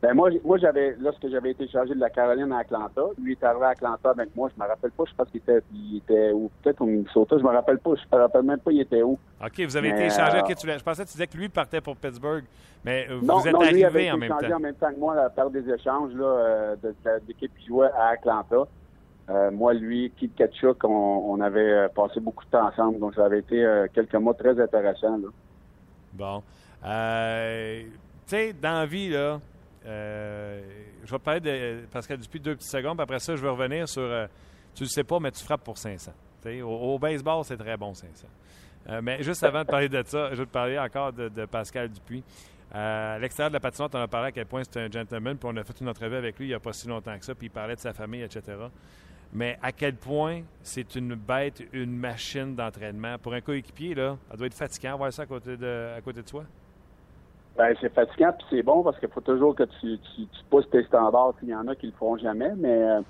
Ben 0.00 0.14
moi, 0.14 0.30
moi 0.44 0.58
j'avais 0.58 0.94
lorsque 1.00 1.28
j'avais 1.28 1.50
été 1.50 1.66
chargé 1.66 1.92
de 1.94 1.98
la 1.98 2.08
Caroline 2.10 2.52
à 2.52 2.58
Atlanta, 2.58 3.02
lui 3.20 3.32
est 3.32 3.42
arrivé 3.42 3.64
à 3.64 3.70
Atlanta 3.70 4.10
avec 4.10 4.34
moi, 4.36 4.48
je 4.56 4.62
me 4.62 4.68
rappelle 4.68 4.92
pas, 4.92 5.04
je 5.08 5.14
pense 5.16 5.28
qu'il 5.28 5.40
était 5.40 5.60
il 5.74 5.96
était 5.96 6.30
ou 6.30 6.50
peut-être 6.62 6.80
au 6.82 6.86
Minnesota, 6.86 7.36
je 7.36 7.42
me 7.42 7.48
rappelle 7.48 7.78
pas, 7.78 7.90
je 7.96 8.16
me 8.16 8.22
rappelle 8.22 8.42
même 8.44 8.60
pas 8.60 8.70
il 8.70 8.80
était 8.80 9.02
où. 9.02 9.18
OK, 9.44 9.60
vous 9.60 9.76
avez 9.76 9.90
Mais, 9.90 9.96
été 9.96 10.06
échangé. 10.06 10.36
euh, 10.38 10.42
OK, 10.42 10.54
tu 10.54 10.68
je 10.70 10.84
pensais 10.84 11.02
que 11.02 11.08
tu 11.08 11.12
disais 11.14 11.26
que 11.26 11.36
lui 11.36 11.48
partait 11.48 11.80
pour 11.80 11.96
Pittsburgh, 11.96 12.44
mais 12.84 13.08
euh, 13.10 13.18
Non, 13.22 13.38
vous 13.38 13.48
êtes 13.48 13.52
non, 13.54 13.60
avait 13.60 13.80
été 13.80 14.12
en 14.12 14.16
même 14.18 14.28
temps. 14.30 14.54
en 14.56 14.60
même 14.60 14.74
temps 14.76 14.92
que 14.92 15.00
moi 15.00 15.16
là, 15.16 15.30
par 15.30 15.50
des 15.50 15.68
échanges 15.68 16.12
là, 16.14 16.24
euh, 16.26 16.76
de, 16.80 16.94
l'équipe 17.26 17.52
qui 17.58 17.66
jouait 17.66 17.90
à 17.96 18.10
Atlanta. 18.10 18.68
Euh, 19.30 19.50
moi, 19.50 19.74
lui, 19.74 20.10
Keith 20.16 20.34
Ketchuk, 20.36 20.82
on, 20.84 20.88
on 20.88 21.40
avait 21.40 21.60
euh, 21.72 21.88
passé 21.88 22.18
beaucoup 22.18 22.44
de 22.46 22.50
temps 22.50 22.66
ensemble, 22.66 22.98
donc 22.98 23.14
ça 23.14 23.26
avait 23.26 23.40
été 23.40 23.62
euh, 23.62 23.86
quelques 23.92 24.14
mois 24.14 24.32
très 24.32 24.58
intéressants. 24.58 25.18
Là. 25.18 25.28
Bon. 26.14 26.42
Euh, 26.86 27.82
tu 27.82 27.88
sais, 28.26 28.52
dans 28.54 28.78
la 28.80 28.86
vie, 28.86 29.10
là, 29.10 29.38
euh, 29.88 30.62
je 31.04 31.10
vais 31.10 31.18
te 31.18 31.22
parler 31.24 31.40
de 31.40 31.86
Pascal 31.90 32.18
Dupuis 32.18 32.40
deux 32.40 32.54
petites 32.56 32.70
secondes, 32.70 32.96
puis 32.96 33.02
après 33.02 33.18
ça, 33.18 33.34
je 33.34 33.42
vais 33.42 33.48
revenir 33.48 33.88
sur. 33.88 34.02
euh, 34.02 34.26
tu 34.74 34.84
le 34.84 34.88
sais 34.88 35.04
pas, 35.04 35.18
mais 35.18 35.30
tu 35.30 35.42
frappes 35.42 35.64
pour 35.64 35.78
500. 35.78 36.12
Tu 36.42 36.48
sais, 36.48 36.62
Au, 36.62 36.68
au 36.70 36.98
baseball, 36.98 37.44
c'est 37.44 37.56
très 37.56 37.76
bon, 37.76 37.94
500. 37.94 38.26
Euh, 38.88 39.00
mais 39.02 39.22
juste 39.22 39.42
avant 39.42 39.60
de 39.62 39.66
parler 39.66 39.88
de 39.88 40.02
ça, 40.06 40.30
je 40.30 40.36
vais 40.36 40.46
te 40.46 40.52
parler 40.52 40.78
encore 40.78 41.12
de, 41.12 41.44
Pascal 41.46 41.88
Dupuis. 41.88 42.22
Euh, 42.74 43.16
à 43.16 43.18
l'extérieur 43.18 43.50
de 43.50 43.54
la 43.54 43.60
patinoire, 43.60 43.90
on 43.94 43.98
a 43.98 44.08
parlé 44.08 44.28
à 44.28 44.32
quel 44.32 44.46
point 44.46 44.62
c'est 44.62 44.78
un 44.78 44.90
gentleman, 44.90 45.36
puis 45.36 45.48
on 45.52 45.56
a 45.56 45.64
fait 45.64 45.80
une 45.80 45.88
entrevue 45.88 46.16
avec 46.16 46.38
lui 46.38 46.46
il 46.46 46.48
n'y 46.50 46.54
a 46.54 46.60
pas 46.60 46.72
si 46.72 46.86
longtemps 46.86 47.18
que 47.18 47.24
ça, 47.24 47.34
puis 47.34 47.46
il 47.46 47.50
parlait 47.50 47.74
de 47.74 47.80
sa 47.80 47.92
famille, 47.94 48.22
etc. 48.22 48.42
Mais 49.32 49.58
à 49.62 49.72
quel 49.72 49.94
point 49.94 50.42
c'est 50.62 50.94
une 50.94 51.14
bête, 51.14 51.62
une 51.72 51.96
machine 51.96 52.54
d'entraînement. 52.54 53.18
Pour 53.18 53.34
un 53.34 53.40
coéquipier, 53.40 53.94
là, 53.94 54.16
ça 54.30 54.36
doit 54.36 54.46
être 54.46 54.54
fatigant 54.54 54.96
voir 54.96 55.12
ça 55.12 55.22
à 55.22 55.26
côté 55.26 55.56
de, 55.56 55.94
à 55.96 56.00
côté 56.00 56.22
de 56.22 56.28
soi. 56.28 56.44
Ben, 57.58 57.74
c'est 57.80 57.92
fatigant, 57.92 58.30
puis 58.38 58.46
c'est 58.50 58.62
bon 58.62 58.84
parce 58.84 59.00
qu'il 59.00 59.08
faut 59.08 59.20
toujours 59.20 59.52
que 59.52 59.64
tu, 59.64 59.98
tu, 59.98 60.22
pousses 60.48 60.70
tes 60.70 60.84
standards. 60.84 61.34
Il 61.42 61.48
y 61.48 61.54
en 61.56 61.66
a 61.66 61.74
qui 61.74 61.86
le 61.86 61.92
feront 61.92 62.16
jamais, 62.16 62.52
mais 62.56 62.82
euh, 62.84 63.00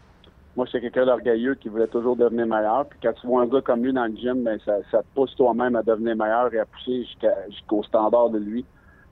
moi, 0.57 0.65
j'étais 0.65 0.81
quelqu'un 0.81 1.05
d'orgueilleux 1.05 1.55
qui 1.57 1.69
voulait 1.69 1.87
toujours 1.87 2.17
devenir 2.17 2.47
meilleur. 2.47 2.87
Puis 2.87 2.99
quand 3.03 3.13
tu 3.13 3.27
vois 3.27 3.43
un 3.43 3.47
gars 3.47 3.61
comme 3.61 3.85
lui 3.85 3.93
dans 3.93 4.07
le 4.07 4.17
gym, 4.17 4.43
ben, 4.45 4.59
ça, 4.65 4.79
ça 4.91 5.03
te 5.03 5.07
pousse 5.15 5.37
toi-même 5.37 5.77
à 5.77 5.83
devenir 5.83 6.17
meilleur 6.17 6.53
et 6.55 6.61
à 6.61 6.65
pousser 6.65 7.07
jusqu'au 7.51 7.83
standard 7.83 8.31
de 8.31 8.39
lui. 8.39 8.65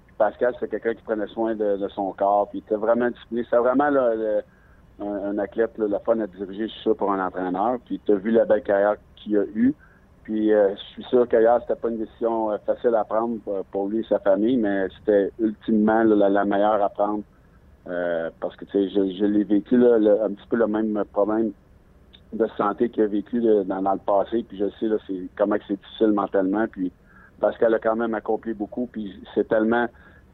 Puis 0.06 0.16
Pascal, 0.16 0.54
c'est 0.58 0.70
quelqu'un 0.70 0.94
qui 0.94 1.02
prenait 1.02 1.26
soin 1.26 1.54
de, 1.54 1.86
son 1.94 2.12
corps, 2.12 2.48
puis 2.48 2.60
il 2.60 2.62
était 2.62 2.80
vraiment 2.80 3.10
discipliné. 3.10 3.46
C'est 3.50 3.58
vraiment 3.58 3.90
un, 5.00 5.38
athlète, 5.38 5.72
le 5.76 5.98
fun 5.98 6.18
à 6.18 6.26
diriger, 6.26 6.68
je 6.82 6.90
pour 6.92 7.12
un 7.12 7.24
entraîneur. 7.24 7.76
Puis 7.84 8.00
tu 8.06 8.12
as 8.12 8.16
vu 8.16 8.30
la 8.30 8.46
belle 8.46 8.62
carrière 8.62 8.96
qu'il 9.16 9.36
a 9.36 9.44
eue. 9.54 9.74
Puis 10.26 10.52
euh, 10.52 10.74
je 10.74 10.80
suis 10.80 11.04
sûr 11.04 11.28
qu'ailleurs, 11.28 11.60
c'était 11.60 11.80
pas 11.80 11.88
une 11.88 11.98
décision 11.98 12.50
euh, 12.50 12.58
facile 12.66 12.96
à 12.96 13.04
prendre 13.04 13.38
pour, 13.70 13.86
lui 13.86 14.00
et 14.00 14.06
sa 14.08 14.18
famille, 14.18 14.56
mais 14.56 14.88
c'était 14.98 15.30
ultimement 15.38 16.02
la, 16.02 16.44
meilleure 16.44 16.82
à 16.82 16.88
prendre. 16.88 17.22
Euh, 17.86 18.28
parce 18.40 18.56
que 18.56 18.64
tu 18.64 18.72
sais, 18.72 18.88
je, 18.88 19.24
l'ai 19.24 19.44
vécu 19.44 19.76
un 19.76 20.32
petit 20.32 20.46
peu 20.50 20.56
le 20.56 20.66
même 20.66 21.00
problème 21.12 21.52
de 22.32 22.46
santé 22.56 22.90
qu'il 22.90 23.04
a 23.04 23.06
vécu 23.06 23.40
dans, 23.40 23.80
le 23.80 24.04
passé. 24.04 24.44
Puis 24.48 24.58
je 24.58 24.64
sais 24.80 24.88
comment 25.36 25.54
c'est 25.68 25.78
difficile 25.80 26.08
mentalement. 26.08 26.66
Puis 26.66 26.90
Pascal 27.38 27.74
a 27.74 27.78
quand 27.78 27.94
même 27.94 28.14
accompli 28.14 28.52
beaucoup. 28.52 28.88
Puis 28.90 29.22
c'est 29.32 29.46
tellement 29.46 29.86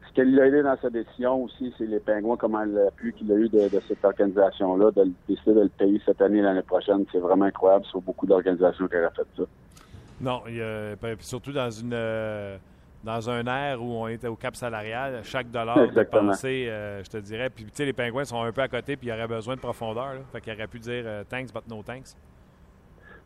ce 0.07 0.13
qu'il 0.15 0.39
a 0.39 0.47
aidé 0.47 0.63
dans 0.63 0.77
sa 0.81 0.89
décision 0.89 1.43
aussi, 1.43 1.71
c'est 1.77 1.85
les 1.85 1.99
Pingouins, 1.99 2.37
comment 2.37 2.63
l'appui 2.65 3.13
qu'il 3.13 3.31
a 3.31 3.35
eu 3.35 3.47
de, 3.47 3.69
cette 3.87 4.03
organisation-là, 4.03 4.89
de 4.89 5.11
décider 5.29 5.53
de 5.53 5.61
le 5.61 5.69
payer 5.69 6.01
cette 6.03 6.19
année 6.23 6.41
l'année 6.41 6.63
prochaine. 6.63 7.05
C'est 7.11 7.19
vraiment 7.19 7.45
incroyable 7.45 7.85
sur 7.85 8.01
beaucoup 8.01 8.25
d'organisations 8.25 8.87
qui 8.87 8.95
auraient 8.95 9.13
fait 9.15 9.27
ça. 9.37 9.43
Non, 10.23 10.41
surtout 11.19 11.51
dans 11.51 11.69
une 11.69 11.93
dans 13.03 13.29
un 13.29 13.45
air 13.45 13.81
où 13.81 13.91
on 13.91 14.07
était 14.07 14.27
au 14.27 14.35
cap 14.35 14.55
salarial, 14.55 15.19
chaque 15.23 15.51
dollar 15.51 15.77
dépensé, 15.93 16.67
euh, 16.69 17.03
je 17.03 17.09
te 17.09 17.17
dirais. 17.17 17.49
Puis, 17.49 17.65
tu 17.65 17.71
sais, 17.73 17.85
les 17.85 17.93
pingouins 17.93 18.23
sont 18.23 18.41
un 18.41 18.51
peu 18.51 18.61
à 18.61 18.67
côté, 18.67 18.95
puis 18.95 19.07
il 19.07 19.09
y 19.09 19.13
aurait 19.13 19.27
besoin 19.27 19.55
de 19.55 19.59
profondeur. 19.59 20.13
Là. 20.13 20.19
Fait 20.31 20.41
qu'il 20.41 20.53
aurait 20.53 20.67
pu 20.67 20.79
dire 20.79 21.03
euh, 21.05 21.23
thanks, 21.29 21.53
but 21.53 21.67
no 21.69 21.83
thanks. 21.83 22.15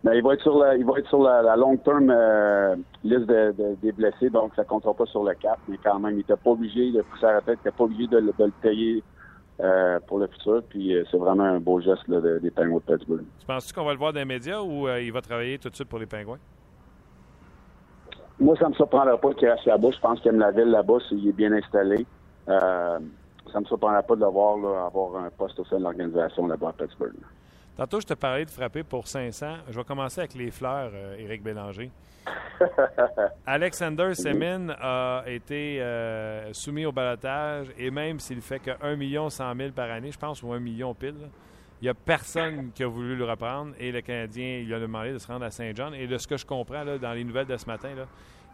Mais 0.03 0.17
il 0.17 0.23
va 0.23 0.33
être 0.33 0.41
sur 0.41 0.57
la, 0.57 0.75
il 0.75 0.85
va 0.85 0.99
être 0.99 1.09
sur 1.09 1.23
la, 1.23 1.55
long-term 1.55 2.09
euh, 2.09 2.75
liste 3.03 3.25
des 3.27 3.91
blessés, 3.91 4.29
donc 4.29 4.53
ça 4.55 4.61
ne 4.63 4.67
comptera 4.67 4.93
pas 4.93 5.05
sur 5.07 5.23
le 5.23 5.33
cap. 5.35 5.59
Mais 5.67 5.77
quand 5.83 5.99
même, 5.99 6.13
il 6.13 6.17
n'était 6.17 6.35
pas 6.35 6.51
obligé 6.51 6.91
de 6.91 7.01
pousser 7.01 7.25
à 7.25 7.33
la 7.33 7.41
tête, 7.41 7.59
il 7.63 7.67
n'était 7.67 7.77
pas 7.77 7.83
obligé 7.83 8.07
de, 8.07 8.17
le 8.17 8.51
payer 8.61 9.03
pour 10.07 10.19
le 10.19 10.27
futur. 10.27 10.61
Puis 10.69 10.95
c'est 11.09 11.17
vraiment 11.17 11.45
un 11.45 11.59
beau 11.59 11.81
geste 11.81 12.09
des 12.09 12.51
Pingouins 12.51 12.79
de 12.85 12.93
Pittsburgh. 12.93 13.25
Tu 13.39 13.45
penses-tu 13.47 13.73
qu'on 13.73 13.85
va 13.85 13.93
le 13.93 13.97
voir 13.97 14.13
dans 14.13 14.19
les 14.19 14.25
médias 14.25 14.61
ou 14.61 14.87
il 14.87 15.11
va 15.11 15.21
travailler 15.21 15.57
tout 15.57 15.69
de 15.69 15.75
suite 15.75 15.89
pour 15.89 15.97
les 15.97 16.05
Pingouins? 16.05 16.37
Moi, 18.39 18.55
ça 18.57 18.65
ne 18.65 18.69
me 18.69 18.75
surprendra 18.75 19.17
pas 19.17 19.33
qu'il 19.33 19.49
reste 19.49 19.65
là-bas. 19.65 19.89
Je 19.91 19.99
pense 19.99 20.19
qu'il 20.19 20.29
aime 20.29 20.39
la 20.39 20.51
ville 20.51 20.69
là-bas, 20.69 20.97
s'il 21.07 21.27
est 21.27 21.33
bien 21.33 21.51
installé. 21.51 22.05
Euh, 22.47 22.99
ça 23.51 23.55
ne 23.55 23.59
me 23.61 23.65
surprendra 23.65 24.03
pas 24.03 24.15
de 24.15 24.21
le 24.21 24.27
voir 24.27 24.85
avoir 24.85 25.23
un 25.23 25.29
poste 25.29 25.59
au 25.59 25.65
sein 25.65 25.77
de 25.77 25.83
l'organisation 25.83 26.47
là-bas 26.47 26.69
à 26.69 26.73
Pittsburgh. 26.73 27.15
Tantôt, 27.77 27.99
je 27.99 28.07
te 28.07 28.13
parlais 28.15 28.45
de 28.45 28.49
frapper 28.49 28.83
pour 28.83 29.07
500. 29.07 29.57
Je 29.69 29.77
vais 29.77 29.83
commencer 29.83 30.21
avec 30.21 30.33
les 30.33 30.49
fleurs, 30.49 30.91
euh, 30.93 31.17
Éric 31.19 31.43
Bélanger. 31.43 31.91
Alexander 33.45 34.13
Semin 34.15 34.69
a 34.81 35.23
été 35.27 35.79
euh, 35.79 36.51
soumis 36.53 36.85
au 36.85 36.91
balotage 36.91 37.67
et 37.77 37.91
même 37.91 38.19
s'il 38.19 38.41
fait 38.41 38.59
que 38.59 38.71
1 38.81 38.95
million 38.95 39.29
100 39.29 39.55
000 39.55 39.71
par 39.71 39.91
année, 39.91 40.11
je 40.11 40.17
pense, 40.17 40.41
ou 40.41 40.51
1 40.51 40.59
million 40.59 40.93
pile, 40.93 41.29
il 41.81 41.85
n'y 41.85 41.89
a 41.89 41.93
personne 41.93 42.71
qui 42.73 42.83
a 42.83 42.87
voulu 42.87 43.15
le 43.15 43.25
reprendre 43.25 43.73
et 43.79 43.91
le 43.91 44.01
Canadien 44.01 44.63
il 44.65 44.73
a 44.73 44.79
demandé 44.79 45.13
de 45.13 45.19
se 45.19 45.27
rendre 45.27 45.45
à 45.45 45.51
Saint-Jean. 45.51 45.93
Et 45.93 46.07
de 46.07 46.17
ce 46.17 46.27
que 46.27 46.37
je 46.37 46.45
comprends 46.45 46.83
là, 46.83 46.97
dans 46.97 47.13
les 47.13 47.23
nouvelles 47.23 47.45
de 47.45 47.57
ce 47.57 47.67
matin, 47.67 47.89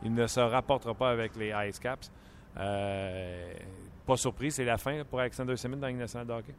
il 0.04 0.14
ne 0.14 0.28
se 0.28 0.40
rapportera 0.42 0.94
pas 0.94 1.10
avec 1.10 1.36
les 1.38 1.54
Ice 1.68 1.80
Caps. 1.80 2.12
Euh, 2.60 3.54
pas 4.06 4.18
surpris, 4.18 4.52
c'est 4.52 4.66
la 4.66 4.78
fin 4.78 5.04
pour 5.10 5.22
Alexander 5.22 5.56
Simmons 5.56 5.78
dans 5.78 5.88
la 5.88 5.94
nationale 5.94 6.28
de 6.28 6.34
hockey? 6.34 6.54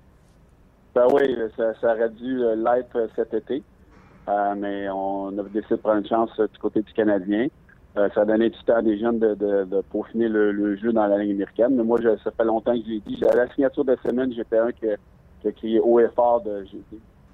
Ben 0.95 1.07
oui, 1.13 1.37
ça, 1.57 1.93
aurait 1.93 2.09
dû 2.11 2.43
euh, 2.43 2.55
l'être 2.57 2.97
euh, 2.97 3.09
cet 3.15 3.35
été. 3.35 3.63
mais 4.57 4.89
on 4.89 5.39
a 5.39 5.43
décidé 5.43 5.77
de 5.77 5.81
prendre 5.81 5.99
une 5.99 6.09
chance 6.09 6.31
du 6.39 6.59
côté 6.59 6.81
du 6.81 6.93
Canadien. 6.95 7.49
ça 7.95 8.23
a 8.23 8.25
donné 8.25 8.49
du 8.49 8.59
temps 8.65 8.77
à 8.77 8.83
des 8.83 8.99
jeunes 8.99 9.19
de, 9.19 9.35
de, 9.35 9.81
peaufiner 9.93 10.29
le, 10.29 10.77
jeu 10.77 10.93
dans 10.93 11.07
la 11.07 11.19
ligne 11.19 11.33
américaine. 11.33 11.77
Mais 11.77 11.85
moi, 11.85 12.01
ça 12.23 12.31
fait 12.31 12.45
longtemps 12.45 12.73
que 12.73 12.87
j'ai 12.87 13.01
dit, 13.01 13.23
à 13.31 13.35
la 13.37 13.53
signature 13.53 13.85
de 13.85 13.99
Simmons, 14.03 14.33
j'étais 14.35 14.59
un 14.59 14.73
qui, 14.73 14.87
a 15.49 15.53
crié 15.53 15.81
haut 15.81 16.01
et 16.01 16.09
fort 16.09 16.41
de 16.41 16.65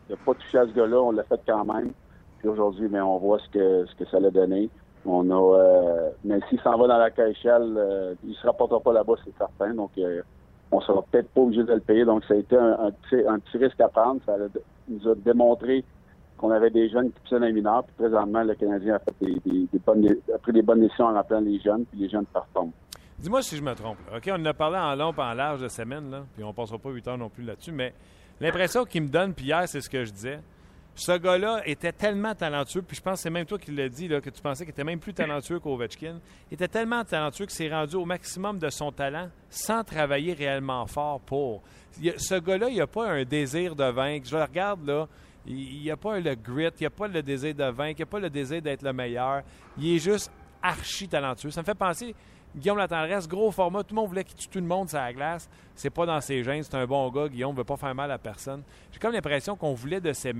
ne 0.09 0.15
pas 0.17 0.35
toucher 0.35 0.59
à 0.59 0.67
ce 0.67 0.73
gars-là. 0.73 1.01
On 1.01 1.13
l'a 1.13 1.25
fait 1.25 1.41
quand 1.47 1.65
même. 1.65 1.93
Puis 2.39 2.49
aujourd'hui, 2.49 2.89
mais 2.91 3.01
on 3.01 3.19
voit 3.19 3.39
ce 3.39 3.49
que, 3.51 3.87
ce 3.87 3.95
que 3.97 4.09
ça 4.11 4.19
l'a 4.19 4.31
donné. 4.31 4.71
On 5.07 5.31
a, 5.31 5.59
euh, 5.59 6.11
mais 6.25 6.41
s'il 6.49 6.61
s'en 6.61 6.77
va 6.77 6.87
dans 6.87 6.99
la 6.99 7.11
KHL, 7.11 7.75
euh, 7.77 8.15
il 8.25 8.31
ne 8.31 8.35
se 8.35 8.47
rapportera 8.47 8.81
pas 8.81 8.93
là-bas, 8.93 9.15
c'est 9.25 9.37
certain. 9.37 9.73
Donc, 9.75 9.91
euh, 9.99 10.23
on 10.73 10.81
sera 10.81 11.03
peut-être 11.11 11.29
pas 11.31 11.41
obligé 11.41 11.65
de 11.65 11.73
le 11.73 11.81
payer. 11.81 12.05
Donc, 12.05 12.25
ça 12.25 12.35
a 12.35 12.37
été 12.37 12.57
un, 12.57 12.91
petit, 12.91 13.59
risque 13.59 13.81
à 13.81 13.89
prendre. 13.89 14.21
Ça 14.27 14.37
nous 14.89 15.09
a 15.09 15.15
démontré 15.15 15.85
qu'on 16.37 16.51
avait 16.51 16.71
des 16.71 16.89
jeunes 16.89 17.11
qui 17.11 17.21
poussaient 17.21 17.41
dans 17.41 17.47
les 17.47 17.53
mineurs. 17.53 17.85
Puis 17.85 17.95
présentement, 17.97 18.43
le 18.43 18.55
Canadien 18.55 18.97
a, 18.97 18.99
fait 18.99 19.15
des, 19.21 19.69
bonnes, 19.85 20.17
pris 20.43 20.53
des 20.53 20.63
bonnes 20.63 20.81
décisions 20.81 21.07
en 21.07 21.15
rappelant 21.15 21.41
les 21.41 21.59
jeunes, 21.59 21.85
puis 21.87 22.01
les 22.01 22.09
jeunes 22.09 22.27
performent. 22.27 22.73
Dis-moi 23.21 23.43
si 23.43 23.55
je 23.55 23.63
me 23.63 23.75
trompe. 23.75 23.99
OK, 24.17 24.23
on 24.29 24.41
en 24.41 24.45
a 24.47 24.55
parlé 24.55 24.79
en 24.79 24.95
long 24.95 25.13
et 25.13 25.21
en 25.21 25.35
large 25.35 25.61
de 25.61 25.69
semaine, 25.69 26.11
là, 26.11 26.25
puis 26.35 26.43
on 26.43 26.49
ne 26.49 26.53
passera 26.55 26.79
pas 26.79 26.89
huit 26.89 27.07
heures 27.07 27.19
non 27.19 27.29
plus 27.29 27.45
là-dessus, 27.45 27.71
mais 27.71 27.93
l'impression 28.41 28.87
qu'il 28.87 29.03
me 29.03 29.09
donne, 29.09 29.35
puis 29.35 29.45
hier, 29.45 29.69
c'est 29.69 29.83
ce 29.83 29.91
que 29.91 30.07
je 30.07 30.11
disais, 30.11 30.41
ce 30.95 31.13
gars-là 31.13 31.61
était 31.67 31.93
tellement 31.93 32.35
talentueux, 32.35 32.81
puis 32.81 32.97
je 32.97 33.03
pense 33.03 33.19
que 33.19 33.23
c'est 33.25 33.31
même 33.31 33.45
toi 33.45 33.59
qui 33.59 33.73
l'as 33.73 33.91
dit, 33.91 34.09
là, 34.09 34.23
que 34.23 34.31
tu 34.31 34.41
pensais 34.41 34.65
qu'il 34.65 34.73
était 34.73 34.85
même 34.85 35.01
plus 35.01 35.13
talentueux 35.13 35.61
qu'Ovechkin. 35.61 36.19
Il 36.51 36.55
était 36.55 36.69
tellement 36.69 37.05
talentueux 37.05 37.45
qu'il 37.45 37.55
s'est 37.55 37.69
rendu 37.69 37.97
au 37.97 38.07
maximum 38.07 38.59
de 38.59 38.71
son 38.71 38.91
talent 38.91 39.29
sans 39.51 39.85
travailler 39.85 40.33
réellement 40.33 40.87
fort 40.87 41.21
pour. 41.21 41.63
ce 41.93 42.41
gars-là, 42.41 42.71
il 42.71 42.79
n'a 42.79 42.87
pas 42.87 43.07
un 43.07 43.25
désir 43.25 43.77
de 43.77 43.85
vaincre. 43.85 44.29
Je 44.31 44.37
le 44.37 44.43
regarde, 44.43 44.87
là, 44.87 45.09
il 45.47 45.85
n'a 45.85 45.97
pas 45.99 46.19
le 46.19 46.35
grit, 46.35 46.69
il 46.81 46.85
n'a 46.85 46.91
pas 46.91 47.09
le 47.09 47.23
désir 47.23 47.55
de 47.55 47.65
vaincre, 47.65 48.01
il 48.01 48.03
n'a 48.03 48.07
pas 48.07 48.21
le 48.21 48.31
désir 48.31 48.63
d'être 48.63 48.83
le 48.83 48.95
meilleur. 48.95 49.43
Il 49.77 49.95
est 49.95 49.99
juste 49.99 50.33
archi 50.63 51.07
talentueux. 51.07 51.51
Ça 51.51 51.61
me 51.61 51.67
fait 51.67 51.75
penser, 51.75 52.15
Guillaume 52.57 52.79
Latendresse, 52.79 53.29
gros 53.29 53.51
format, 53.51 53.85
tout 53.85 53.95
le 53.95 54.01
monde 54.01 54.09
voulait 54.09 54.25
qu'il 54.25 54.37
tue 54.37 54.49
tout 54.49 54.59
le 54.59 54.67
monde 54.67 54.89
sur 54.89 54.99
la 54.99 55.13
glace. 55.13 55.49
C'est 55.75 55.91
pas 55.91 56.05
dans 56.05 56.21
ses 56.21 56.43
gènes, 56.43 56.63
c'est 56.63 56.75
un 56.75 56.87
bon 56.87 57.09
gars. 57.11 57.29
Guillaume 57.29 57.53
ne 57.53 57.59
veut 57.59 57.65
pas 57.65 57.77
faire 57.77 57.95
mal 57.95 58.11
à 58.11 58.19
personne. 58.19 58.63
J'ai 58.91 58.99
comme 58.99 59.13
l'impression 59.13 59.55
qu'on 59.57 59.75
voulait 59.75 60.01
de 60.01 60.13
ses 60.13 60.33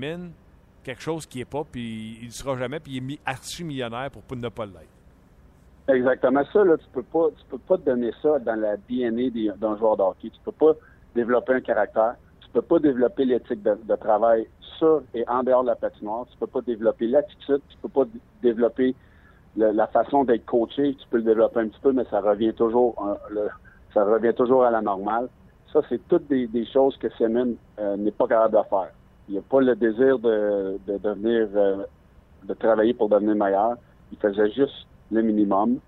quelque 0.83 1.01
chose 1.01 1.25
qui 1.25 1.39
n'est 1.39 1.45
pas, 1.45 1.63
puis 1.63 2.17
il 2.21 2.27
ne 2.27 2.31
sera 2.31 2.57
jamais, 2.57 2.79
puis 2.79 2.97
il 2.97 3.13
est 3.13 3.19
archi-millionnaire 3.25 4.09
pour 4.11 4.23
ne 4.35 4.49
pas 4.49 4.65
l'être. 4.65 4.89
Exactement 5.87 6.43
ça, 6.53 6.63
là, 6.63 6.77
tu 6.77 6.85
peux 6.93 7.03
pas 7.03 7.29
tu 7.37 7.45
peux 7.49 7.57
pas 7.57 7.77
donner 7.77 8.11
ça 8.21 8.39
dans 8.39 8.55
la 8.55 8.77
DNA 8.77 9.53
d'un 9.57 9.77
joueur 9.77 9.97
de 9.97 10.03
hockey. 10.03 10.29
Tu 10.29 10.39
peux 10.43 10.51
pas 10.51 10.73
développer 11.15 11.53
un 11.53 11.61
caractère. 11.61 12.15
Tu 12.41 12.49
peux 12.49 12.61
pas 12.61 12.79
développer 12.79 13.25
l'éthique 13.25 13.63
de, 13.63 13.95
travail 13.95 14.47
sur 14.77 15.01
et 15.13 15.27
en 15.27 15.43
dehors 15.43 15.63
de 15.63 15.69
la 15.69 15.75
patinoire. 15.75 16.25
Tu 16.31 16.37
peux 16.37 16.47
pas 16.47 16.61
développer 16.61 17.07
l'attitude. 17.07 17.61
Tu 17.69 17.77
peux 17.81 17.89
pas 17.89 18.03
développer 18.41 18.95
la 19.57 19.87
façon 19.87 20.23
d'être 20.23 20.45
coaché. 20.45 20.95
Tu 20.95 21.07
peux 21.09 21.17
le 21.17 21.23
développer 21.23 21.59
un 21.59 21.67
petit 21.67 21.79
peu, 21.81 21.91
mais 21.91 22.05
ça 22.09 22.21
revient 22.21 22.53
toujours 22.53 22.95
ça 23.93 24.03
revient 24.05 24.33
toujours 24.33 24.63
à 24.63 24.71
la 24.71 24.81
normale. 24.81 25.27
Ça, 25.71 25.81
c'est 25.89 26.05
toutes 26.07 26.27
des, 26.27 26.65
choses 26.65 26.97
que 26.97 27.09
Semen 27.17 27.55
euh, 27.79 27.95
n'est 27.97 28.11
pas 28.11 28.27
capable 28.27 28.57
de 28.57 28.63
faire. 28.69 28.91
Il 29.29 29.35
n'a 29.35 29.41
pas 29.41 29.61
le 29.61 29.75
désir 29.75 30.19
de, 30.19 30.77
de 30.85 30.97
devenir, 30.97 31.47
euh, 31.55 31.83
de 32.43 32.53
travailler 32.53 32.93
pour 32.93 33.09
devenir 33.09 33.35
meilleur. 33.35 33.75
Il 34.11 34.17
faisait 34.17 34.51
juste 34.51 34.87
le 35.11 35.21
minimum. 35.21 35.79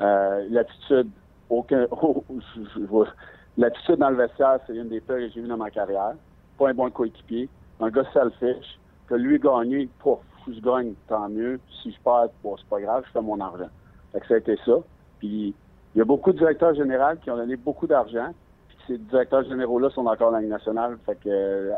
Euh, 0.00 0.46
l'attitude, 0.50 1.08
aucun, 1.50 1.86
l'attitude 3.56 3.96
dans 3.96 4.10
le 4.10 4.16
vestiaire, 4.16 4.58
c'est 4.66 4.76
une 4.76 4.88
des 4.88 5.00
pires 5.00 5.16
que 5.16 5.28
j'ai 5.30 5.40
vues 5.40 5.48
dans 5.48 5.56
ma 5.56 5.70
carrière. 5.70 6.14
Pas 6.58 6.70
un 6.70 6.74
bon 6.74 6.90
coéquipier. 6.90 7.48
Un 7.80 7.90
gars 7.90 8.06
selfish. 8.12 8.78
Que 9.08 9.16
lui 9.16 9.38
gagner, 9.38 9.88
pouf, 9.98 10.20
si 10.44 10.56
je 10.56 10.60
gagne, 10.60 10.94
tant 11.08 11.28
mieux. 11.28 11.60
Si 11.82 11.92
je 11.92 12.00
perds, 12.02 12.28
bon, 12.42 12.56
c'est 12.56 12.68
pas 12.68 12.80
grave, 12.80 13.04
je 13.06 13.12
fais 13.12 13.20
mon 13.20 13.40
argent. 13.40 13.68
Fait 14.12 14.20
que 14.20 14.26
ça 14.26 14.34
a 14.34 14.38
été 14.38 14.56
ça. 14.64 14.76
Puis, 15.18 15.54
il 15.94 15.98
y 15.98 16.00
a 16.00 16.04
beaucoup 16.04 16.32
de 16.32 16.38
directeurs 16.38 16.74
généraux 16.74 17.16
qui 17.22 17.30
ont 17.30 17.36
donné 17.36 17.56
beaucoup 17.56 17.86
d'argent. 17.86 18.28
Puis 18.68 18.76
ces 18.86 18.98
directeurs 18.98 19.44
généraux-là 19.44 19.90
sont 19.90 20.06
encore 20.06 20.32
dans 20.32 20.38
la 20.38 20.46
nationale. 20.46 20.98
Fait 21.06 21.16
que 21.22 21.70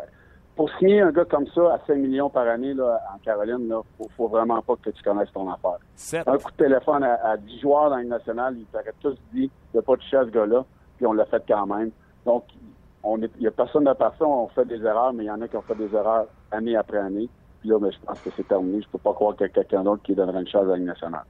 pour 0.56 0.70
signer 0.78 1.02
un 1.02 1.12
gars 1.12 1.26
comme 1.26 1.46
ça 1.48 1.74
à 1.74 1.80
5 1.86 1.96
millions 1.96 2.30
par 2.30 2.48
année 2.48 2.72
là, 2.72 2.98
en 3.14 3.18
Caroline, 3.18 3.58
il 3.60 3.74
faut, 3.98 4.08
faut 4.16 4.28
vraiment 4.28 4.62
pas 4.62 4.74
que 4.76 4.88
tu 4.88 5.02
connaisses 5.02 5.30
ton 5.32 5.50
affaire. 5.50 5.78
Un 6.26 6.38
coup 6.38 6.50
de 6.50 6.56
téléphone 6.56 7.04
à, 7.04 7.36
10 7.36 7.60
joueurs 7.60 7.90
dans 7.90 7.98
une 7.98 8.08
nationale, 8.08 8.56
ils 8.58 8.64
t'auraient 8.66 8.94
tous 9.00 9.16
dit 9.34 9.50
de 9.74 9.80
pas 9.80 9.96
toucher 9.96 10.16
à 10.16 10.24
ce 10.24 10.30
gars-là, 10.30 10.64
puis 10.96 11.06
on 11.06 11.12
l'a 11.12 11.26
fait 11.26 11.42
quand 11.46 11.66
même. 11.66 11.90
Donc, 12.24 12.44
il 13.04 13.30
n'y 13.38 13.46
a 13.46 13.50
personne 13.50 13.84
de 13.84 13.92
personne, 13.92 14.28
on 14.28 14.48
fait 14.48 14.64
des 14.64 14.82
erreurs, 14.82 15.12
mais 15.12 15.24
il 15.24 15.26
y 15.26 15.30
en 15.30 15.40
a 15.42 15.46
qui 15.46 15.56
ont 15.56 15.62
fait 15.62 15.76
des 15.76 15.94
erreurs 15.94 16.26
année 16.50 16.74
après 16.74 16.98
année. 16.98 17.28
Puis 17.60 17.68
là, 17.68 17.78
ben, 17.78 17.90
je 17.90 17.98
pense 18.04 18.20
que 18.20 18.30
c'est 18.36 18.46
terminé. 18.46 18.82
Je 18.82 18.88
peux 18.88 18.98
pas 18.98 19.12
croire 19.12 19.36
qu'il 19.36 19.46
y 19.46 19.50
a 19.50 19.52
quelqu'un 19.52 19.82
d'autre 19.82 20.02
qui 20.02 20.14
donnerait 20.14 20.40
une 20.40 20.48
chance 20.48 20.68
à 20.68 20.76
une 20.76 20.84
nationale. 20.84 21.24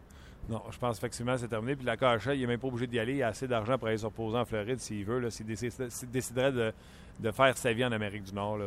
Non, 0.48 0.60
je 0.70 0.78
pense 0.78 0.98
effectivement 0.98 1.32
que 1.32 1.38
c'est 1.38 1.48
terminé. 1.48 1.74
Puis 1.74 1.84
la 1.84 1.96
KHL, 1.96 2.34
il 2.34 2.40
n'est 2.40 2.46
même 2.46 2.60
pas 2.60 2.68
obligé 2.68 2.86
d'y 2.86 2.98
aller. 2.98 3.16
Il 3.16 3.22
a 3.22 3.28
assez 3.28 3.48
d'argent 3.48 3.78
pour 3.78 3.88
aller 3.88 3.96
se 3.96 4.06
reposer 4.06 4.38
en 4.38 4.44
Floride 4.44 4.78
s'il 4.78 5.04
veut. 5.04 5.28
S'il 5.30 5.46
déciderait 5.46 6.52
de, 6.52 6.72
de, 7.20 7.30
faire 7.32 7.56
sa 7.56 7.72
vie 7.72 7.84
en 7.84 7.90
Amérique 7.92 8.22
du 8.22 8.34
Nord. 8.34 8.58
Là. 8.58 8.66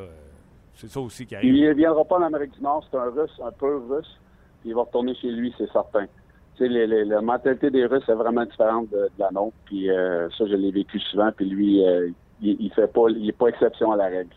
C'est 0.76 0.90
ça 0.90 1.00
aussi 1.00 1.26
qui 1.26 1.36
arrive. 1.36 1.56
Il 1.56 1.64
ne 1.64 1.74
viendra 1.74 2.04
pas 2.04 2.18
en 2.18 2.24
Amérique 2.24 2.52
du 2.52 2.62
Nord. 2.62 2.86
C'est 2.90 2.98
un 2.98 3.10
russe, 3.10 3.40
un 3.44 3.52
peu 3.52 3.78
russe. 3.90 4.20
Puis 4.62 4.70
il 4.70 4.76
va 4.76 4.82
retourner 4.82 5.16
chez 5.16 5.32
lui, 5.32 5.54
c'est 5.58 5.72
certain. 5.72 6.06
Tu 6.58 6.68
sais, 6.68 6.88
la 6.88 7.22
mentalité 7.22 7.70
des 7.70 7.86
Russes 7.86 8.08
est 8.10 8.14
vraiment 8.14 8.44
différente 8.44 8.90
de, 8.90 9.10
la 9.18 9.32
nôtre. 9.32 9.56
Puis 9.64 9.90
euh, 9.90 10.30
ça, 10.32 10.46
je 10.46 10.56
l'ai 10.56 10.72
vécu 10.72 11.00
souvent. 11.00 11.32
Puis 11.34 11.46
lui, 11.46 11.86
euh, 11.88 12.10
il, 12.42 12.58
il, 12.60 12.74
fait 12.74 12.92
pas, 12.92 13.10
il 13.10 13.26
n'est 13.26 13.32
pas 13.32 13.48
exception 13.48 13.94
à 13.94 13.96
la 13.96 14.08
règle. 14.08 14.36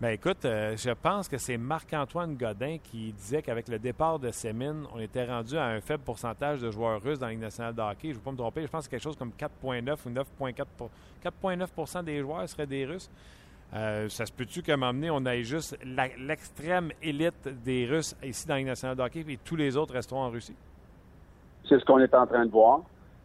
Ben 0.00 0.08
écoute, 0.08 0.44
euh, 0.44 0.76
je 0.76 0.90
pense 0.90 1.28
que 1.28 1.38
c'est 1.38 1.56
Marc-Antoine 1.56 2.34
Godin 2.34 2.78
qui 2.82 3.12
disait 3.12 3.42
qu'avec 3.42 3.68
le 3.68 3.78
départ 3.78 4.18
de 4.18 4.32
Semin, 4.32 4.82
on 4.92 4.98
était 4.98 5.24
rendu 5.24 5.56
à 5.56 5.66
un 5.66 5.80
faible 5.80 6.02
pourcentage 6.02 6.60
de 6.60 6.70
joueurs 6.72 7.00
russes 7.00 7.20
dans 7.20 7.26
la 7.26 7.32
Ligue 7.32 7.40
nationale 7.40 7.74
de 7.74 7.80
hockey. 7.80 8.08
Je 8.08 8.08
ne 8.08 8.14
veux 8.14 8.20
pas 8.20 8.32
me 8.32 8.36
tromper, 8.36 8.62
je 8.62 8.66
pense 8.66 8.86
que 8.86 8.90
quelque 8.90 9.04
chose 9.04 9.16
comme 9.16 9.30
4,9 9.30 9.96
ou 10.04 10.10
9,4 10.42 10.64
4,9% 11.24 12.04
des 12.04 12.20
joueurs 12.20 12.48
seraient 12.48 12.66
des 12.66 12.84
Russes. 12.84 13.08
Euh, 13.72 14.08
ça 14.08 14.26
se 14.26 14.32
peut-tu 14.32 14.62
qu'à 14.62 14.74
un 14.74 14.76
moment 14.76 14.92
donné, 14.92 15.10
on 15.12 15.24
ait 15.26 15.44
juste 15.44 15.78
l'extrême 16.18 16.90
élite 17.00 17.48
des 17.64 17.86
Russes 17.86 18.16
ici 18.24 18.48
dans 18.48 18.56
la 18.56 18.64
nationale 18.64 18.96
de 18.96 19.02
hockey 19.02 19.24
et 19.28 19.38
tous 19.44 19.56
les 19.56 19.76
autres 19.76 19.94
resteront 19.94 20.22
en 20.22 20.30
Russie? 20.30 20.56
C'est 21.68 21.78
ce 21.78 21.84
qu'on 21.84 22.00
est 22.00 22.14
en 22.14 22.26
train 22.26 22.44
de 22.44 22.50
voir. 22.50 22.80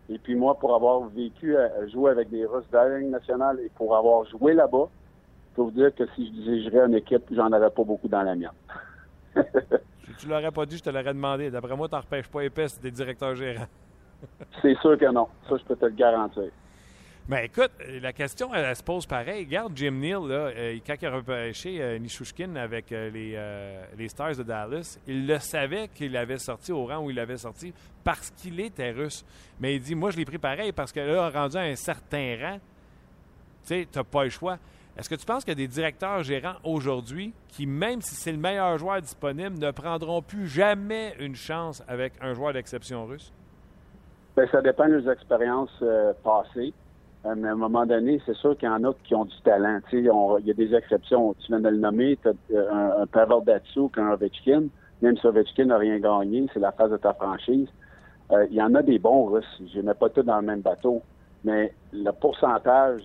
Et 0.08 0.20
puis 0.20 0.36
moi, 0.36 0.54
pour 0.54 0.76
avoir 0.76 1.02
vécu, 1.10 1.56
jouer 1.92 2.12
avec 2.12 2.30
des 2.30 2.46
Russes 2.46 2.70
dans 2.72 2.88
la 2.88 3.00
Ligue 3.00 3.10
nationale 3.10 3.60
et 3.60 3.70
pour 3.76 3.96
avoir 3.96 4.24
joué 4.26 4.54
là-bas, 4.54 4.88
peux 5.60 5.64
vous 5.66 5.72
dire 5.72 5.94
que 5.94 6.06
si 6.16 6.28
je 6.28 6.32
dirigerais 6.32 6.86
une 6.88 6.96
équipe, 6.96 7.24
j'en 7.32 7.52
aurais 7.52 7.70
pas 7.70 7.84
beaucoup 7.84 8.08
dans 8.08 8.22
la 8.22 8.36
mienne. 8.36 8.50
si 9.36 10.16
tu 10.18 10.28
l'aurais 10.28 10.52
pas 10.52 10.66
dit, 10.66 10.78
je 10.78 10.84
te 10.84 10.90
l'aurais 10.90 11.14
demandé. 11.14 11.52
D'après 11.52 11.76
moi, 11.76 11.88
tu 11.90 11.96
n'en 11.96 12.02
repêches 12.02 12.28
pas 12.28 12.44
épais 12.44 12.68
des 12.82 12.92
directeurs 12.92 13.36
gérants. 13.36 13.68
C'est 14.62 14.78
sûr 14.80 14.98
que 14.98 15.12
non. 15.12 15.28
Ça, 15.48 15.58
je 15.58 15.64
peux 15.64 15.76
te 15.76 15.86
le 15.86 15.92
garantir. 15.92 16.50
Ben 17.28 17.44
écoute, 17.44 17.72
la 18.02 18.12
question, 18.12 18.56
elle, 18.56 18.76
se 18.76 18.82
pose 18.82 19.06
pareil. 19.06 19.46
Regarde 19.46 19.74
Jim 19.76 19.92
Neal, 19.92 20.28
là, 20.28 20.48
euh, 20.48 20.80
quand 20.86 20.96
il 21.00 21.08
a 21.08 21.12
repêché 21.12 21.80
euh, 21.80 22.00
Nishushkin 22.00 22.56
avec 22.56 22.92
euh, 22.92 23.12
les, 23.12 23.38
les, 23.96 24.10
Stars 24.10 24.36
de 24.36 24.42
Dallas, 24.42 24.98
il 25.06 25.28
le 25.28 25.38
savait 25.38 25.90
qu'il 25.90 26.18
avait 26.18 26.40
sorti 26.40 26.72
au 26.72 26.86
rang 26.86 27.04
où 27.04 27.12
il 27.12 27.20
avait 27.20 27.38
sorti 27.38 27.72
parce 28.04 28.32
qu'il 28.32 28.60
était 28.60 28.90
russe. 28.92 29.24
Mais 29.60 29.76
il 29.76 29.82
dit, 29.82 29.94
moi, 29.94 30.10
je 30.10 30.18
l'ai 30.18 30.26
pris 30.26 30.40
pareil 30.40 30.72
parce 30.72 30.92
que 30.92 31.02
là, 31.02 31.30
rendu 31.30 31.58
à 31.58 31.62
un 31.62 31.76
certain 31.76 32.36
rang, 32.42 32.56
tu 32.56 32.62
sais, 33.76 33.88
tu 33.92 34.00
n'as 34.00 34.04
pas 34.04 34.24
le 34.24 34.32
choix. 34.32 34.58
Est-ce 35.00 35.10
que 35.10 35.16
tu 35.16 35.26
penses 35.26 35.46
qu'il 35.46 35.54
y 35.54 35.64
a 35.64 35.66
des 35.66 35.68
directeurs 35.68 36.22
gérants 36.24 36.58
aujourd'hui 36.64 37.34
qui, 37.48 37.66
même 37.66 38.02
si 38.02 38.16
c'est 38.16 38.34
le 38.34 38.38
meilleur 38.38 38.78
joueur 38.78 39.02
disponible, 39.02 39.58
ne 39.58 39.72
prendront 39.72 40.22
plus 40.22 40.48
jamais 40.48 41.16
une 41.20 41.36
chance 41.36 41.82
avec 41.88 42.14
un 42.22 42.34
joueur 42.34 42.54
d'exception 42.54 43.06
russe? 43.06 43.32
Bien, 44.36 44.46
ça 44.52 44.62
dépend 44.62 44.88
de 44.88 44.96
leurs 44.96 45.10
expériences 45.14 45.84
passées. 46.24 46.74
Euh, 47.26 47.34
mais 47.38 47.50
à 47.50 47.52
un 47.52 47.56
moment 47.56 47.86
donné, 47.86 48.22
c'est 48.26 48.36
sûr 48.36 48.58
qu'il 48.58 48.68
y 48.68 48.72
en 48.72 48.84
a 48.84 48.94
qui 49.04 49.14
ont 49.14 49.26
du 49.26 49.42
talent. 49.42 49.80
il 49.92 50.46
y 50.46 50.52
a 50.52 50.54
des 50.54 50.74
exceptions. 50.74 51.34
Tu 51.40 51.48
viens 51.48 51.60
de 51.60 51.70
le 51.70 51.78
nommer, 51.78 52.18
tu 52.22 52.30
as 52.30 52.34
euh, 52.54 52.72
un, 52.72 53.02
un 53.02 53.08
Pavel 53.08 53.44
Datsuk, 53.46 53.98
un 53.98 54.12
Ovechkin. 54.12 54.64
Même 55.02 55.18
si 55.18 55.28
Ovechkin 55.28 55.66
n'a 55.66 55.78
rien 55.78 56.00
gagné, 56.00 56.48
c'est 56.54 56.60
la 56.60 56.72
phase 56.72 56.92
de 56.92 56.98
ta 56.98 57.14
franchise. 57.14 57.68
Euh, 58.32 58.46
il 58.50 58.56
y 58.56 58.62
en 58.62 58.74
a 58.76 58.82
des 58.82 59.00
bons 59.00 59.26
Russes. 59.26 59.62
Je 59.74 59.80
ne 59.80 59.88
mets 59.88 59.94
pas 59.94 60.10
tout 60.10 60.24
dans 60.24 60.40
le 60.40 60.46
même 60.46 60.62
bateau. 60.62 61.02
Mais 61.44 61.74
le 61.92 62.12
pourcentage 62.12 63.02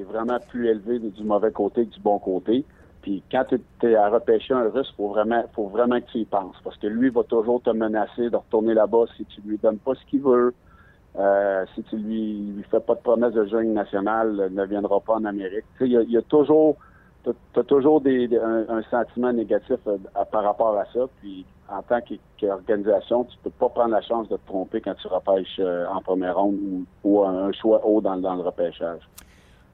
est 0.00 0.04
vraiment 0.04 0.38
plus 0.48 0.68
élevé 0.68 0.98
du 0.98 1.24
mauvais 1.24 1.52
côté 1.52 1.86
que 1.86 1.94
du 1.94 2.00
bon 2.00 2.18
côté. 2.18 2.64
Puis 3.02 3.22
quand 3.30 3.44
tu 3.44 3.86
es 3.86 3.94
à 3.94 4.08
repêcher 4.08 4.52
un 4.54 4.68
Russe, 4.68 4.92
faut 4.96 5.08
vraiment, 5.08 5.44
faut 5.54 5.68
vraiment 5.68 6.00
que 6.00 6.10
tu 6.10 6.18
y 6.18 6.24
penses. 6.24 6.56
Parce 6.64 6.76
que 6.76 6.88
lui 6.88 7.08
va 7.10 7.22
toujours 7.22 7.62
te 7.62 7.70
menacer 7.70 8.30
de 8.30 8.36
retourner 8.36 8.74
là-bas 8.74 9.04
si 9.16 9.24
tu 9.26 9.40
lui 9.42 9.58
donnes 9.58 9.78
pas 9.78 9.94
ce 9.94 10.04
qu'il 10.10 10.22
veut. 10.22 10.52
Euh, 11.18 11.64
si 11.74 11.82
tu 11.84 11.96
lui, 11.96 12.52
lui 12.56 12.62
fais 12.64 12.80
pas 12.80 12.94
de 12.94 13.00
promesse 13.00 13.32
de 13.32 13.46
jeune 13.46 13.72
national, 13.72 14.50
ne 14.52 14.64
viendra 14.64 15.00
pas 15.00 15.14
en 15.14 15.24
Amérique. 15.24 15.64
Il 15.80 15.92
y, 15.92 16.16
a, 16.16 16.22
toujours, 16.22 16.76
t'as 17.24 17.62
toujours 17.62 18.02
un, 18.04 18.82
sentiment 18.90 19.32
négatif 19.32 19.78
euh, 19.86 19.96
par 20.30 20.42
rapport 20.42 20.76
à 20.76 20.84
ça. 20.92 21.06
Puis 21.20 21.46
en 21.68 21.82
tant 21.82 22.00
qu'organisation, 22.40 23.24
tu 23.24 23.36
peux 23.42 23.50
pas 23.50 23.68
prendre 23.70 23.92
la 23.92 24.02
chance 24.02 24.28
de 24.28 24.36
te 24.36 24.46
tromper 24.46 24.80
quand 24.80 24.94
tu 24.94 25.08
repêches 25.08 25.58
euh, 25.58 25.86
en 25.86 26.02
première 26.02 26.36
ronde 26.36 26.84
ou, 27.02 27.24
un, 27.24 27.50
choix 27.52 27.80
haut 27.84 28.00
dans, 28.00 28.16
le 28.16 28.42
repêchage. 28.42 29.00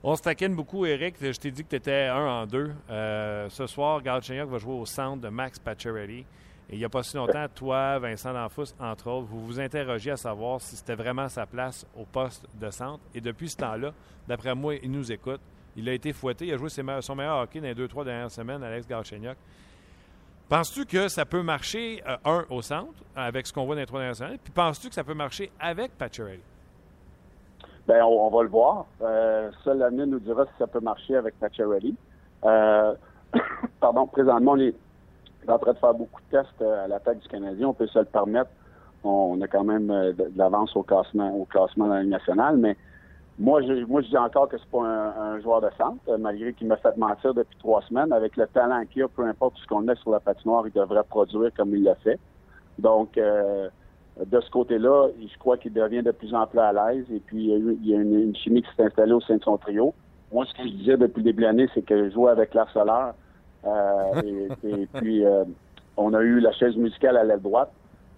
On 0.05 0.17
se 0.17 0.23
taquine 0.23 0.55
beaucoup, 0.55 0.85
Eric. 0.85 1.17
Je 1.21 1.39
t'ai 1.39 1.51
dit 1.51 1.63
que 1.65 1.71
tu 1.71 1.77
étais 1.77 2.07
un 2.07 2.27
en 2.27 2.47
deux. 2.47 2.73
ce 2.89 3.67
soir, 3.67 4.03
Galchenyuk 4.03 4.49
va 4.49 4.59
jouer 4.59 4.75
au 4.75 4.87
centre 4.87 5.21
de 5.23 5.29
Max 5.29 5.59
Pacioretty 5.59 6.27
il 6.73 6.79
n'y 6.79 6.85
a 6.85 6.89
pas 6.89 7.03
si 7.03 7.17
longtemps, 7.17 7.47
toi, 7.55 7.99
Vincent 7.99 8.33
D'Anfous, 8.33 8.73
entre 8.81 9.11
autres, 9.11 9.27
vous 9.27 9.45
vous 9.45 9.61
interrogiez 9.61 10.13
à 10.13 10.17
savoir 10.17 10.61
si 10.61 10.77
c'était 10.77 10.95
vraiment 10.95 11.29
sa 11.29 11.45
place 11.45 11.87
au 11.95 12.07
poste 12.07 12.47
de 12.55 12.71
centre. 12.71 13.03
Et 13.15 13.21
depuis 13.21 13.51
ce 13.51 13.59
temps-là, 13.59 13.93
d'après 14.27 14.55
moi, 14.55 14.77
il 14.77 14.91
nous 14.91 15.13
écoute. 15.13 15.41
Il 15.77 15.87
a 15.89 15.93
été 15.93 16.15
fouetté. 16.15 16.47
Il 16.47 16.55
a 16.55 16.57
joué 16.57 16.71
son 16.71 17.15
meilleur 17.15 17.41
hockey 17.41 17.61
dans 17.61 17.67
les 17.67 17.75
deux, 17.75 17.89
trois 17.89 18.05
dernières 18.05 18.31
semaines, 18.31 18.63
Alex 18.63 18.87
Galchenyuk. 18.87 19.37
Penses-tu 20.49 20.87
que 20.87 21.09
ça 21.09 21.27
peut 21.27 21.43
marcher, 21.43 22.03
euh, 22.07 22.17
un, 22.25 22.47
au 22.49 22.63
centre, 22.63 23.05
avec 23.15 23.47
ce 23.47 23.53
qu'on 23.53 23.67
voit 23.67 23.75
dans 23.75 23.81
les 23.81 23.87
trois 23.87 24.01
dernières 24.01 24.17
semaines, 24.17 24.39
puis 24.43 24.53
penses-tu 24.53 24.89
que 24.89 24.95
ça 24.95 25.05
peut 25.05 25.15
marcher 25.15 25.51
avec 25.61 25.93
Pacioretty? 25.93 26.43
Bien, 27.89 28.07
on, 28.07 28.31
va 28.31 28.43
le 28.43 28.49
voir. 28.49 28.87
Euh, 29.03 29.51
l'avenir 29.67 30.07
nous 30.07 30.21
dira 30.21 30.47
si 30.47 30.53
ça 30.59 30.67
peut 30.67 30.81
marcher 30.81 31.17
avec 31.17 31.39
Pacioretty. 31.41 31.97
Euh, 32.45 32.95
pardon, 33.81 34.07
présentement, 34.07 34.55
les, 34.55 34.69
est 34.69 35.51
en 35.51 35.59
train 35.59 35.73
de 35.73 35.79
faire 35.79 35.95
beaucoup 35.95 36.21
de 36.21 36.39
tests 36.39 36.63
euh, 36.63 36.85
à 36.85 36.89
l'attaque 36.89 37.19
du 37.19 37.29
Canadien. 37.29 37.69
On 37.69 37.73
peut 37.73 37.87
se 37.87 37.99
le 37.99 38.05
permettre. 38.05 38.51
On, 39.05 39.41
a 39.41 39.49
quand 39.49 39.65
même 39.65 39.91
euh, 39.91 40.13
de, 40.13 40.31
l'avance 40.37 40.77
au 40.77 40.85
classement, 40.85 41.35
au 41.35 41.45
classement 41.45 41.89
dans 41.89 41.95
la 41.95 42.05
nationale, 42.05 42.57
mais 42.57 42.77
moi, 43.39 43.61
je, 43.63 43.85
moi, 43.87 44.01
je 44.03 44.09
dis 44.09 44.17
encore 44.17 44.49
que 44.49 44.59
c'est 44.59 44.71
pas 44.71 44.85
un, 44.85 45.41
joueur 45.41 45.61
de 45.61 45.71
centre, 45.77 45.99
euh, 46.09 46.19
malgré 46.19 46.53
qu'il 46.53 46.69
m'a 46.69 46.77
fait 46.77 46.97
mentir 46.97 47.35
depuis 47.35 47.59
trois 47.59 47.83
semaines. 47.83 48.13
Avec 48.13 48.37
le 48.37 48.47
talent 48.47 48.85
qu'il 48.89 49.03
a, 49.03 49.09
peu 49.09 49.27
importe 49.27 49.57
ce 49.57 49.67
qu'on 49.67 49.81
met 49.81 49.97
sur 49.97 50.11
la 50.11 50.21
patinoire, 50.21 50.65
il 50.69 50.73
devrait 50.73 51.03
produire 51.03 51.51
comme 51.57 51.75
il 51.75 51.83
l'a 51.83 51.97
fait. 51.97 52.21
Donc, 52.79 53.19
de 54.25 54.41
ce 54.41 54.51
côté-là, 54.51 55.09
je 55.21 55.39
crois 55.39 55.57
qu'il 55.57 55.73
devient 55.73 56.03
de 56.03 56.11
plus 56.11 56.35
en 56.35 56.47
plus 56.47 56.59
à 56.59 56.73
l'aise. 56.73 57.07
Et 57.11 57.21
puis, 57.21 57.51
il 57.51 57.87
y 57.87 57.95
a, 57.95 57.99
une, 57.99 58.37
chimie 58.37 58.63
qui 58.63 58.69
s'est 58.77 58.85
installée 58.85 59.13
au 59.13 59.21
sein 59.21 59.37
de 59.37 59.43
son 59.43 59.57
trio. 59.57 59.95
Moi, 60.33 60.45
ce 60.47 60.55
que 60.55 60.63
je 60.63 60.73
disais 60.73 60.97
depuis 60.97 61.21
le 61.21 61.25
début 61.25 61.43
de 61.43 61.47
l'année, 61.47 61.69
c'est 61.75 61.83
que 61.83 62.11
jouer 62.11 62.31
avec 62.31 62.55
l'harceleur, 62.55 63.15
euh, 63.65 64.23
et, 64.65 64.87
puis, 64.95 65.25
euh, 65.25 65.45
on 65.97 66.15
a 66.15 66.21
eu 66.21 66.41
la 66.41 66.53
chaise 66.53 66.77
musicale 66.77 67.17
à 67.17 67.25
l'aile 67.25 67.41
droite. 67.41 67.73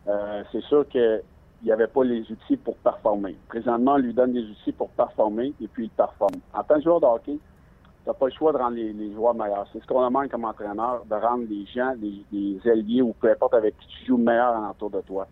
Euh, 0.09 0.43
c'est 0.53 0.63
sûr 0.65 0.87
qu'il 0.89 1.23
n'y 1.65 1.73
avait 1.73 1.87
pas 1.87 2.05
les 2.05 2.21
outils 2.31 2.57
pour 2.57 2.77
performer. 2.77 3.37
Présentement, 3.49 3.95
on 3.95 3.99
lui 3.99 4.13
donne 4.13 4.33
des 4.33 4.45
outils 4.45 4.73
pour 4.73 4.91
performer 4.91 5.53
et 5.61 5.69
puis 5.69 5.85
il 5.85 5.91
performe. 5.91 6.35
En 6.53 6.63
tant 6.63 6.77
que 6.77 6.83
joueur 6.83 7.01
de 7.01 7.07
hockey, 7.07 7.39
tu 7.39 8.11
n'as 8.11 8.15
pas 8.15 8.27
le 8.27 8.33
choix 8.33 8.53
de 8.53 8.59
rendre 8.59 8.77
les, 8.77 9.13
joueurs 9.15 9.35
meilleurs. 9.35 9.67
C'est 9.73 9.81
ce 9.81 9.87
qu'on 9.87 10.05
demande 10.05 10.29
comme 10.29 10.45
entraîneur, 10.45 11.05
de 11.09 11.15
rendre 11.15 11.45
les 11.49 11.65
gens, 11.67 11.95
les, 12.01 12.71
alliés 12.71 13.01
ou 13.01 13.15
peu 13.15 13.31
importe 13.31 13.55
avec 13.55 13.79
qui 13.79 13.87
tu 13.89 14.07
joues 14.07 14.19
meilleurs 14.19 14.71
autour 14.71 14.91
de 14.91 15.01
toi. 15.01 15.27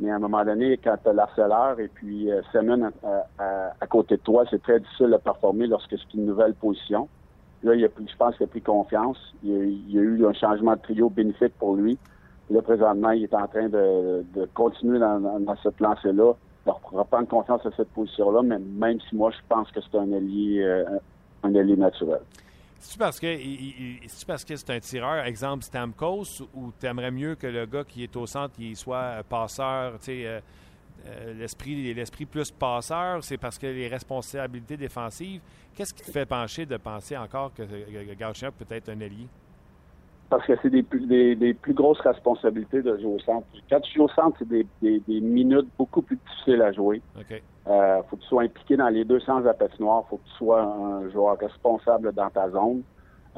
Mais 0.00 0.10
à 0.10 0.16
un 0.16 0.18
moment 0.18 0.44
donné, 0.44 0.76
quand 0.76 0.96
tu 1.02 1.08
as 1.08 1.12
l'harceleur 1.12 1.80
et 1.80 1.88
puis 1.88 2.30
euh, 2.30 2.40
à, 3.38 3.72
à, 3.80 3.86
côté 3.86 4.16
de 4.16 4.22
toi, 4.22 4.44
c'est 4.48 4.62
très 4.62 4.78
difficile 4.78 5.10
de 5.10 5.16
performer 5.16 5.66
lorsque 5.66 5.90
c'est 5.90 6.14
une 6.14 6.26
nouvelle 6.26 6.54
position. 6.54 7.08
Là, 7.64 7.74
il 7.74 7.84
a 7.84 7.88
je 7.98 8.16
pense 8.16 8.36
qu'il 8.36 8.44
a 8.44 8.46
pris 8.46 8.62
confiance. 8.62 9.18
Il 9.42 9.90
y 9.90 9.98
a, 9.98 10.02
eu 10.02 10.24
un 10.24 10.32
changement 10.32 10.76
de 10.76 10.80
trio 10.80 11.10
bénéfique 11.10 11.54
pour 11.58 11.74
lui. 11.74 11.98
là, 12.50 12.62
présentement, 12.62 13.10
il 13.10 13.24
est 13.24 13.34
en 13.34 13.46
train 13.48 13.68
de, 13.68 14.24
continuer 14.54 15.00
dans, 15.00 15.56
cette 15.62 15.80
lancée-là, 15.80 16.34
de 16.66 16.72
reprendre 16.92 17.26
confiance 17.26 17.66
à 17.66 17.70
cette 17.76 17.88
position-là, 17.88 18.42
mais 18.42 18.58
même 18.58 19.00
si 19.08 19.16
moi, 19.16 19.30
je 19.32 19.38
pense 19.48 19.70
que 19.72 19.80
c'est 19.80 19.98
un 19.98 20.12
allié, 20.12 20.62
euh, 20.62 20.84
un 21.42 21.54
allié 21.54 21.76
naturel. 21.76 22.20
C'est 22.80 22.98
parce 22.98 23.18
que 23.18 23.36
c'est 24.06 24.26
parce 24.26 24.44
que 24.44 24.54
c'est 24.56 24.70
un 24.70 24.80
tireur, 24.80 25.24
exemple 25.24 25.64
Stamkos, 25.64 26.42
ou 26.54 26.72
tu 26.78 26.86
aimerais 26.86 27.10
mieux 27.10 27.34
que 27.34 27.46
le 27.46 27.66
gars 27.66 27.84
qui 27.84 28.04
est 28.04 28.16
au 28.16 28.26
centre 28.26 28.54
il 28.58 28.76
soit 28.76 29.22
passeur, 29.28 29.98
tu 29.98 30.04
sais, 30.04 30.26
euh, 30.26 30.40
euh, 31.06 31.34
l'esprit 31.34 31.92
l'esprit 31.92 32.24
plus 32.24 32.50
passeur, 32.50 33.22
c'est 33.24 33.36
parce 33.36 33.58
que 33.58 33.66
les 33.66 33.88
responsabilités 33.88 34.76
défensives. 34.76 35.40
Qu'est-ce 35.74 35.92
qui 35.92 36.02
te 36.02 36.10
fait 36.10 36.26
pencher 36.26 36.66
de 36.66 36.76
penser 36.76 37.16
encore 37.16 37.52
que, 37.54 37.62
que 37.62 38.50
peut 38.50 38.74
être 38.74 38.88
un 38.90 39.00
allié? 39.00 39.26
Parce 40.30 40.46
que 40.46 40.52
c'est 40.60 40.68
des, 40.68 40.82
des, 41.36 41.54
plus 41.54 41.72
grosses 41.72 42.00
responsabilités 42.00 42.82
de 42.82 42.98
jouer 42.98 43.14
au 43.14 43.18
centre. 43.20 43.46
Quand 43.70 43.80
tu 43.80 43.94
joues 43.94 44.04
au 44.04 44.08
centre, 44.08 44.36
c'est 44.38 44.48
des, 44.48 44.66
minutes 45.08 45.68
beaucoup 45.78 46.02
plus 46.02 46.16
difficiles 46.16 46.60
à 46.60 46.72
jouer. 46.72 47.00
Il 47.30 47.40
euh, 47.72 48.02
faut 48.04 48.16
que 48.16 48.22
tu 48.22 48.28
sois 48.28 48.42
impliqué 48.42 48.76
dans 48.76 48.88
les 48.88 49.04
deux 49.04 49.20
sens 49.20 49.40
de 49.40 49.46
la 49.46 49.54
patinoire. 49.54 50.02
Il 50.06 50.10
faut 50.10 50.16
que 50.18 50.28
tu 50.28 50.36
sois 50.36 50.62
un 50.62 51.08
joueur 51.10 51.38
responsable 51.38 52.12
dans 52.12 52.28
ta 52.28 52.50
zone. 52.50 52.82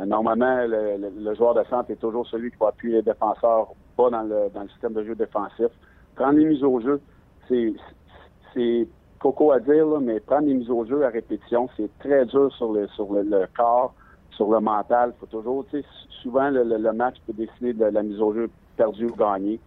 Euh, 0.01 0.05
normalement, 0.05 0.65
le, 0.67 1.35
joueur 1.35 1.55
de 1.55 1.63
centre 1.71 1.91
est 1.91 2.01
toujours 2.01 2.27
celui 2.27 2.51
qui 2.51 2.57
va 2.59 2.69
appuyer 2.69 2.97
les 2.97 3.03
défenseurs 3.03 3.69
pas 3.97 4.11
dans 4.11 4.23
le, 4.23 4.51
dans 4.53 4.63
le 4.63 4.69
système 4.71 4.93
de 4.93 5.05
jeu 5.05 5.15
défensif. 5.15 5.69
Prendre 6.17 6.39
les 6.39 6.45
mises 6.45 6.65
au 6.65 6.81
jeu, 6.81 7.01
c'est 7.49 8.87
coco 9.19 9.53
à 9.53 9.61
dire, 9.61 9.87
mais 10.01 10.19
prendre 10.21 10.47
des 10.47 10.55
mises 10.55 10.71
au 10.71 10.85
jeu 10.85 11.05
à 11.05 11.11
répétition, 11.11 11.69
c'est 11.77 11.91
très 11.99 12.25
dur 12.27 12.53
sur 12.55 12.73
le 12.73 12.89
sur 12.89 13.13
le, 13.13 13.47
corps, 13.57 13.95
sur 14.41 14.51
le 14.51 14.61
mental. 14.61 15.13
faut 15.21 15.27
toujours, 15.27 15.67
tu 15.71 15.81
sais, 15.81 15.87
souvent 16.23 16.49
le, 16.51 16.93
match 16.93 17.17
peut 17.27 17.35
décider 17.35 17.75
de 17.75 17.85
la 17.85 18.03
mise 18.03 18.21
au 18.21 18.33
jeu 18.33 18.49
perdue 18.77 19.07
ou 19.07 19.15
gagnée. 19.15 19.61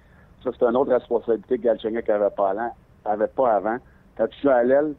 Ça, 0.44 0.50
c'est 0.58 0.66
une 0.66 0.76
autre 0.76 0.92
responsabilité 0.92 1.60
que 1.60 1.64
Galchenyuk 1.64 2.08
n'avait 2.08 2.30
pas, 2.32 2.54
pas 3.04 3.56
avant. 3.56 3.78
Quand 4.18 4.28
tu 4.28 4.42
joues 4.42 4.50
à 4.50 4.64
l'aile, 4.64 4.96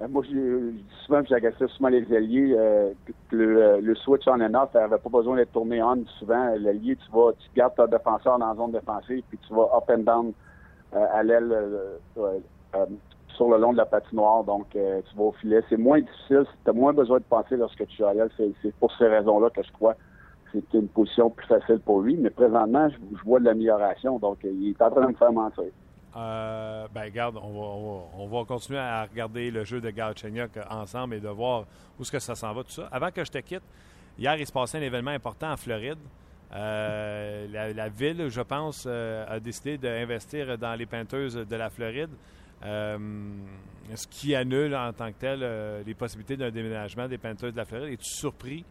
euh, 0.00 0.08
moi, 0.08 0.22
je, 0.30 0.72
souvent, 1.04 1.22
j'agaçais 1.28 1.66
souvent 1.68 1.88
les 1.88 2.04
alliés. 2.14 2.54
Euh, 2.56 2.92
le, 3.32 3.80
le, 3.80 3.94
switch 3.96 4.28
on 4.28 4.40
and 4.40 4.54
off, 4.54 4.72
n'avait 4.74 4.98
pas 4.98 5.10
besoin 5.10 5.36
d'être 5.36 5.52
tourné 5.52 5.82
on. 5.82 6.04
Souvent, 6.18 6.54
l'allié, 6.58 6.96
tu 6.96 7.10
vas, 7.12 7.32
tu 7.32 7.48
gardes 7.56 7.74
ton 7.74 7.86
défenseur 7.86 8.38
dans 8.38 8.48
la 8.48 8.54
zone 8.54 8.72
défensive, 8.72 9.24
puis 9.28 9.38
tu 9.46 9.54
vas 9.54 9.70
up 9.76 9.90
and 9.90 10.04
down 10.04 10.32
euh, 10.94 11.06
à 11.12 11.22
l'aile 11.24 11.50
euh, 11.50 11.98
euh, 12.18 12.86
sur 13.36 13.48
le 13.48 13.58
long 13.58 13.72
de 13.72 13.76
la 13.76 13.86
patinoire. 13.86 14.44
Donc, 14.44 14.66
tu 14.70 15.16
vas 15.16 15.22
au 15.22 15.32
filet. 15.32 15.62
C'est 15.68 15.76
moins 15.76 16.00
difficile. 16.00 16.44
Tu 16.64 16.70
as 16.70 16.72
moins 16.72 16.92
besoin 16.92 17.18
de 17.18 17.24
penser 17.24 17.56
lorsque 17.56 17.86
tu 17.86 18.02
es 18.02 18.04
à 18.04 18.14
l'aile. 18.14 18.30
C'est 18.36 18.74
pour 18.76 18.92
ces 18.96 19.06
raisons-là 19.06 19.50
que 19.50 19.62
je 19.62 19.72
crois 19.72 19.94
que 19.94 20.00
c'est 20.52 20.78
une 20.78 20.88
position 20.88 21.30
plus 21.30 21.46
facile 21.46 21.80
pour 21.80 22.00
lui. 22.00 22.16
Mais 22.16 22.30
présentement, 22.30 22.88
je, 22.88 23.22
vois 23.24 23.40
de 23.40 23.44
l'amélioration. 23.44 24.18
Donc, 24.18 24.38
il 24.44 24.70
est 24.70 24.82
en 24.82 24.90
train 24.90 25.02
de 25.02 25.08
me 25.08 25.14
faire 25.14 25.32
mentir. 25.32 25.64
Euh, 26.16 26.86
ben, 26.94 27.02
regarde, 27.04 27.36
on 27.36 28.26
va, 28.26 28.44
continuer 28.44 28.78
à 28.78 29.04
regarder 29.04 29.50
le 29.50 29.64
jeu 29.64 29.80
de 29.80 29.90
Galchenyuk 29.90 30.52
ensemble 30.70 31.16
et 31.16 31.20
de 31.20 31.28
voir 31.28 31.64
où 31.98 32.02
est-ce 32.02 32.12
que 32.12 32.18
ça 32.18 32.34
s'en 32.34 32.54
va, 32.54 32.62
tout 32.62 32.70
ça. 32.70 32.88
Avant 32.90 33.10
que 33.10 33.22
je 33.22 33.30
te 33.30 33.38
quitte, 33.38 33.62
hier, 34.18 34.34
il 34.36 34.46
se 34.46 34.52
passait 34.52 34.78
un 34.78 34.82
événement 34.82 35.10
important 35.10 35.52
en 35.52 35.56
Floride. 35.58 35.98
Euh, 36.54 37.72
la, 37.74 37.88
ville, 37.88 38.28
je 38.28 38.40
pense, 38.40 38.86
euh, 38.86 39.26
a 39.28 39.40
décidé 39.40 39.76
d'investir 39.76 40.56
dans 40.56 40.74
les 40.74 40.86
peinteuses 40.86 41.34
de 41.34 41.56
la 41.56 41.68
Floride, 41.68 42.10
euh, 42.64 42.98
ce 43.94 44.06
qui 44.06 44.34
annule 44.34 44.74
en 44.74 44.92
tant 44.92 45.08
que 45.12 45.18
tel 45.18 45.84
les 45.86 45.94
possibilités 45.94 46.36
d'un 46.36 46.50
déménagement 46.50 47.08
des 47.08 47.18
peinteuses 47.18 47.52
de 47.52 47.58
la 47.58 47.64
Floride. 47.64 47.92
Es-tu 47.92 48.04
surpris 48.04 48.64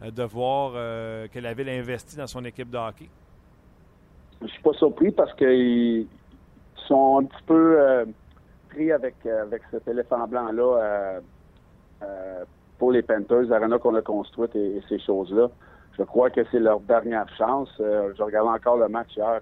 de 0.00 0.22
voir 0.22 0.72
que 0.72 1.38
la 1.38 1.52
ville 1.52 1.68
investit 1.68 2.16
dans 2.16 2.26
son 2.26 2.44
équipe 2.44 2.70
de 2.70 2.78
hockey? 2.78 3.08
Je 4.40 4.46
suis 4.46 4.62
pas 4.62 4.72
surpris 4.74 5.10
parce 5.10 5.34
qu'ils 5.34 6.06
sont 6.86 7.18
un 7.20 7.24
petit 7.24 7.42
peu 7.46 8.06
pris 8.68 8.92
avec, 8.92 9.26
avec 9.26 9.62
cet 9.70 9.88
éléphant 9.88 10.26
blanc-là 10.26 11.20
pour 12.78 12.92
les 12.92 13.02
Panthers, 13.02 13.42
l'arena 13.42 13.78
qu'on 13.78 13.94
a 13.94 14.02
construite 14.02 14.54
et, 14.56 14.80
ces 14.88 14.98
choses-là. 15.00 15.48
Je 15.98 16.04
crois 16.04 16.30
que 16.30 16.40
c'est 16.50 16.60
leur 16.60 16.80
dernière 16.80 17.28
chance. 17.36 17.68
je 17.78 18.22
regardais 18.22 18.50
encore 18.50 18.76
le 18.76 18.88
match 18.88 19.16
hier. 19.16 19.40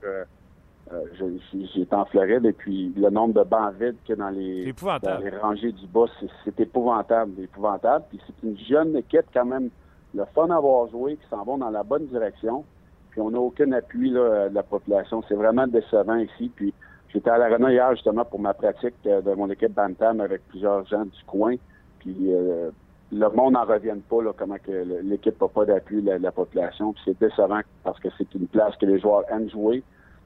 J'étais 1.75 1.95
en 1.95 2.05
Floride 2.07 2.45
et 2.47 2.53
puis 2.53 2.93
le 2.97 3.11
nombre 3.11 3.35
de 3.35 3.49
bancs 3.49 3.75
vides 3.81 3.97
qu'il 4.05 4.17
y 4.17 4.21
a 4.21 4.25
dans 4.25 4.31
les, 4.31 4.73
dans 5.03 5.19
les 5.19 5.31
rangées 5.31 5.73
du 5.73 5.87
bas, 5.87 6.07
c'est 6.45 6.61
épouvantable, 6.61 7.41
épouvantable. 7.43 8.05
Puis 8.09 8.21
c'est 8.27 8.47
une 8.47 8.59
jeune 8.59 8.97
équipe 8.97 9.27
quand 9.33 9.45
même, 9.45 9.71
le 10.15 10.25
fun 10.35 10.49
d'avoir 10.49 10.89
joué, 10.89 11.17
qui 11.17 11.29
s'en 11.29 11.45
vont 11.45 11.59
dans 11.59 11.71
la 11.71 11.83
bonne 11.83 12.07
direction. 12.07 12.65
Puis 13.11 13.21
on 13.21 13.31
n'a 13.31 13.39
aucun 13.39 13.73
appui 13.73 14.11
là, 14.11 14.49
de 14.49 14.55
la 14.55 14.63
population. 14.63 15.23
C'est 15.29 15.35
vraiment 15.35 15.67
décevant 15.67 16.17
ici. 16.17 16.51
Puis 16.55 16.73
j'étais 17.09 17.31
à 17.31 17.39
l'arena 17.39 17.71
hier 17.71 17.91
justement 17.95 18.25
pour 18.25 18.41
ma 18.41 18.55
pratique 18.55 18.95
de 19.05 19.35
mon 19.35 19.51
équipe 19.51 19.75
Bantam 19.75 20.21
avec 20.21 20.47
plusieurs 20.49 20.87
gens 20.87 21.05
du 21.05 21.25
coin. 21.27 21.57
Puis 21.99 22.17
euh, 22.33 22.71
le 23.13 23.29
monde 23.31 23.55
n'en 23.55 23.65
revienne 23.65 24.01
pas, 24.03 24.23
là, 24.23 24.33
comment 24.37 24.59
que 24.59 25.03
l'équipe 25.03 25.41
n'a 25.41 25.49
pas 25.49 25.65
d'appui 25.65 26.03
de 26.03 26.11
la, 26.11 26.33
population. 26.33 26.93
Puis 26.93 27.03
c'est 27.07 27.19
décevant 27.19 27.61
parce 27.83 27.99
que 28.01 28.09
c'est 28.19 28.33
une 28.35 28.47
place 28.47 28.77
que 28.77 28.87
les 28.87 28.99
joueurs 28.99 29.25
aiment 29.31 29.51
jouer, 29.51 29.83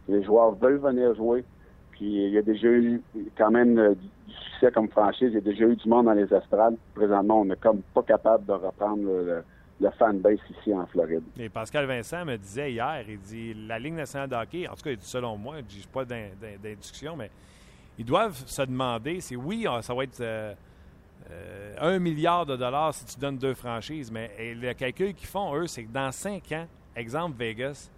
les 0.09 0.23
joueurs 0.23 0.55
veulent 0.55 0.79
venir 0.79 1.15
jouer. 1.15 1.45
Puis 1.93 2.27
il 2.27 2.31
y 2.31 2.39
a 2.39 2.43
déjà 2.43 2.69
eu 2.69 3.03
quand 3.37 3.51
même 3.51 3.79
euh, 3.79 3.95
du 3.95 4.35
succès 4.35 4.71
comme 4.73 4.89
franchise. 4.89 5.29
Il 5.29 5.35
y 5.35 5.39
a 5.39 5.41
déjà 5.41 5.65
eu 5.65 5.77
du 5.77 5.89
monde 5.89 6.07
dans 6.07 6.13
les 6.13 6.33
estrades. 6.33 6.77
Présentement, 6.95 7.43
on 7.43 7.45
n'est 7.45 7.57
comme 7.57 7.83
pas 7.95 8.03
capable 8.03 8.47
de 8.47 8.53
reprendre 8.53 9.03
le, 9.03 9.45
fanbase 9.99 10.39
ici 10.59 10.73
en 10.73 10.87
Floride. 10.87 11.25
Et 11.37 11.49
Pascal 11.49 11.87
Vincent 11.87 12.25
me 12.25 12.37
disait 12.37 12.73
hier, 12.73 13.05
il 13.09 13.19
dit 13.19 13.55
la 13.67 13.81
Ligue 13.81 13.95
nationale 13.95 14.29
de 14.29 14.37
hockey, 14.37 14.69
en 14.69 14.75
tout 14.75 14.85
cas, 14.85 14.91
selon 15.01 15.37
moi, 15.37 15.57
je 15.59 15.63
dis 15.63 15.89
pas 15.93 16.05
d'induction, 16.05 17.17
mais 17.17 17.31
ils 17.99 18.05
doivent 18.05 18.43
se 18.47 18.63
demander, 18.63 19.21
c'est 19.21 19.37
oui, 19.37 19.67
ah, 19.69 19.83
ça 19.83 19.93
va 19.93 20.05
être 20.05 20.21
euh, 20.21 20.55
euh, 21.31 21.75
un 21.81 21.99
milliard 21.99 22.47
de 22.47 22.57
dollars 22.57 22.95
si 22.95 23.05
tu 23.05 23.21
donnes 23.21 23.39
deux 23.39 23.55
franchises, 23.55 24.11
mais 24.11 24.31
le 24.55 24.73
calcul 24.73 25.15
qu'ils 25.15 25.29
font, 25.29 25.55
eux, 25.55 25.67
c'est 25.67 25.85
que 25.85 25.93
dans 25.93 26.13
cinq 26.13 26.53
ans, 26.53 26.67
exemple 26.97 27.37
Vegas, 27.39 27.91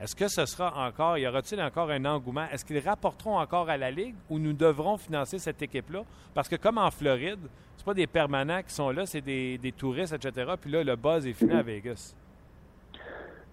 est-ce 0.00 0.16
que 0.16 0.28
ce 0.28 0.46
sera 0.46 0.72
encore, 0.86 1.18
y 1.18 1.26
aura-t-il 1.26 1.60
encore 1.60 1.90
un 1.90 2.02
engouement? 2.06 2.46
Est-ce 2.50 2.64
qu'ils 2.64 2.78
rapporteront 2.78 3.38
encore 3.38 3.68
à 3.68 3.76
la 3.76 3.90
Ligue 3.90 4.14
ou 4.30 4.38
nous 4.38 4.54
devrons 4.54 4.96
financer 4.96 5.38
cette 5.38 5.60
équipe-là? 5.60 6.04
Parce 6.34 6.48
que 6.48 6.56
comme 6.56 6.78
en 6.78 6.90
Floride, 6.90 7.40
c'est 7.76 7.84
pas 7.84 7.92
des 7.92 8.06
permanents 8.06 8.62
qui 8.62 8.72
sont 8.72 8.90
là, 8.90 9.04
c'est 9.04 9.20
des, 9.20 9.74
touristes, 9.76 10.14
etc. 10.14 10.52
Puis 10.58 10.70
là, 10.70 10.82
le 10.82 10.96
buzz 10.96 11.26
est 11.26 11.34
fini 11.34 11.52
à 11.52 11.62
Vegas. 11.62 12.14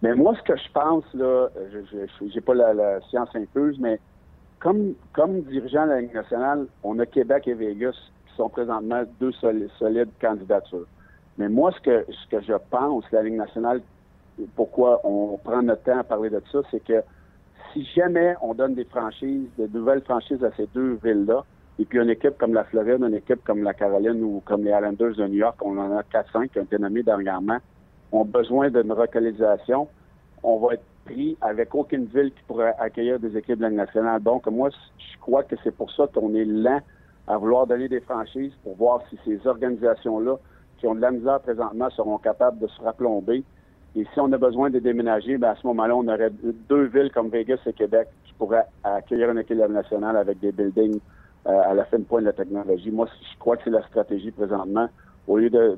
Mais 0.02 0.16
moi, 0.16 0.36
ce 0.38 0.44
que 0.44 0.58
je 0.58 0.72
pense, 0.72 1.04
là, 1.14 1.50
je 1.70 2.24
n'ai 2.24 2.42
pas 2.42 2.54
la, 2.54 3.02
science 3.10 3.30
infuse, 3.36 3.78
mais 3.78 4.00
comme, 4.60 4.94
comme 5.12 5.42
dirigeant 5.42 5.86
de 5.86 5.92
la 5.92 6.02
Ligue 6.02 6.14
nationale, 6.14 6.68
on 6.82 6.98
a 7.00 7.06
Québec 7.06 7.46
et 7.48 7.56
Vegas 7.56 7.98
qui 8.26 8.36
sont 8.38 8.48
présentement 8.48 9.04
deux 9.20 9.34
solides, 9.34 10.12
candidatures. 10.22 10.88
Mais 11.38 11.50
moi, 11.50 11.74
ce 11.74 11.82
que, 11.82 12.06
ce 12.10 12.28
que 12.30 12.42
je 12.42 12.54
pense, 12.70 13.04
la 13.12 13.24
Ligue 13.24 13.36
nationale 13.36 13.82
pourquoi 14.56 15.02
on 15.04 15.38
prend 15.38 15.62
notre 15.62 15.84
temps 15.84 16.00
à 16.00 16.04
parler 16.04 16.30
de 16.30 16.42
ça, 16.52 16.60
c'est 16.72 16.84
que 16.84 17.02
si 17.74 17.84
jamais 17.96 18.36
on 18.42 18.54
donne 18.54 18.76
des 18.76 18.86
franchises, 18.86 19.48
de 19.58 19.68
nouvelles 19.68 20.02
franchises 20.02 20.44
à 20.44 20.52
ces 20.56 20.68
deux 20.68 21.00
villes-là, 21.04 21.44
et 21.80 21.86
puis 21.86 22.00
une 22.00 22.10
équipe 22.10 22.38
comme 22.38 22.54
la 22.54 22.64
Floride, 22.64 23.04
une 23.04 23.14
équipe 23.14 23.44
comme 23.44 23.64
la 23.64 23.74
Caroline 23.74 24.24
ou 24.24 24.42
comme 24.46 24.64
les 24.64 24.72
Islanders 24.72 25.16
de 25.16 25.28
New 25.28 25.36
York, 25.36 25.58
on 25.62 25.78
en 25.78 25.96
a 25.96 26.02
4-5 26.02 26.50
qui 26.50 26.60
ont 26.60 26.64
été 26.64 26.78
nommés 26.80 27.04
dernièrement, 27.04 27.58
ont 28.12 28.26
besoin 28.26 28.70
d'une 28.70 28.88
localisation, 28.88 29.88
on 30.44 30.58
va 30.58 30.76
être 30.76 30.84
pris 31.06 31.38
avec 31.42 31.74
aucune 31.76 32.06
ville 32.06 32.32
qui 32.32 32.44
pourrait 32.48 32.74
accueillir 32.80 33.20
des 33.20 33.36
équipes 33.38 33.58
de 33.58 33.64
la 33.64 33.70
nationale. 33.70 34.22
Donc, 34.22 34.48
moi, 34.48 34.70
je 34.98 35.20
crois 35.20 35.44
que 35.44 35.56
c'est 35.64 35.76
pour 35.76 35.92
ça 35.92 36.08
qu'on 36.14 36.34
est 36.34 36.46
lent 36.46 36.82
à 37.28 37.38
vouloir 37.38 37.68
donner 37.68 37.90
des 37.90 38.00
franchises 38.00 38.54
pour 38.64 38.76
voir 38.76 39.02
si 39.10 39.20
ces 39.26 39.46
organisations-là, 39.46 40.38
qui 40.78 40.88
ont 40.88 40.96
de 40.96 41.02
la 41.02 41.12
misère 41.12 41.40
présentement, 41.42 41.90
seront 41.92 42.18
capables 42.18 42.60
de 42.60 42.68
se 42.68 42.82
rapplomber 42.82 43.44
et 43.96 44.06
si 44.14 44.20
on 44.20 44.32
a 44.32 44.38
besoin 44.38 44.70
de 44.70 44.80
déménager, 44.80 45.38
ben 45.38 45.50
à 45.50 45.56
ce 45.56 45.66
moment-là, 45.68 45.96
on 45.96 46.08
aurait 46.08 46.32
deux 46.70 46.86
villes 46.86 47.12
comme 47.12 47.30
Vegas 47.30 47.60
et 47.66 47.74
Québec 47.74 48.08
qui 48.26 48.34
pourraient 48.34 48.66
accueillir 48.84 49.32
une 49.32 49.40
équipe 49.40 49.58
nationale 49.58 50.18
avec 50.18 50.40
des 50.40 50.52
buildings 50.52 51.00
euh, 51.48 51.62
à 51.66 51.74
la 51.74 51.86
fin 51.86 51.98
de 51.98 52.04
pointe 52.04 52.22
de 52.22 52.28
la 52.28 52.34
technologie. 52.34 52.92
Moi, 52.92 53.08
je 53.34 53.40
crois 53.40 53.58
que 53.58 53.64
c'est 53.64 53.70
la 53.72 53.82
stratégie 53.88 54.32
présentement. 54.32 54.88
Au 55.28 55.38
lieu 55.38 55.50
de, 55.50 55.78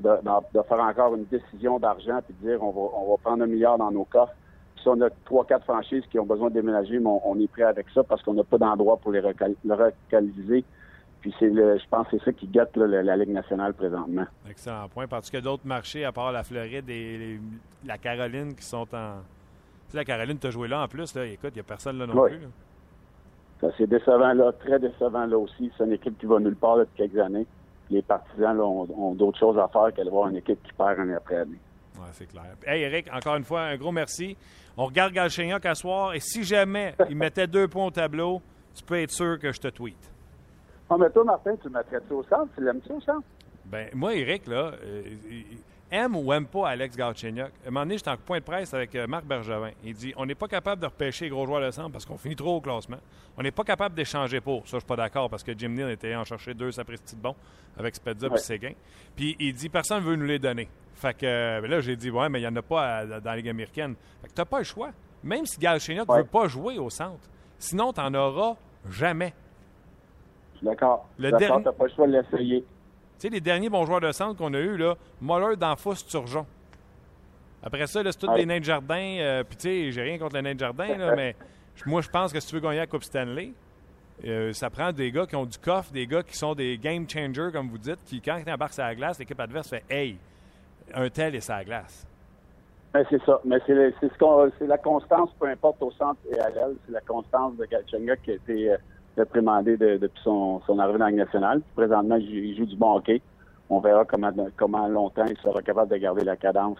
faire 0.68 0.80
encore 0.80 1.16
une 1.16 1.26
décision 1.26 1.80
d'argent 1.80 2.20
et 2.20 2.34
de 2.34 2.50
dire 2.50 2.64
on 2.64 2.72
va, 2.72 2.82
on 2.98 3.12
va 3.12 3.18
prendre 3.24 3.44
un 3.44 3.48
milliard 3.48 3.78
dans 3.78 3.92
nos 3.92 4.06
coffres, 4.06 4.34
si 4.82 4.88
on 4.88 5.00
a 5.02 5.10
trois, 5.26 5.46
quatre 5.46 5.64
franchises 5.64 6.04
qui 6.10 6.20
ont 6.20 6.26
besoin 6.26 6.50
de 6.50 6.56
déménager, 6.56 7.00
on, 7.04 7.22
on 7.26 7.40
est 7.40 7.48
prêt 7.48 7.64
avec 7.64 7.88
ça 7.94 8.04
parce 8.04 8.22
qu'on 8.24 8.34
n'a 8.34 8.44
pas 8.44 8.58
d'endroit 8.58 8.98
pour 8.98 9.12
les 9.12 9.22
localiser. 9.22 10.66
Puis 11.22 11.34
c'est 11.38 11.54
je 11.54 11.90
pense 11.90 12.08
que 12.08 12.18
c'est 12.18 12.26
ça 12.26 12.32
qui 12.32 12.48
gâte 12.48 12.76
la, 12.78 13.18
Ligue 13.18 13.30
nationale 13.30 13.74
présentement. 13.74 14.26
Excellent 14.50 14.88
point. 14.88 15.08
Parce 15.08 15.30
que 15.30 15.38
d'autres 15.38 15.68
marchés, 15.68 16.06
à 16.06 16.12
part 16.12 16.32
la 16.32 16.44
Floride 16.44 16.90
et 16.90 17.40
la 17.86 17.98
Caroline, 17.98 18.56
qui 18.56 18.64
sont 18.64 18.88
en. 18.94 19.18
Tu 19.88 19.92
sais, 19.92 19.98
la 19.98 20.06
Caroline, 20.06 20.38
tu 20.38 20.48
as 20.48 20.52
joué 20.52 20.68
là 20.68 20.84
en 20.84 20.88
plus. 20.88 21.14
Là. 21.16 21.26
Écoute, 21.26 21.52
il 21.52 21.56
n'y 21.56 21.62
a 21.62 21.64
personne 21.64 21.98
là 21.98 22.08
non 22.08 22.24
plus. 22.26 22.40
Ça, 23.60 23.68
c'est 23.78 23.88
décevant 23.88 24.34
là, 24.34 24.54
très 24.54 24.80
décevant 24.80 25.26
là 25.26 25.38
aussi. 25.38 25.70
C'est 25.78 25.84
une 25.84 25.92
équipe 25.92 26.18
qui 26.18 26.26
va 26.26 26.40
nulle 26.40 26.56
part 26.56 26.78
depuis 26.78 26.96
quelques 26.96 27.20
années. 27.20 27.46
Les 27.90 28.02
partisans 28.02 28.56
là, 28.56 28.64
ont, 28.64 29.16
d'autres 29.16 29.40
choses 29.40 29.58
à 29.58 29.68
faire 29.68 29.92
qu'aller 29.94 30.10
voir 30.10 30.30
une 30.30 30.38
équipe 30.38 30.62
qui 30.64 30.72
perd 30.74 31.00
année 31.00 31.16
après 31.16 31.38
année. 31.38 31.60
Oui, 31.98 32.06
c'est 32.12 32.28
clair. 32.28 32.56
Hey, 32.66 32.84
Eric, 32.84 33.08
encore 33.12 33.36
une 33.36 33.44
fois, 33.44 33.64
un 33.64 33.76
gros 33.76 33.92
merci. 33.92 34.38
On 34.78 34.86
regarde 34.86 35.12
Galchenyuk 35.12 35.66
à 35.66 35.76
soir 35.76 36.14
et 36.14 36.22
si 36.22 36.44
jamais 36.44 36.94
il 37.10 37.18
mettait 37.18 37.48
deux 37.48 37.68
points 37.68 37.88
au 37.88 37.92
tableau, 37.92 38.42
tu 38.74 38.84
peux 38.84 39.02
être 39.02 39.12
sûr 39.12 39.38
que 39.38 39.52
je 39.52 39.60
te 39.60 39.68
tweet. 39.68 39.98
Ah, 40.90 40.96
mais 40.98 41.10
toi, 41.12 41.24
Martin, 41.24 41.56
tu 41.62 41.70
mettrais-tu 41.70 42.14
au 42.14 42.24
centre? 42.24 42.48
Tu 42.56 42.64
l'aimes-tu 42.64 42.92
au 42.92 43.02
centre? 43.02 43.28
Ben, 43.66 43.90
moi, 43.94 44.16
Eric, 44.16 44.48
là, 44.48 44.72
euh, 44.84 45.04
aime 45.92 46.16
ou 46.16 46.34
aime 46.34 46.48
pas 46.48 46.70
Alex 46.70 46.96
Galchenyuk. 46.96 47.52
À 47.64 47.68
un 47.68 47.72
moment 47.72 47.86
donné, 47.86 47.98
j'étais 47.98 48.10
en 48.10 48.18
point 48.18 48.40
de 48.40 48.44
presse 48.44 48.74
avec 48.74 48.96
euh, 48.96 49.06
Marc 49.06 49.26
Bergevin. 49.26 49.72
Il 49.84 49.94
dit 49.94 50.14
on 50.18 50.26
n'est 50.26 50.36
pas 50.36 50.48
capable 50.48 50.82
de 50.82 50.88
repêcher 50.88 51.26
les 51.26 51.32
gros 51.32 51.46
joueurs 51.46 51.62
de 51.62 51.72
centre 51.72 51.92
parce 51.92 52.06
qu'on 52.06 52.18
finit 52.18 52.36
trop 52.36 52.58
au 52.58 52.62
classement. 52.62 52.98
On 53.38 53.44
n'est 53.44 53.52
pas 53.52 53.64
capable 53.64 53.94
d'échanger 53.96 54.42
pour. 54.42 54.68
Ça, 54.68 54.78
je 54.78 54.80
suis 54.80 54.88
pas 54.88 54.96
d'accord 54.96 55.30
parce 55.30 55.44
que 55.44 55.52
Jim 55.58 55.70
Neal 55.70 55.92
était 55.92 56.16
en 56.16 56.24
chercher 56.24 56.54
deux 56.54 56.72
sapristi 56.72 57.16
de 57.16 57.22
bon 57.22 57.36
avec 57.78 57.96
Spedza 57.96 58.28
et 58.28 58.38
Séguin. 58.38 58.74
Puis 59.16 59.36
il 59.40 59.54
dit 59.54 59.70
personne 59.70 60.04
ne 60.04 60.10
veut 60.10 60.16
nous 60.16 60.26
les 60.26 60.40
donner. 60.40 60.68
Fait 60.96 61.14
que 61.14 61.62
ben 61.62 61.70
là, 61.70 61.80
j'ai 61.80 61.96
dit 61.96 62.10
ouais, 62.10 62.30
mais 62.30 62.40
il 62.40 62.44
n'y 62.44 62.48
en 62.48 62.56
a 62.56 62.62
pas 62.62 63.06
dans 63.06 63.22
la 63.24 63.36
Ligue 63.36 63.50
américaine. 63.50 63.96
Fait 64.22 64.28
que 64.28 64.34
tu 64.34 64.42
n'as 64.42 64.46
pas 64.46 64.60
le 64.60 64.64
choix. 64.64 64.90
Même 65.24 65.46
si 65.46 65.60
Galchenyuk 65.60 66.10
ne 66.10 66.16
veut 66.16 66.24
pas 66.24 66.48
jouer 66.48 66.78
au 66.80 66.90
centre. 66.90 67.30
Sinon, 67.60 67.94
tu 67.94 68.02
n'en 68.02 68.14
auras 68.14 68.56
jamais. 68.90 69.34
D'accord. 70.62 71.08
Le 71.18 71.32
dernier... 71.32 71.64
pas 71.64 71.86
le 71.86 71.90
choix 71.90 72.08
de 72.08 72.14
l'essayer. 72.14 72.62
Tu 72.62 72.68
sais, 73.28 73.30
les 73.30 73.42
derniers 73.42 73.70
bons 73.70 73.86
joueurs 73.86 74.02
de 74.02 74.12
centre 74.12 74.38
qu'on 74.38 74.54
a 74.54 74.60
eus, 74.60 74.78
là, 74.78 74.96
Moller, 75.22 75.56
Danfos, 75.56 75.96
Turgeon. 76.08 76.46
Après 77.62 77.86
ça, 77.88 78.02
c'est 78.04 78.18
tous 78.18 78.34
des 78.34 78.46
nains 78.46 78.60
de 78.60 78.64
jardin. 78.64 79.18
Euh, 79.20 79.44
puis, 79.44 79.58
tu 79.58 79.64
sais, 79.64 79.92
j'ai 79.92 80.02
rien 80.02 80.18
contre 80.18 80.36
les 80.36 80.42
nains 80.42 80.56
de 80.56 80.60
jardin, 80.60 80.98
là, 80.98 81.16
mais 81.18 81.36
moi, 81.86 82.02
je 82.02 82.10
pense 82.10 82.32
que 82.32 82.40
si 82.40 82.48
tu 82.48 82.56
veux 82.56 82.62
gagner 82.62 82.78
la 82.78 82.88
Coupe 82.88 83.04
Stanley, 83.04 83.52
euh, 84.26 84.52
ça 84.54 84.70
prend 84.70 84.92
des 84.92 85.12
gars 85.12 85.26
qui 85.26 85.36
ont 85.36 85.46
du 85.46 85.58
coffre, 85.58 85.92
des 85.92 86.08
gars 86.08 86.24
qui 86.24 86.38
sont 86.38 86.54
des 86.54 86.78
game 86.78 87.10
changers, 87.10 87.50
comme 87.54 87.70
vous 87.70 87.78
dites, 87.78 88.04
qui, 88.06 88.22
quand 88.22 88.38
ils 88.38 88.52
embarquent 88.52 88.74
sur 88.74 88.84
la 88.84 88.96
glace, 88.96 89.20
l'équipe 89.20 89.40
adverse 89.40 89.70
fait 89.70 89.84
Hey, 89.90 90.18
un 90.94 91.10
tel 91.10 91.36
est 91.36 91.42
sur 91.42 91.56
la 91.56 91.64
glace. 91.64 92.06
C'est 92.94 93.24
ça. 93.24 93.40
Mais 93.46 93.58
c'est, 93.68 93.94
c'est, 94.02 94.68
la 94.68 94.78
constance, 94.78 95.30
peu 95.40 95.48
importe 95.48 95.82
au 95.82 95.92
centre 95.92 96.20
et 96.32 96.40
à 96.40 96.50
l'aile. 96.50 96.76
C'est 96.86 96.92
la 96.92 97.02
constance 97.02 97.56
de 97.56 97.66
Galchenyuk 97.66 98.22
qui 98.24 98.32
a 98.32 98.34
été. 98.34 98.72
Euh, 98.72 98.78
réprimandé 99.20 99.78
depuis 99.78 100.22
son, 100.24 100.62
arrivée 100.80 101.00
dans 101.00 101.06
la 101.06 101.12
nationale. 101.12 101.62
Présentement, 101.76 102.16
il 102.16 102.58
joue 102.58 102.66
du 102.66 102.76
bon 102.76 102.96
hockey. 102.96 103.22
On 103.70 103.80
verra 103.80 104.04
comment, 104.06 104.32
comment 104.58 104.88
longtemps 104.88 105.26
il 105.26 105.38
sera 105.38 105.62
capable 105.62 105.92
de 105.92 105.98
garder 105.98 106.24
la 106.24 106.36
cadence. 106.36 106.80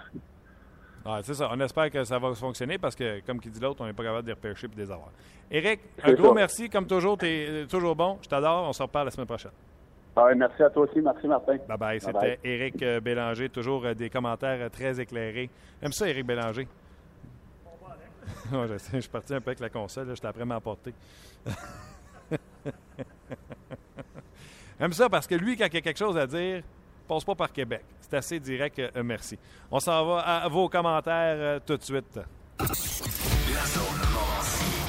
Ah, 1.06 1.20
c'est 1.24 1.34
ça. 1.34 1.50
On 1.52 1.60
espère 1.60 1.90
que 1.90 2.04
ça 2.04 2.20
va 2.20 2.34
fonctionner 2.34 2.78
parce 2.78 2.96
que, 2.96 3.22
comme 3.26 3.40
qui 3.40 3.50
dit 3.50 3.60
l'autre, 3.60 3.82
on 3.82 3.86
n'est 3.86 3.94
pas 3.94 4.04
capable 4.04 4.24
de 4.24 4.28
les 4.28 4.34
repêcher 4.34 4.68
et 4.68 4.76
de 4.76 4.82
les 4.82 4.92
avoir. 4.92 5.10
Éric, 5.50 5.80
un 6.04 6.14
gros 6.14 6.34
merci. 6.34 6.70
Comme 6.70 6.86
toujours, 6.88 7.18
tu 7.18 7.26
es 7.26 7.66
toujours 7.68 7.96
bon. 7.96 8.18
Je 8.22 8.28
t'adore. 8.28 8.68
On 8.68 8.74
se 8.74 8.84
reparle 8.84 9.06
la 9.06 9.12
semaine 9.12 9.28
prochaine. 9.28 9.52
Ah, 10.16 10.28
merci 10.36 10.62
à 10.62 10.70
toi 10.70 10.84
aussi. 10.84 11.00
Merci, 11.02 11.28
Martin. 11.28 11.58
Bye 11.68 11.78
bye. 11.78 12.02
C'était 12.02 12.40
Éric 12.44 12.82
euh, 12.84 13.00
Bélanger. 13.00 13.50
Toujours 13.50 13.86
euh, 13.86 13.94
des 13.94 14.10
commentaires 14.10 14.60
euh, 14.62 14.70
très 14.70 15.00
éclairés. 15.00 15.50
J'aime 15.82 15.94
ça, 15.94 16.10
Éric 16.10 16.26
Bélanger. 16.26 16.68
je, 18.52 18.78
je 18.94 19.00
suis 19.00 19.10
parti 19.10 19.34
un 19.34 19.42
peu 19.42 19.50
avec 19.50 19.62
la 19.62 19.70
console. 19.70 20.08
Je 20.10 20.16
J'étais 20.16 20.28
à 20.28 20.46
m'emporter. 20.46 20.94
J'aime 24.80 24.94
ça 24.94 25.10
parce 25.10 25.28
que 25.28 25.36
lui, 25.36 25.58
quand 25.58 25.68
il 25.72 25.78
a 25.78 25.82
quelque 25.82 25.98
chose 25.98 26.18
à 26.18 26.26
dire, 26.26 26.64
passe 27.08 27.24
pas 27.24 27.36
par 27.36 27.52
Québec. 27.52 27.84
C'est 28.02 28.16
assez 28.16 28.40
direct. 28.40 28.80
Euh, 28.80 29.04
merci. 29.04 29.38
On 29.72 29.80
s'en 29.80 30.06
va 30.06 30.20
à 30.20 30.48
vos 30.48 30.70
commentaires 30.70 31.36
euh, 31.38 31.60
tout 31.66 31.78
de 31.78 31.84
suite. 31.84 32.20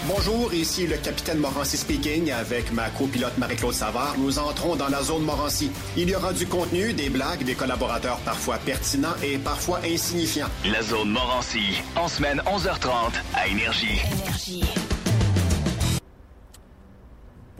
Bonjour, 0.06 0.52
ici 0.52 0.86
le 0.86 0.96
capitaine 0.96 1.38
Morancy 1.38 1.76
speaking 1.76 2.32
avec 2.32 2.72
ma 2.72 2.88
copilote 2.90 3.36
Marie-Claude 3.38 3.74
Savard. 3.74 4.16
Nous 4.18 4.38
entrons 4.38 4.74
dans 4.74 4.88
la 4.88 5.02
zone 5.02 5.22
Morancy. 5.22 5.70
Il 5.96 6.10
y 6.10 6.16
aura 6.16 6.32
du 6.32 6.46
contenu, 6.46 6.92
des 6.92 7.10
blagues, 7.10 7.44
des 7.44 7.54
collaborateurs 7.54 8.18
parfois 8.24 8.58
pertinents 8.58 9.14
et 9.22 9.38
parfois 9.38 9.78
insignifiants. 9.84 10.48
La 10.64 10.82
zone 10.82 11.10
Morancy, 11.10 11.82
en 11.96 12.08
semaine 12.08 12.42
11h30 12.46 13.12
à 13.34 13.46
Énergie. 13.46 14.00
Énergie. 14.24 14.64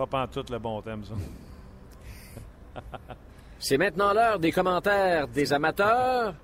Pas 0.08 0.26
tout 0.26 0.44
le 0.50 0.58
bon 0.58 0.80
thème, 0.82 1.04
ça. 1.04 1.14
C'est 3.58 3.76
maintenant 3.76 4.12
l'heure 4.14 4.38
des 4.38 4.52
commentaires 4.52 5.28
des 5.28 5.52
amateurs. 5.52 6.34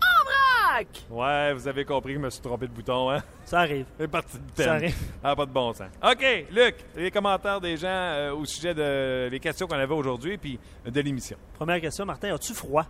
En 0.00 0.24
vrac! 0.24 0.86
Ouais, 1.10 1.52
vous 1.52 1.68
avez 1.68 1.84
compris 1.84 2.14
que 2.14 2.18
je 2.18 2.24
me 2.24 2.30
suis 2.30 2.40
trompé 2.40 2.66
de 2.66 2.72
bouton, 2.72 3.10
hein? 3.10 3.22
Ça 3.44 3.60
arrive. 3.60 3.84
C'est 3.98 4.08
parti 4.08 4.38
du 4.38 4.44
Ça 4.56 4.64
thème. 4.64 4.72
arrive. 4.74 4.96
Ah, 5.22 5.36
pas 5.36 5.44
de 5.46 5.50
bon 5.52 5.72
sens. 5.74 5.88
OK, 6.02 6.46
Luc, 6.50 6.76
les 6.96 7.10
commentaires 7.10 7.60
des 7.60 7.76
gens 7.76 7.86
euh, 7.88 8.32
au 8.34 8.44
sujet 8.46 8.72
de 8.74 9.28
les 9.30 9.40
questions 9.40 9.66
qu'on 9.66 9.76
avait 9.76 9.94
aujourd'hui 9.94 10.38
puis 10.38 10.58
de 10.86 11.00
l'émission. 11.00 11.36
Première 11.54 11.80
question, 11.80 12.06
Martin, 12.06 12.34
as-tu 12.34 12.54
froid? 12.54 12.86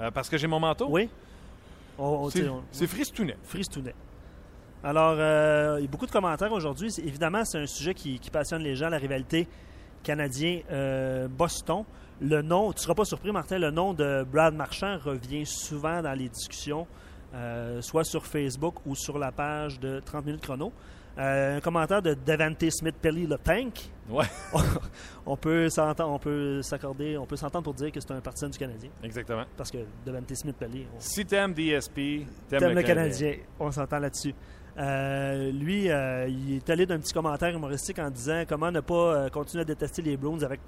Euh, 0.00 0.10
parce 0.10 0.28
que 0.28 0.36
j'ai 0.36 0.46
mon 0.46 0.60
manteau? 0.60 0.86
Oui? 0.90 1.08
On, 1.98 2.04
on- 2.26 2.30
C'est 2.30 2.46
on- 2.48 2.62
fristounet. 2.86 3.36
Fristounet. 3.42 3.94
Alors, 4.84 5.16
euh, 5.18 5.76
il 5.78 5.82
y 5.82 5.88
a 5.88 5.90
beaucoup 5.90 6.06
de 6.06 6.10
commentaires 6.10 6.52
aujourd'hui. 6.52 6.94
Évidemment, 6.98 7.44
c'est 7.44 7.58
un 7.58 7.66
sujet 7.66 7.94
qui, 7.94 8.18
qui 8.18 8.30
passionne 8.30 8.62
les 8.62 8.76
gens, 8.76 8.88
la 8.88 8.98
rivalité 8.98 9.48
canadien-Boston. 10.02 11.84
le 12.20 12.42
nom, 12.42 12.72
tu 12.72 12.78
ne 12.78 12.82
seras 12.82 12.94
pas 12.94 13.04
surpris, 13.04 13.32
Martin, 13.32 13.58
le 13.58 13.70
nom 13.70 13.94
de 13.94 14.24
Brad 14.30 14.54
Marchand 14.54 14.98
revient 15.04 15.44
souvent 15.44 16.02
dans 16.02 16.12
les 16.12 16.28
discussions, 16.28 16.86
euh, 17.34 17.82
soit 17.82 18.04
sur 18.04 18.24
Facebook 18.24 18.76
ou 18.86 18.94
sur 18.94 19.18
la 19.18 19.32
page 19.32 19.80
de 19.80 20.00
30 20.00 20.26
minutes 20.26 20.42
chrono. 20.42 20.72
Euh, 21.18 21.56
un 21.56 21.60
commentaire 21.60 22.00
de 22.00 22.14
Devante 22.14 22.70
Smith-Pelly, 22.70 23.26
le 23.26 23.38
tank. 23.38 23.90
Ouais, 24.08 24.24
On 25.26 25.36
peut 25.36 25.68
s'entendre, 25.68 26.12
on 26.12 26.18
peut 26.20 26.62
s'accorder, 26.62 27.18
on 27.18 27.26
peut 27.26 27.34
s'entendre 27.34 27.64
pour 27.64 27.74
dire 27.74 27.90
que 27.90 27.98
c'est 28.00 28.12
un 28.12 28.20
partisan 28.20 28.48
du 28.48 28.56
Canadien. 28.56 28.90
exactement. 29.02 29.44
Parce 29.56 29.70
que 29.72 29.78
Devante 30.06 30.32
Smith-Pelly, 30.32 30.86
on, 30.94 31.00
Si 31.00 31.26
t'aimes 31.26 31.54
DSP, 31.54 31.94
t'aimes 32.48 32.60
T'aimes 32.60 32.74
le 32.74 32.82
Canadien. 32.82 33.34
On 33.58 33.72
s'entend 33.72 33.98
là-dessus. 33.98 34.32
Euh, 34.78 35.50
lui, 35.50 35.90
euh, 35.90 36.28
il 36.28 36.56
est 36.56 36.70
allé 36.70 36.86
d'un 36.86 36.98
petit 37.00 37.12
commentaire 37.12 37.54
humoristique 37.54 37.98
en 37.98 38.10
disant 38.10 38.44
comment 38.48 38.70
ne 38.70 38.80
pas 38.80 38.94
euh, 38.94 39.28
continuer 39.28 39.62
à 39.62 39.64
détester 39.64 40.02
les 40.02 40.16
Browns 40.16 40.44
avec 40.44 40.60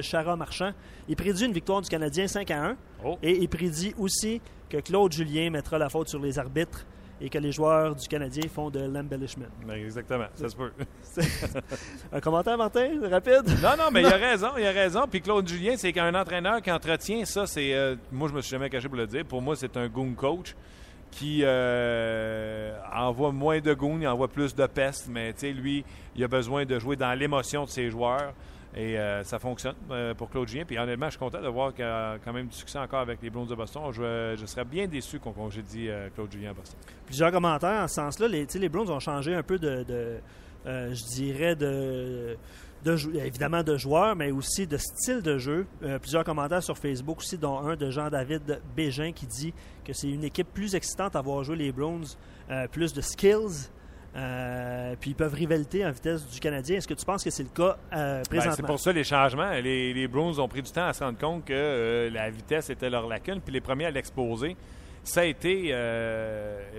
Chara 0.00 0.36
Marchand. 0.36 0.72
Il 1.08 1.16
prédit 1.16 1.44
une 1.44 1.52
victoire 1.52 1.80
du 1.82 1.88
Canadien 1.88 2.26
5 2.26 2.50
à 2.50 2.64
1 2.70 2.76
Oh. 3.04 3.18
et 3.22 3.32
il 3.36 3.48
prédit 3.48 3.92
aussi 3.98 4.40
que 4.70 4.76
Claude 4.78 5.12
Julien 5.12 5.50
mettra 5.50 5.76
la 5.76 5.88
faute 5.88 6.08
sur 6.08 6.20
les 6.20 6.38
arbitres 6.38 6.86
et 7.20 7.28
que 7.28 7.38
les 7.38 7.50
joueurs 7.52 7.94
du 7.96 8.06
Canadien 8.08 8.44
font 8.48 8.70
de 8.70 8.78
l'embellishment. 8.80 9.46
Ben, 9.66 9.74
Exactement, 9.74 10.26
ça 10.34 10.48
se 10.48 10.56
peut. 10.56 10.70
Un 12.12 12.20
commentaire, 12.20 12.56
Martin, 12.56 12.90
rapide? 13.10 13.42
Non, 13.62 13.70
non, 13.78 13.90
mais 13.92 14.00
il 14.02 14.06
a 14.06 14.16
raison, 14.30 14.48
il 14.56 14.64
a 14.66 14.70
raison. 14.72 15.02
Puis 15.10 15.20
Claude 15.20 15.46
Julien, 15.48 15.74
c'est 15.76 15.92
qu'un 15.92 16.14
entraîneur 16.14 16.62
qui 16.62 16.70
entretient 16.70 17.24
ça, 17.24 17.46
c'est. 17.46 17.74
euh, 17.74 17.96
moi, 18.10 18.28
je 18.28 18.34
me 18.34 18.40
suis 18.40 18.50
jamais 18.52 18.70
caché 18.70 18.88
pour 18.88 18.96
le 18.96 19.06
dire. 19.06 19.24
Pour 19.24 19.42
moi, 19.42 19.54
c'est 19.56 19.76
un 19.76 19.88
goon 19.88 20.14
coach 20.14 20.54
qui 21.12 21.42
euh, 21.44 22.76
envoie 22.92 23.30
moins 23.30 23.60
de 23.60 23.72
goons, 23.72 24.00
il 24.00 24.08
envoie 24.08 24.26
plus 24.28 24.56
de 24.56 24.66
peste. 24.66 25.08
Mais 25.08 25.32
lui, 25.42 25.84
il 26.16 26.24
a 26.24 26.28
besoin 26.28 26.64
de 26.64 26.78
jouer 26.80 26.96
dans 26.96 27.16
l'émotion 27.16 27.64
de 27.64 27.68
ses 27.68 27.88
joueurs. 27.90 28.34
Et 28.74 28.98
euh, 28.98 29.22
ça 29.22 29.38
fonctionne 29.38 29.74
euh, 29.90 30.14
pour 30.14 30.30
Claude 30.30 30.48
Julien. 30.48 30.64
Puis 30.64 30.78
honnêtement, 30.78 31.06
je 31.06 31.12
suis 31.12 31.18
content 31.18 31.42
de 31.42 31.48
voir 31.48 31.74
qu'il 31.74 31.84
y 31.84 31.88
a 31.88 32.16
quand 32.24 32.32
même 32.32 32.46
du 32.46 32.56
succès 32.56 32.78
encore 32.78 33.00
avec 33.00 33.20
les 33.22 33.28
Browns 33.28 33.46
de 33.46 33.54
Boston. 33.54 33.82
Je, 33.92 34.46
serais 34.46 34.64
bien 34.64 34.86
déçu 34.86 35.18
qu'on 35.18 35.32
congédie 35.32 35.88
euh, 35.88 36.08
Claude 36.14 36.32
Julien 36.32 36.50
à 36.50 36.54
Boston. 36.54 36.78
Plusieurs 37.04 37.30
commentaires 37.30 37.82
en 37.82 37.88
ce 37.88 37.96
sens-là. 37.96 38.28
Les, 38.28 38.46
les 38.46 38.68
Browns 38.68 38.90
ont 38.90 39.00
changé 39.00 39.34
un 39.34 39.42
peu 39.42 39.58
de, 39.58 39.84
je 40.64 41.14
dirais, 41.14 41.54
de, 41.54 42.38
évidemment 43.14 43.62
de 43.62 43.76
joueurs, 43.76 44.16
mais 44.16 44.30
aussi 44.30 44.66
de 44.66 44.78
style 44.78 45.20
de 45.20 45.36
jeu. 45.36 45.66
Plusieurs 46.00 46.24
commentaires 46.24 46.62
sur 46.62 46.78
Facebook 46.78 47.18
aussi, 47.18 47.36
dont 47.36 47.58
un 47.58 47.76
de 47.76 47.90
Jean-David 47.90 48.62
Bégin 48.74 49.12
qui 49.12 49.26
dit 49.26 49.52
que 49.84 49.92
c'est 49.92 50.08
une 50.10 50.24
équipe 50.24 50.48
plus 50.52 50.74
excitante 50.74 51.16
à 51.16 51.20
voir 51.20 51.44
jouer 51.44 51.56
les 51.56 51.72
Browns, 51.72 52.04
euh, 52.50 52.66
plus 52.68 52.92
de 52.92 53.00
skills. 53.00 53.68
euh, 54.14 54.94
puis 55.00 55.10
ils 55.10 55.14
peuvent 55.16 55.32
rivalité 55.34 55.86
en 55.86 55.90
vitesse 55.90 56.26
du 56.28 56.38
Canadien. 56.38 56.76
Est-ce 56.76 56.86
que 56.88 56.92
tu 56.94 57.04
penses 57.04 57.24
que 57.24 57.30
c'est 57.30 57.42
le 57.44 57.48
cas 57.48 57.78
euh, 57.94 58.18
Ben, 58.18 58.22
présentement? 58.28 58.54
c'est 58.56 58.62
pour 58.66 58.78
ça 58.80 58.92
les 58.92 59.04
changements. 59.04 59.50
Les, 59.52 59.94
les 59.94 60.06
Bruins 60.08 60.38
ont 60.38 60.48
pris 60.48 60.60
du 60.62 60.70
temps 60.70 60.84
à 60.86 60.92
se 60.92 61.02
rendre 61.02 61.18
compte 61.18 61.44
que 61.46 61.52
euh, 61.54 62.10
la 62.10 62.28
vitesse 62.30 62.68
était 62.70 62.90
leur 62.90 63.08
lacune. 63.08 63.40
Puis 63.40 63.52
les 63.54 63.60
premiers 63.62 63.86
à 63.86 63.90
l'exposer, 63.90 64.54
ça 65.02 65.22
a 65.22 65.24
été 65.24 65.72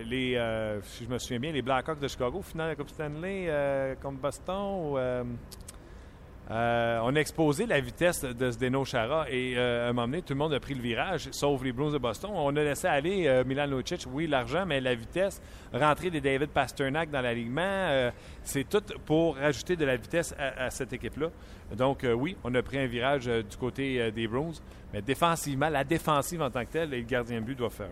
les, 0.06 0.80
si 0.84 1.06
je 1.06 1.10
me 1.10 1.18
souviens 1.18 1.40
bien, 1.40 1.52
les 1.52 1.62
Blackhawks 1.62 2.00
de 2.00 2.08
Chicago, 2.08 2.42
finale 2.42 2.68
de 2.68 2.72
la 2.72 2.76
Coupe 2.78 2.90
Stanley 2.90 3.96
contre 4.02 4.20
Boston. 4.20 4.92
ou, 4.94 4.98
euh, 6.52 7.00
on 7.04 7.16
a 7.16 7.20
exposé 7.20 7.66
la 7.66 7.80
vitesse 7.80 8.22
de 8.22 8.52
Zdeno 8.52 8.84
Chara 8.84 9.30
et 9.30 9.54
euh, 9.56 9.88
à 9.88 9.90
un 9.90 9.94
moment 9.94 10.08
donné, 10.08 10.22
tout 10.22 10.34
le 10.34 10.40
monde 10.40 10.54
a 10.54 10.60
pris 10.60 10.74
le 10.74 10.82
virage, 10.82 11.30
sauf 11.32 11.64
les 11.64 11.72
Bruins 11.72 11.92
de 11.92 11.98
Boston. 11.98 12.32
On 12.34 12.54
a 12.56 12.64
laissé 12.64 12.88
aller 12.88 13.28
euh, 13.28 13.46
Milan 13.46 13.66
Lucic, 13.68 14.06
oui, 14.12 14.28
l'argent, 14.28 14.66
mais 14.66 14.82
la 14.82 14.94
vitesse, 14.94 15.42
rentrer 15.74 16.10
des 16.10 16.20
David 16.20 16.50
Pasternak 16.50 17.10
dans 17.10 17.22
l'alignement, 17.22 18.12
c'est 18.44 18.68
tout 18.68 18.84
pour 19.06 19.38
rajouter 19.38 19.76
de 19.76 19.86
la 19.86 19.96
vitesse 19.96 20.36
à, 20.38 20.70
cette 20.70 20.94
équipe-là. 20.94 21.30
Donc, 21.76 22.06
oui, 22.16 22.36
on 22.44 22.54
a 22.56 22.62
pris 22.62 22.78
un 22.78 22.88
virage 22.88 23.26
du 23.26 23.58
côté 23.58 24.12
des 24.12 24.28
Bruins, 24.28 24.52
mais 24.94 25.02
défensivement, 25.02 25.70
la 25.70 25.84
défensive 25.84 26.42
en 26.42 26.50
tant 26.50 26.66
que 26.66 26.72
telle, 26.72 26.94
et 26.94 27.00
le 27.00 27.06
gardien 27.06 27.40
de 27.40 27.46
but 27.46 27.58
doit 27.58 27.70
faire. 27.70 27.90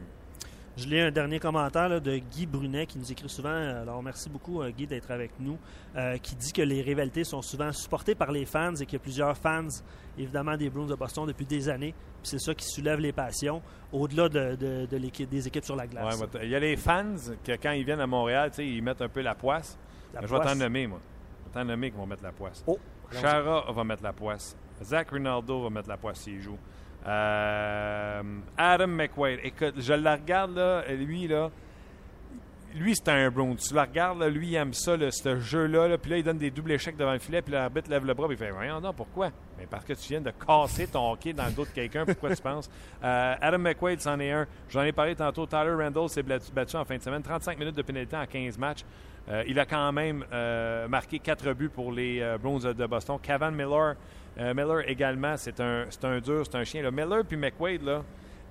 Je 0.77 0.87
lis 0.87 0.99
un 1.01 1.11
dernier 1.11 1.39
commentaire 1.39 1.89
là, 1.89 1.99
de 1.99 2.17
Guy 2.17 2.45
Brunet 2.45 2.85
qui 2.85 2.97
nous 2.97 3.11
écrit 3.11 3.27
souvent. 3.27 3.49
Alors, 3.49 4.01
merci 4.01 4.29
beaucoup, 4.29 4.61
euh, 4.61 4.71
Guy, 4.71 4.87
d'être 4.87 5.11
avec 5.11 5.31
nous. 5.39 5.57
euh, 5.97 6.17
qui 6.17 6.35
dit 6.35 6.53
que 6.53 6.61
les 6.61 6.81
rivalités 6.81 7.25
sont 7.25 7.41
souvent 7.41 7.71
supportées 7.73 8.15
par 8.15 8.31
les 8.31 8.45
fans 8.45 8.73
et 8.75 8.85
qu'il 8.85 8.93
y 8.93 8.95
a 8.95 8.99
plusieurs 8.99 9.35
fans, 9.37 9.67
évidemment, 10.17 10.55
des 10.55 10.69
Bruins 10.69 10.85
de 10.87 10.95
Boston 10.95 11.25
depuis 11.27 11.45
des 11.45 11.67
années. 11.67 11.93
Puis 12.23 12.29
c'est 12.31 12.39
ça 12.39 12.53
qui 12.55 12.65
soulève 12.65 12.99
les 12.99 13.11
passions, 13.11 13.61
au-delà 13.91 14.29
de, 14.29 14.55
de- 14.55 14.85
de 14.85 14.97
l'équipe, 14.97 15.29
des 15.29 15.45
équipes 15.47 15.65
sur 15.65 15.75
la 15.75 15.87
glace. 15.87 16.17
Ouais, 16.21 16.27
Il 16.43 16.49
y 16.49 16.55
a 16.55 16.59
les 16.59 16.77
fans 16.77 17.15
que 17.43 17.51
quand 17.61 17.71
ils 17.71 17.83
viennent 17.83 17.99
à 17.99 18.07
Montréal, 18.07 18.49
ils 18.59 18.81
mettent 18.81 19.01
un 19.01 19.09
peu 19.09 19.21
la 19.21 19.35
poisse. 19.35 19.77
La 20.13 20.21
je 20.21 20.27
vais 20.27 20.39
t'en 20.39 20.55
nommer, 20.55 20.87
moi. 20.87 20.99
Je 21.41 21.49
vais 21.49 21.53
t'en 21.59 21.65
nommer 21.65 21.91
qui 21.91 21.97
vont 21.97 22.05
mettre 22.07 22.23
la 22.23 22.31
poisse. 22.31 22.63
Oh. 22.65 22.79
Chara 23.11 23.69
va 23.71 23.83
mettre 23.83 24.03
la 24.03 24.13
poisse. 24.13 24.55
Zach 24.81 25.11
Rinaldo 25.11 25.63
va 25.63 25.69
mettre 25.69 25.89
la 25.89 25.97
poisse 25.97 26.19
s'il 26.21 26.39
joue. 26.39 26.57
Euh, 27.07 28.21
Adam 28.57 28.87
McQuaid. 28.87 29.39
Écoute, 29.43 29.75
je 29.77 29.93
le 29.93 30.09
regarde, 30.09 30.55
là, 30.55 30.83
lui, 30.93 31.27
là. 31.27 31.49
Lui, 32.73 32.95
c'est 32.95 33.09
un 33.09 33.29
Brown. 33.29 33.55
Tu 33.57 33.73
le 33.73 33.81
regardes, 33.81 34.23
lui, 34.23 34.49
il 34.49 34.55
aime 34.55 34.73
ça, 34.73 34.95
ce 35.11 35.39
jeu-là. 35.39 35.89
là, 35.89 35.97
puis 35.97 36.11
là, 36.11 36.17
il 36.17 36.23
donne 36.23 36.37
des 36.37 36.51
doubles 36.51 36.71
échecs 36.71 36.95
devant 36.95 37.11
le 37.11 37.19
filet. 37.19 37.41
Puis 37.41 37.51
l'arbitre 37.51 37.89
lève 37.89 38.05
le 38.05 38.13
bras. 38.13 38.27
Puis 38.27 38.35
il 38.35 38.39
fait 38.39 38.51
Voyons 38.51 38.79
donc, 38.79 38.95
pourquoi? 38.95 39.29
Mais 39.57 39.65
parce 39.69 39.83
que 39.83 39.91
tu 39.91 40.07
viens 40.07 40.21
de 40.21 40.31
casser 40.31 40.87
ton 40.87 41.11
hockey 41.11 41.33
dans 41.33 41.47
le 41.47 41.51
dos 41.51 41.65
de 41.65 41.71
quelqu'un. 41.71 42.05
Pourquoi 42.05 42.35
tu 42.35 42.41
penses? 42.41 42.69
Euh, 43.03 43.33
Adam 43.41 43.57
McQuaid, 43.57 43.99
c'en 43.99 44.19
est 44.19 44.31
un. 44.31 44.45
J'en 44.69 44.83
ai 44.83 44.91
parlé 44.91 45.15
tantôt. 45.15 45.47
Tyler 45.47 45.73
Randall 45.73 46.07
s'est 46.07 46.21
battu, 46.21 46.75
en 46.75 46.85
fin 46.85 46.97
de 46.97 47.01
semaine. 47.01 47.23
35 47.23 47.57
minutes 47.57 47.75
de 47.75 47.81
pénalité 47.81 48.15
en 48.15 48.27
15 48.27 48.59
matchs. 48.59 48.85
Euh, 49.27 49.43
il 49.47 49.59
a 49.59 49.65
quand 49.65 49.91
même 49.91 50.23
marqué 50.87 51.17
4 51.17 51.53
buts 51.53 51.69
pour 51.69 51.91
les 51.91 52.23
Browns 52.39 52.73
de 52.73 52.85
Boston. 52.85 53.17
Cavan 53.19 53.49
Miller, 53.49 53.95
euh, 54.39 54.53
Miller 54.53 54.87
également, 54.89 55.35
c'est 55.37 55.59
un, 55.59 55.85
un 56.03 56.19
dur, 56.19 56.43
c'est 56.45 56.55
un 56.57 56.63
chien. 56.63 56.81
là. 56.83 56.91
Miller 56.91 57.23
puis 57.25 57.37
McQuaid, 57.37 57.83
là, 57.83 58.03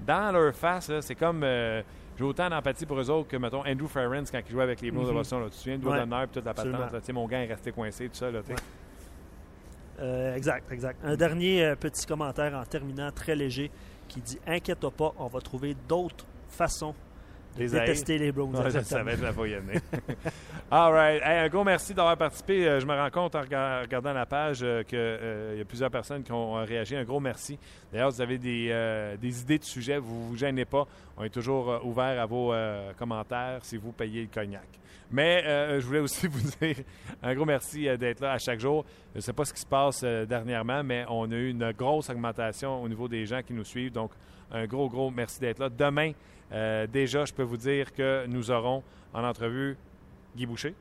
dans 0.07 0.33
leur 0.33 0.55
face, 0.55 0.91
c'est 1.01 1.15
comme. 1.15 1.43
euh, 1.45 1.83
j'ai 2.19 2.25
autant 2.25 2.51
d'empathie 2.51 2.85
pour 2.85 3.01
eux 3.01 3.09
autres 3.09 3.29
que, 3.29 3.37
mettons, 3.39 3.65
Andrew 3.67 3.87
Ferrens 3.87 4.25
quand 4.31 4.41
il 4.47 4.53
jouait 4.53 4.63
avec 4.65 4.83
les 4.83 4.91
Browns 4.91 5.09
de 5.09 5.13
Boston. 5.13 5.41
là. 5.41 5.45
Tu 5.47 5.53
te 5.53 5.57
souviens, 5.57 5.79
doigt 5.79 5.99
d'honneur 6.01 6.23
puis 6.27 6.35
toute 6.35 6.45
la 6.45 6.53
patente. 6.53 6.73
là. 6.93 7.13
Mon 7.15 7.27
gars 7.27 7.43
est 7.45 7.47
resté 7.47 7.73
coincé, 7.73 8.09
tout 8.09 8.15
ça. 8.17 8.31
Là. 8.31 8.41
Euh, 10.01 10.35
exact, 10.35 10.71
exact. 10.73 10.99
Un 11.05 11.17
dernier 11.17 11.75
petit 11.79 12.07
commentaire 12.07 12.55
en 12.55 12.65
terminant, 12.65 13.11
très 13.11 13.35
léger, 13.35 13.71
qui 14.09 14.21
dit 14.21 14.39
Inquiète-toi 14.47 14.91
pas, 14.91 15.13
on 15.19 15.27
va 15.29 15.41
trouver 15.41 15.75
d'autres 15.89 16.27
façons 16.49 16.95
Les 17.59 17.69
détester 17.69 18.17
les 18.19 18.33
Browns. 18.33 18.55
Ouais, 18.57 18.71
je 18.71 18.81
savais, 18.81 19.17
je 19.17 19.23
la 19.23 19.33
venir. 19.33 19.61
All 20.71 20.93
right. 20.93 21.21
Hey, 21.23 21.39
un 21.45 21.49
gros 21.49 21.65
merci 21.65 21.93
d'avoir 21.93 22.17
participé. 22.17 22.67
Euh, 22.67 22.81
Je 22.81 22.87
me 22.87 22.95
rends 22.95 23.11
compte 23.11 23.35
en 23.35 23.41
rega- 23.43 23.81
regardant 23.83 24.13
la 24.13 24.25
page 24.25 24.65
qu'il 24.87 24.99
y 25.59 25.61
a 25.61 25.65
plusieurs 25.67 25.91
personnes 25.91 26.23
qui 26.23 26.33
ont 26.33 26.57
euh, 26.57 26.63
réagi. 26.65 26.95
Un 26.97 27.05
gros 27.05 27.19
merci. 27.21 27.59
D'ailleurs, 27.93 28.11
vous 28.11 28.21
avez 28.21 28.39
des, 28.39 28.69
euh, 28.71 29.17
des 29.17 29.41
idées 29.43 29.59
de 29.59 29.65
sujets, 29.65 29.99
vous 29.99 30.15
ne 30.25 30.29
vous 30.29 30.37
gênez 30.37 30.65
pas. 30.65 30.87
On 31.17 31.25
est 31.25 31.31
toujours 31.31 31.71
euh, 31.71 31.79
ouvert 31.83 32.21
à 32.21 32.25
vos 32.27 32.53
euh, 32.53 32.93
commentaires 32.97 33.59
si 33.63 33.77
vous 33.77 33.93
payez 33.93 34.23
le 34.23 34.29
cognac. 34.33 34.69
Mais 35.11 35.43
euh, 35.45 35.81
je 35.81 35.87
voulais 35.87 35.99
aussi 35.99 36.27
vous 36.29 36.49
dire 36.63 36.77
un 37.21 37.35
gros 37.35 37.45
merci 37.45 37.89
euh, 37.89 37.97
d'être 37.97 38.21
là 38.21 38.33
à 38.33 38.39
chaque 38.39 38.61
jour. 38.61 38.85
Je 39.13 39.19
ne 39.19 39.23
sais 39.23 39.33
pas 39.33 39.45
ce 39.45 39.53
qui 39.53 39.61
se 39.61 39.67
passe 39.67 40.03
euh, 40.05 40.25
dernièrement, 40.25 40.85
mais 40.85 41.05
on 41.09 41.31
a 41.31 41.35
eu 41.35 41.51
une 41.51 41.73
grosse 41.73 42.09
augmentation 42.11 42.81
au 42.81 42.89
niveau 42.89 43.09
des 43.09 43.27
gens 43.27 43.43
qui 43.43 43.53
nous 43.53 43.65
suivent. 43.65 43.93
Donc, 43.93 44.13
un 44.53 44.67
gros, 44.67 44.89
gros 44.89 45.11
merci 45.11 45.41
d'être 45.41 45.59
là. 45.59 45.69
Demain, 45.69 46.13
euh, 46.53 46.87
déjà, 46.87 47.25
je 47.25 47.33
peux 47.33 47.43
vous 47.43 47.57
dire 47.57 47.93
que 47.93 48.27
nous 48.27 48.51
aurons 48.51 48.83
en 49.13 49.25
entrevue 49.25 49.77
Guy 50.37 50.47
Boucher, 50.47 50.75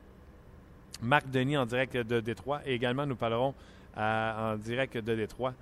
Marc 1.02 1.30
Denis 1.30 1.56
en 1.56 1.66
direct 1.66 1.96
de 1.96 2.20
Détroit 2.20 2.60
et 2.66 2.74
également 2.74 3.06
nous 3.06 3.16
parlerons 3.16 3.54
à- 3.96 4.52
en 4.52 4.56
direct 4.56 4.96
de 4.98 5.14
Détroit. 5.14 5.54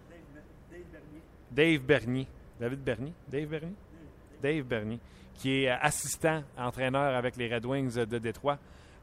Dave 1.50 1.80
Bernier. 1.80 2.26
David 2.60 2.80
Bernier? 2.84 3.12
Dave 3.28 3.46
Bernier? 3.46 3.74
Dave 4.42 4.62
Bernier, 4.64 4.98
qui 5.34 5.62
est 5.64 5.70
euh, 5.70 5.76
assistant 5.80 6.42
entraîneur 6.56 7.14
avec 7.16 7.36
les 7.36 7.52
Red 7.54 7.64
Wings 7.64 7.94
de 8.04 8.18
Détroit. 8.18 8.58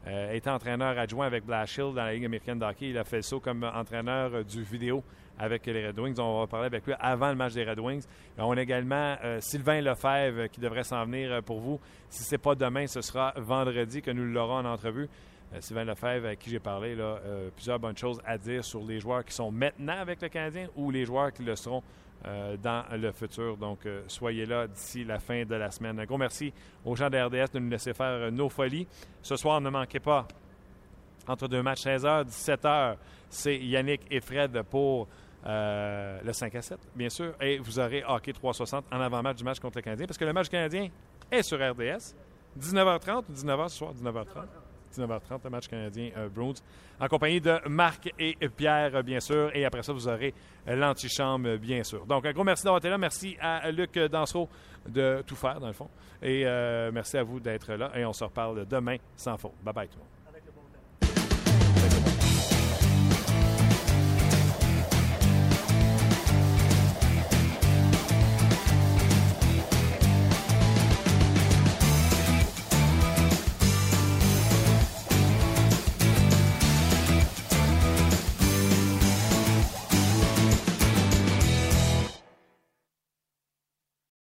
Euh, 0.08 0.38
entraîneur 0.46 0.96
adjoint 0.96 1.26
avec 1.26 1.44
Blashill 1.44 1.92
dans 1.92 2.04
la 2.04 2.14
Ligue 2.14 2.26
américaine 2.26 2.60
de 2.60 2.64
hockey. 2.64 2.90
Il 2.90 2.98
a 2.98 3.02
fait 3.02 3.22
ça 3.22 3.36
comme 3.42 3.64
entraîneur 3.64 4.32
euh, 4.34 4.44
du 4.44 4.62
vidéo 4.62 5.02
avec 5.36 5.66
les 5.66 5.88
Red 5.88 5.98
Wings. 5.98 6.20
On 6.20 6.38
va 6.38 6.46
parler 6.46 6.66
avec 6.66 6.86
lui 6.86 6.94
avant 7.00 7.28
le 7.30 7.34
match 7.34 7.54
des 7.54 7.64
Red 7.64 7.80
Wings. 7.80 8.04
On 8.38 8.56
a 8.56 8.62
également 8.62 9.16
euh, 9.24 9.40
Sylvain 9.40 9.80
Lefebvre 9.80 10.42
euh, 10.42 10.46
qui 10.46 10.60
devrait 10.60 10.84
s'en 10.84 11.04
venir 11.04 11.42
pour 11.42 11.58
vous. 11.58 11.80
Si 12.08 12.22
ce 12.22 12.34
n'est 12.34 12.38
pas 12.38 12.54
demain, 12.54 12.86
ce 12.86 13.00
sera 13.00 13.34
vendredi 13.36 14.00
que 14.00 14.12
nous 14.12 14.24
l'aurons 14.24 14.58
en 14.58 14.64
entrevue. 14.64 15.08
Sylvain 15.60 15.84
Lefebvre, 15.84 16.28
à 16.28 16.36
qui 16.36 16.50
j'ai 16.50 16.58
parlé, 16.58 16.96
là, 16.96 17.20
plusieurs 17.54 17.78
bonnes 17.78 17.96
choses 17.96 18.20
à 18.26 18.36
dire 18.36 18.64
sur 18.64 18.82
les 18.82 18.98
joueurs 18.98 19.24
qui 19.24 19.32
sont 19.32 19.52
maintenant 19.52 19.96
avec 19.96 20.20
le 20.20 20.28
Canadien 20.28 20.66
ou 20.74 20.90
les 20.90 21.04
joueurs 21.04 21.32
qui 21.32 21.44
le 21.44 21.54
seront 21.54 21.84
euh, 22.24 22.56
dans 22.56 22.84
le 22.92 23.12
futur. 23.12 23.56
Donc, 23.56 23.86
euh, 23.86 24.02
soyez 24.08 24.46
là 24.46 24.66
d'ici 24.66 25.04
la 25.04 25.18
fin 25.18 25.44
de 25.44 25.54
la 25.54 25.70
semaine. 25.70 26.00
Un 26.00 26.04
gros 26.04 26.18
merci 26.18 26.52
aux 26.84 26.96
gens 26.96 27.08
de 27.08 27.18
RDS 27.18 27.52
de 27.52 27.58
nous 27.58 27.70
laisser 27.70 27.94
faire 27.94 28.06
euh, 28.06 28.30
nos 28.30 28.48
folies. 28.48 28.86
Ce 29.22 29.36
soir, 29.36 29.60
ne 29.60 29.70
manquez 29.70 30.00
pas, 30.00 30.26
entre 31.28 31.46
deux 31.46 31.62
matchs, 31.62 31.84
16h, 31.84 32.24
17h, 32.24 32.96
c'est 33.28 33.56
Yannick 33.58 34.02
et 34.10 34.20
Fred 34.20 34.62
pour 34.62 35.08
le 35.44 36.32
5 36.32 36.54
à 36.56 36.62
7, 36.62 36.78
bien 36.96 37.08
sûr. 37.08 37.34
Et 37.40 37.58
vous 37.58 37.78
aurez 37.78 38.02
Hockey 38.04 38.32
360 38.32 38.86
en 38.90 39.00
avant-match 39.00 39.36
du 39.36 39.44
match 39.44 39.60
contre 39.60 39.78
le 39.78 39.82
Canadien, 39.82 40.06
parce 40.06 40.18
que 40.18 40.24
le 40.24 40.32
match 40.32 40.48
canadien 40.48 40.88
est 41.30 41.42
sur 41.42 41.58
RDS. 41.58 42.16
19h30 42.58 43.24
ou 43.28 43.32
19h 43.32 43.68
ce 43.68 43.76
soir? 43.76 43.92
19h30. 43.94 44.65
19h30, 44.98 45.40
le 45.44 45.50
match 45.50 45.68
canadien 45.68 46.10
euh, 46.16 46.28
Bruins, 46.28 46.54
en 47.00 47.08
compagnie 47.08 47.40
de 47.40 47.56
Marc 47.68 48.12
et 48.18 48.36
Pierre, 48.48 48.96
euh, 48.96 49.02
bien 49.02 49.20
sûr. 49.20 49.50
Et 49.54 49.64
après 49.64 49.82
ça, 49.82 49.92
vous 49.92 50.08
aurez 50.08 50.34
euh, 50.68 50.76
l'antichambre, 50.76 51.56
bien 51.56 51.82
sûr. 51.82 52.06
Donc, 52.06 52.26
un 52.26 52.32
gros 52.32 52.44
merci 52.44 52.64
d'avoir 52.64 52.78
été 52.78 52.88
là. 52.88 52.98
Merci 52.98 53.36
à 53.40 53.70
Luc 53.70 53.98
Dansereau 53.98 54.48
de 54.88 55.22
tout 55.26 55.36
faire, 55.36 55.60
dans 55.60 55.68
le 55.68 55.72
fond. 55.72 55.88
Et 56.22 56.44
merci 56.92 57.18
à 57.18 57.22
vous 57.22 57.40
d'être 57.40 57.72
là. 57.74 57.90
Et 57.94 58.04
on 58.04 58.12
se 58.12 58.24
reparle 58.24 58.66
demain 58.66 58.96
sans 59.16 59.36
faute. 59.36 59.54
Bye 59.62 59.74
bye, 59.74 59.88
tout 59.88 59.98
le 59.98 60.00
monde. 60.04 60.15